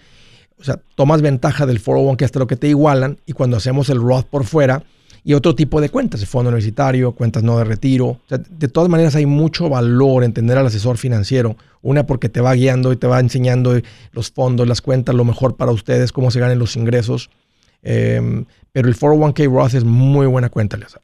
o 0.59 0.63
sea, 0.63 0.79
tomas 0.95 1.21
ventaja 1.21 1.67
del 1.67 1.79
401k 1.83 2.25
hasta 2.25 2.39
lo 2.39 2.47
que 2.47 2.55
te 2.55 2.67
igualan 2.67 3.19
y 3.27 3.33
cuando 3.33 3.57
hacemos 3.57 3.89
el 3.89 4.01
Roth 4.01 4.25
por 4.25 4.45
fuera 4.45 4.83
y 5.23 5.33
otro 5.33 5.55
tipo 5.55 5.79
de 5.79 5.89
cuentas, 5.89 6.21
el 6.21 6.27
fondo 6.27 6.49
universitario, 6.49 7.13
cuentas 7.13 7.43
no 7.43 7.57
de 7.57 7.63
retiro. 7.63 8.07
O 8.07 8.21
sea, 8.27 8.37
de 8.37 8.67
todas 8.67 8.89
maneras 8.89 9.15
hay 9.15 9.25
mucho 9.25 9.69
valor 9.69 10.23
en 10.23 10.33
tener 10.33 10.57
al 10.57 10.65
asesor 10.65 10.97
financiero. 10.97 11.55
Una 11.81 12.05
porque 12.05 12.29
te 12.29 12.41
va 12.41 12.53
guiando 12.53 12.91
y 12.91 12.97
te 12.97 13.07
va 13.07 13.19
enseñando 13.19 13.73
los 14.11 14.31
fondos, 14.31 14.67
las 14.67 14.81
cuentas, 14.81 15.15
lo 15.15 15.23
mejor 15.23 15.55
para 15.55 15.71
ustedes, 15.71 16.11
cómo 16.11 16.29
se 16.29 16.39
ganen 16.39 16.59
los 16.59 16.75
ingresos. 16.75 17.29
Em, 17.81 18.45
pero 18.71 18.87
el 18.87 18.95
401k 18.95 19.49
Roth 19.49 19.75
es 19.75 19.85
muy 19.85 20.27
buena 20.27 20.49
cuenta, 20.49 20.75
Eleazar. 20.75 21.01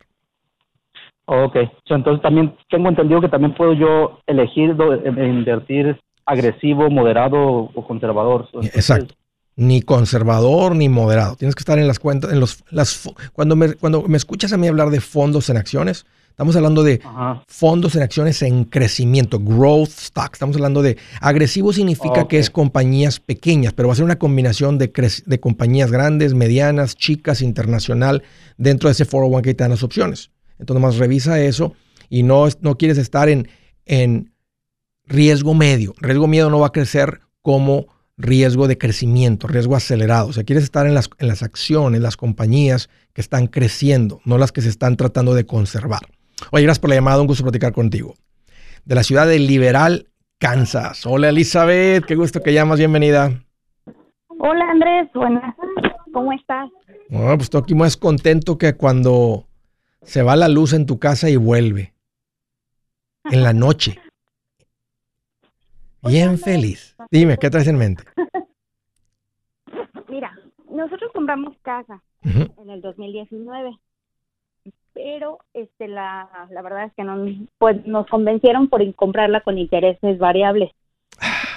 Ok, 1.25 1.57
entonces 1.85 2.21
también 2.23 2.55
tengo 2.69 2.89
entendido 2.89 3.21
que 3.21 3.29
también 3.29 3.53
puedo 3.53 3.73
yo 3.73 4.19
elegir 4.25 4.75
invertir 5.05 5.99
agresivo, 6.25 6.89
moderado 6.89 7.69
o 7.73 7.87
conservador. 7.87 8.47
Exacto. 8.63 9.13
Ni 9.59 9.81
conservador 9.81 10.73
ni 10.73 10.87
moderado. 10.87 11.35
Tienes 11.35 11.53
que 11.53 11.61
estar 11.61 11.77
en 11.77 11.87
las 11.87 11.99
cuentas, 11.99 12.31
en 12.31 12.39
los, 12.39 12.63
las, 12.69 13.09
cuando 13.33 13.57
me, 13.57 13.73
cuando 13.73 14.03
me 14.03 14.15
escuchas 14.15 14.53
a 14.53 14.57
mí 14.57 14.67
hablar 14.67 14.89
de 14.89 15.01
fondos 15.01 15.49
en 15.49 15.57
acciones, 15.57 16.05
estamos 16.29 16.55
hablando 16.55 16.81
de 16.83 17.01
fondos 17.45 17.93
en 17.95 18.01
acciones 18.01 18.41
en 18.41 18.63
crecimiento, 18.63 19.37
growth 19.37 19.89
stock. 19.89 20.29
Estamos 20.31 20.55
hablando 20.55 20.81
de 20.81 20.97
agresivo 21.19 21.73
significa 21.73 22.25
que 22.29 22.39
es 22.39 22.49
compañías 22.49 23.19
pequeñas, 23.19 23.73
pero 23.73 23.89
va 23.89 23.93
a 23.93 23.97
ser 23.97 24.05
una 24.05 24.17
combinación 24.17 24.77
de, 24.77 24.93
de 25.25 25.39
compañías 25.41 25.91
grandes, 25.91 26.33
medianas, 26.33 26.95
chicas, 26.95 27.41
internacional. 27.41 28.23
Dentro 28.57 28.87
de 28.87 28.93
ese 28.93 29.05
401k 29.05 29.43
te 29.43 29.53
dan 29.55 29.71
las 29.71 29.83
opciones. 29.83 30.31
Entonces, 30.57 30.81
más 30.81 30.97
revisa 30.97 31.41
eso 31.41 31.73
y 32.09 32.23
no, 32.23 32.47
no 32.61 32.77
quieres 32.77 32.97
estar 32.97 33.27
en, 33.27 33.49
en 33.85 34.31
riesgo 35.05 35.53
medio. 35.53 35.93
Riesgo 35.99 36.27
medio 36.27 36.49
no 36.49 36.59
va 36.59 36.67
a 36.67 36.71
crecer 36.71 37.21
como 37.41 37.87
riesgo 38.19 38.67
de 38.67 38.77
crecimiento, 38.77 39.47
riesgo 39.47 39.75
acelerado. 39.75 40.27
O 40.27 40.33
sea, 40.33 40.43
quieres 40.43 40.65
estar 40.65 40.85
en 40.85 40.93
las, 40.93 41.09
en 41.17 41.27
las 41.27 41.41
acciones, 41.41 42.01
las 42.01 42.17
compañías 42.17 42.89
que 43.13 43.21
están 43.21 43.47
creciendo, 43.47 44.21
no 44.25 44.37
las 44.37 44.51
que 44.51 44.61
se 44.61 44.69
están 44.69 44.97
tratando 44.97 45.33
de 45.33 45.45
conservar. 45.45 46.01
Oye, 46.51 46.63
gracias 46.63 46.79
por 46.79 46.89
la 46.89 46.97
llamada, 46.97 47.21
un 47.21 47.27
gusto 47.27 47.43
platicar 47.43 47.71
contigo. 47.71 48.13
De 48.85 48.95
la 48.95 49.03
ciudad 49.03 49.25
de 49.25 49.39
Liberal, 49.39 50.07
Kansas. 50.37 51.05
Hola 51.05 51.29
Elizabeth, 51.29 52.05
qué 52.05 52.15
gusto 52.15 52.41
que 52.41 52.53
llamas, 52.53 52.77
bienvenida. 52.77 53.41
Hola 54.27 54.65
Andrés, 54.69 55.09
buenas. 55.13 55.55
¿Cómo 56.13 56.33
estás? 56.33 56.69
Bueno, 57.09 57.29
pues 57.35 57.43
estoy 57.43 57.61
aquí 57.61 57.75
más 57.75 57.97
contento 57.97 58.57
que 58.57 58.73
cuando 58.73 59.47
se 60.01 60.23
va 60.23 60.35
la 60.35 60.47
luz 60.47 60.73
en 60.73 60.85
tu 60.85 60.99
casa 60.99 61.29
y 61.29 61.37
vuelve. 61.37 61.93
En 63.31 63.43
la 63.43 63.53
noche. 63.53 63.99
Bien 66.03 66.37
feliz. 66.37 66.95
Dime, 67.11 67.37
¿qué 67.37 67.49
traes 67.49 67.67
en 67.67 67.77
mente? 67.77 68.03
Mira, 70.07 70.31
nosotros 70.69 71.11
compramos 71.13 71.57
casa 71.61 72.01
en 72.23 72.69
el 72.69 72.81
2019. 72.81 73.77
pero 74.93 75.39
este 75.53 75.87
la, 75.87 76.47
la 76.49 76.61
verdad 76.61 76.85
es 76.85 76.93
que 76.93 77.03
no, 77.03 77.25
pues 77.57 77.85
nos 77.85 78.07
convencieron 78.07 78.67
por 78.67 78.93
comprarla 78.95 79.41
con 79.41 79.57
intereses 79.57 80.17
variables. 80.17 80.71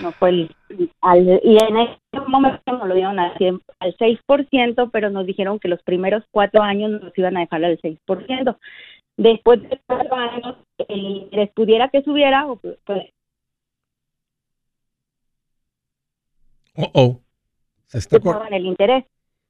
No 0.00 0.12
fue 0.12 0.30
el, 0.30 0.56
al, 1.00 1.40
y 1.44 1.56
en 1.62 1.76
ese 1.76 2.00
momento 2.26 2.60
nos 2.72 2.88
lo 2.88 2.94
dieron 2.94 3.18
al, 3.20 3.32
al 3.78 3.96
6%, 3.96 4.90
pero 4.92 5.10
nos 5.10 5.26
dijeron 5.26 5.60
que 5.60 5.68
los 5.68 5.82
primeros 5.82 6.24
cuatro 6.30 6.62
años 6.62 6.90
nos 6.90 7.16
iban 7.16 7.36
a 7.36 7.40
dejar 7.40 7.64
al 7.64 7.78
6%. 7.80 8.56
Después 9.16 9.62
de 9.62 9.80
cuatro 9.86 10.16
años, 10.16 10.56
el 10.88 11.00
interés 11.00 11.50
pudiera 11.54 11.88
que 11.88 12.02
subiera 12.02 12.46
o 12.46 12.56
pues, 12.56 12.78
Oh, 16.76 16.90
oh. 16.94 17.20
Se 17.86 17.98
está 17.98 18.18
bajaban 18.18 18.54
el 18.54 18.66
interés. 18.66 19.04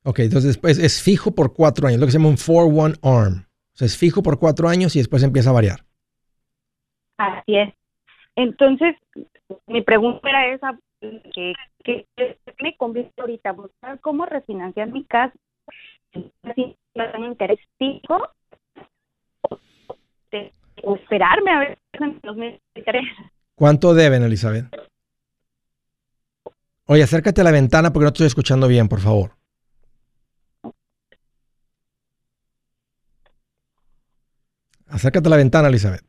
ok, 0.05 0.19
entonces 0.21 0.55
después 0.55 0.79
es 0.79 1.01
fijo 1.01 1.33
por 1.33 1.55
cuatro 1.55 1.87
años, 1.87 2.01
lo 2.01 2.07
que 2.07 2.13
se 2.13 2.19
llama 2.19 2.31
un 2.31 2.37
4-1 2.37 2.99
arm. 3.03 3.47
O 3.75 3.77
sea, 3.77 3.87
es 3.87 3.97
fijo 3.97 4.23
por 4.23 4.39
cuatro 4.39 4.69
años 4.69 4.95
y 4.97 4.99
después 4.99 5.23
empieza 5.23 5.51
a 5.51 5.55
variar. 5.55 5.81
Así 7.17 7.57
es. 7.57 7.73
Entonces, 8.35 8.97
mi 9.67 9.83
pregunta 9.83 10.29
era 10.29 10.55
esa, 10.55 10.79
que, 11.01 12.07
me 12.61 12.77
conviene 12.77 13.13
ahorita 13.17 13.53
buscar 13.53 14.01
cómo 14.01 14.27
refinanciar 14.27 14.91
mi 14.91 15.05
casa, 15.05 15.35
si 16.13 16.77
interés 17.19 17.59
fijo, 17.79 18.19
o, 20.83 20.97
esperarme 20.97 21.51
a 21.51 21.59
ver 21.61 21.79
los 22.23 22.37
meses 22.37 22.61
de 22.75 22.81
interés. 22.81 23.05
¿Cuánto 23.55 23.95
deben, 23.95 24.23
Elizabeth? 24.23 24.67
Oye, 26.93 27.05
acércate 27.05 27.41
a 27.41 27.45
la 27.45 27.53
ventana 27.53 27.91
porque 27.91 28.05
no 28.05 28.11
te 28.11 28.17
estoy 28.17 28.27
escuchando 28.27 28.69
bien, 28.69 28.87
por 28.87 29.01
favor. 29.01 29.31
Acércate 34.89 35.27
a 35.27 35.31
la 35.31 35.39
ventana, 35.39 35.69
Elizabeth. 35.69 36.05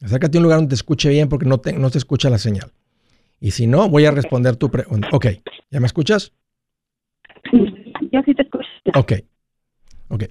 Acércate 0.00 0.38
a 0.38 0.38
un 0.38 0.44
lugar 0.44 0.58
donde 0.58 0.68
te 0.68 0.76
escuche 0.76 1.08
bien 1.08 1.28
porque 1.28 1.46
no 1.46 1.58
te, 1.58 1.72
no 1.72 1.90
te 1.90 1.98
escucha 1.98 2.30
la 2.30 2.38
señal. 2.38 2.70
Y 3.40 3.50
si 3.50 3.66
no, 3.66 3.88
voy 3.88 4.04
a 4.04 4.12
responder 4.12 4.54
tu 4.54 4.70
pregunta. 4.70 5.08
Ok, 5.10 5.26
¿ya 5.68 5.80
me 5.80 5.86
escuchas? 5.86 6.32
Yo 7.52 8.20
sí 8.24 8.32
te 8.32 8.42
escucho. 8.42 8.68
Ok, 8.94 9.14
ok. 10.10 10.24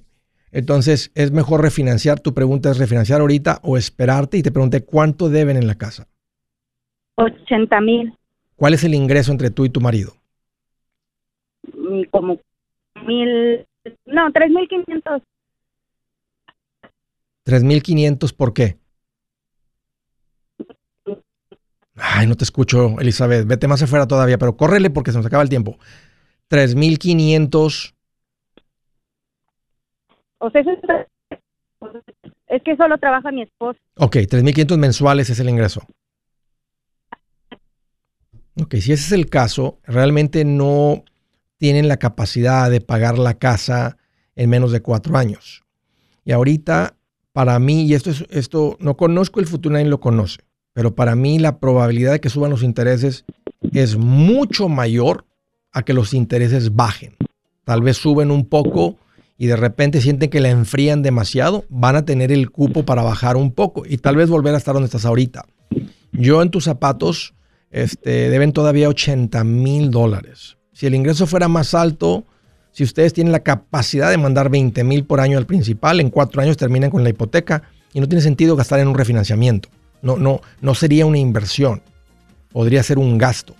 Entonces, 0.50 1.12
¿es 1.14 1.30
mejor 1.30 1.60
refinanciar? 1.60 2.20
Tu 2.20 2.32
pregunta 2.32 2.70
es 2.70 2.78
refinanciar 2.78 3.20
ahorita 3.20 3.60
o 3.62 3.76
esperarte 3.76 4.38
y 4.38 4.42
te 4.42 4.50
pregunté 4.50 4.82
cuánto 4.82 5.28
deben 5.28 5.58
en 5.58 5.66
la 5.66 5.74
casa. 5.74 6.08
80 7.16 7.82
mil, 7.82 8.14
¿Cuál 8.60 8.74
es 8.74 8.84
el 8.84 8.92
ingreso 8.92 9.32
entre 9.32 9.48
tú 9.48 9.64
y 9.64 9.70
tu 9.70 9.80
marido? 9.80 10.12
mm, 11.72 12.02
como 12.10 12.38
mil, 13.06 13.66
no, 14.04 14.30
3.500. 14.30 15.22
3.500, 17.46 18.36
¿por 18.36 18.52
qué? 18.52 18.76
Ay, 21.96 22.26
no 22.26 22.34
te 22.36 22.44
escucho, 22.44 23.00
Elizabeth. 23.00 23.46
Vete 23.46 23.66
más 23.66 23.80
afuera 23.80 24.06
todavía, 24.06 24.36
pero 24.36 24.54
córrele 24.58 24.90
porque 24.90 25.12
se 25.12 25.16
nos 25.16 25.24
acaba 25.24 25.42
el 25.42 25.48
tiempo. 25.48 25.78
3.500. 26.50 27.94
O 30.36 30.50
sea, 30.50 30.62
es 32.48 32.62
que 32.62 32.76
solo 32.76 32.98
trabaja 32.98 33.32
mi 33.32 33.40
esposo. 33.40 33.80
Ok, 33.96 34.16
3.500 34.16 34.76
mensuales 34.76 35.30
es 35.30 35.40
el 35.40 35.48
ingreso. 35.48 35.80
Ok, 38.56 38.76
si 38.76 38.92
ese 38.92 39.04
es 39.04 39.12
el 39.12 39.28
caso, 39.28 39.78
realmente 39.84 40.44
no 40.44 41.04
tienen 41.56 41.88
la 41.88 41.98
capacidad 41.98 42.70
de 42.70 42.80
pagar 42.80 43.18
la 43.18 43.34
casa 43.34 43.98
en 44.34 44.50
menos 44.50 44.72
de 44.72 44.82
cuatro 44.82 45.16
años. 45.16 45.62
Y 46.24 46.32
ahorita, 46.32 46.96
para 47.32 47.58
mí, 47.58 47.84
y 47.84 47.94
esto, 47.94 48.10
es, 48.10 48.24
esto 48.30 48.76
no 48.80 48.96
conozco 48.96 49.40
el 49.40 49.46
futuro, 49.46 49.74
nadie 49.74 49.86
lo 49.86 50.00
conoce, 50.00 50.40
pero 50.72 50.94
para 50.94 51.14
mí 51.14 51.38
la 51.38 51.58
probabilidad 51.58 52.12
de 52.12 52.20
que 52.20 52.30
suban 52.30 52.50
los 52.50 52.62
intereses 52.62 53.24
es 53.72 53.96
mucho 53.96 54.68
mayor 54.68 55.26
a 55.72 55.82
que 55.82 55.92
los 55.92 56.14
intereses 56.14 56.74
bajen. 56.74 57.16
Tal 57.64 57.82
vez 57.82 57.98
suben 57.98 58.30
un 58.30 58.46
poco 58.46 58.96
y 59.38 59.46
de 59.46 59.56
repente 59.56 60.00
sienten 60.00 60.30
que 60.30 60.40
la 60.40 60.50
enfrían 60.50 61.02
demasiado, 61.02 61.64
van 61.68 61.96
a 61.96 62.04
tener 62.04 62.32
el 62.32 62.50
cupo 62.50 62.84
para 62.84 63.02
bajar 63.02 63.36
un 63.36 63.52
poco 63.52 63.84
y 63.86 63.98
tal 63.98 64.16
vez 64.16 64.28
volver 64.28 64.54
a 64.54 64.58
estar 64.58 64.74
donde 64.74 64.86
estás 64.86 65.04
ahorita. 65.04 65.46
Yo 66.12 66.42
en 66.42 66.50
tus 66.50 66.64
zapatos 66.64 67.34
este, 67.70 68.30
deben 68.30 68.52
todavía 68.52 68.88
80 68.88 69.44
mil 69.44 69.90
dólares. 69.90 70.56
Si 70.72 70.86
el 70.86 70.94
ingreso 70.94 71.26
fuera 71.26 71.48
más 71.48 71.74
alto, 71.74 72.24
si 72.72 72.84
ustedes 72.84 73.12
tienen 73.12 73.32
la 73.32 73.40
capacidad 73.40 74.10
de 74.10 74.18
mandar 74.18 74.48
20 74.48 74.82
mil 74.84 75.04
por 75.04 75.20
año 75.20 75.38
al 75.38 75.46
principal, 75.46 76.00
en 76.00 76.10
cuatro 76.10 76.42
años 76.42 76.56
terminan 76.56 76.90
con 76.90 77.04
la 77.04 77.10
hipoteca 77.10 77.62
y 77.92 78.00
no 78.00 78.08
tiene 78.08 78.22
sentido 78.22 78.56
gastar 78.56 78.80
en 78.80 78.88
un 78.88 78.94
refinanciamiento. 78.94 79.68
No, 80.02 80.16
no, 80.16 80.40
no 80.60 80.74
sería 80.74 81.06
una 81.06 81.18
inversión. 81.18 81.82
Podría 82.52 82.82
ser 82.82 82.98
un 82.98 83.18
gasto. 83.18 83.54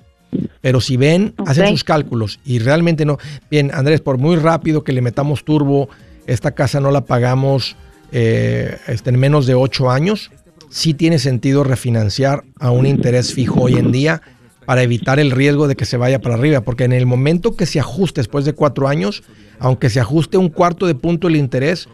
Pero 0.61 0.81
si 0.81 0.97
ven, 0.97 1.35
hacen 1.45 1.69
sus 1.69 1.85
cálculos 1.85 2.39
y 2.45 2.61
realmente 2.61 3.05
no. 3.05 3.19
Bien, 3.51 3.71
Andrés, 3.75 4.01
por 4.01 4.19
muy 4.19 4.37
rápido 4.37 4.85
que 4.85 4.93
le 4.93 5.03
metamos 5.03 5.45
turbo, 5.45 5.89
esta 6.27 6.53
casa 6.53 6.81
no 6.81 6.91
la 6.91 7.05
pagamos 7.05 7.77
eh, 8.13 8.79
este, 8.87 9.11
en 9.11 9.19
menos 9.19 9.47
de 9.47 9.55
ocho 9.55 9.91
años. 9.91 10.31
Sí 10.71 10.95
tiene 10.95 11.19
sentido 11.19 11.65
refinanciar 11.65 12.45
a 12.59 12.71
un 12.71 12.87
interés 12.87 13.35
fijo 13.35 13.63
hoy 13.63 13.75
en 13.75 13.91
día 13.91 14.23
para 14.67 14.83
evitar 14.85 15.19
el 15.19 15.33
riesgo 15.33 15.67
de 15.67 15.75
que 15.75 15.85
se 15.85 15.97
vaya 15.97 16.21
para 16.21 16.37
arriba. 16.37 16.61
Porque 16.61 16.85
en 16.85 16.93
el 16.93 17.07
momento 17.07 17.57
que 17.57 17.67
se 17.67 17.81
ajuste 17.81 18.21
después 18.21 18.45
de 18.45 18.53
cuatro 18.53 18.87
años, 18.87 19.25
aunque 19.59 19.91
se 19.91 19.99
ajuste 19.99 20.39
un 20.39 20.49
cuarto 20.49 20.87
de 20.87 20.95
punto 20.95 21.27
el 21.27 21.35
interés, 21.35 21.89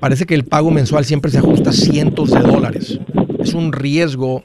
parece 0.00 0.24
que 0.24 0.34
el 0.34 0.44
pago 0.44 0.70
mensual 0.70 1.04
siempre 1.04 1.30
se 1.30 1.38
ajusta 1.38 1.72
cientos 1.72 2.30
de 2.30 2.40
dólares. 2.40 2.98
Es 3.38 3.52
un 3.52 3.70
riesgo. 3.70 4.42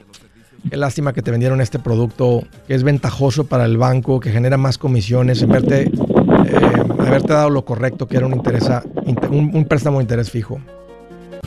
Qué 0.68 0.76
lástima 0.76 1.14
que 1.14 1.22
te 1.22 1.30
vendieron 1.30 1.62
este 1.62 1.78
producto 1.78 2.42
que 2.66 2.74
es 2.74 2.82
ventajoso 2.82 3.46
para 3.46 3.64
el 3.64 3.78
banco, 3.78 4.20
que 4.20 4.30
genera 4.30 4.58
más 4.58 4.76
comisiones, 4.76 5.40
en 5.40 5.48
verte, 5.48 5.82
eh, 5.84 5.90
haberte 6.98 7.32
dado 7.32 7.48
lo 7.48 7.64
correcto, 7.64 8.06
que 8.06 8.18
era 8.18 8.26
un, 8.26 8.34
interesa- 8.34 8.82
inter- 9.06 9.30
un, 9.30 9.50
un 9.56 9.64
préstamo 9.64 9.96
de 9.98 10.02
interés 10.02 10.30
fijo. 10.30 10.60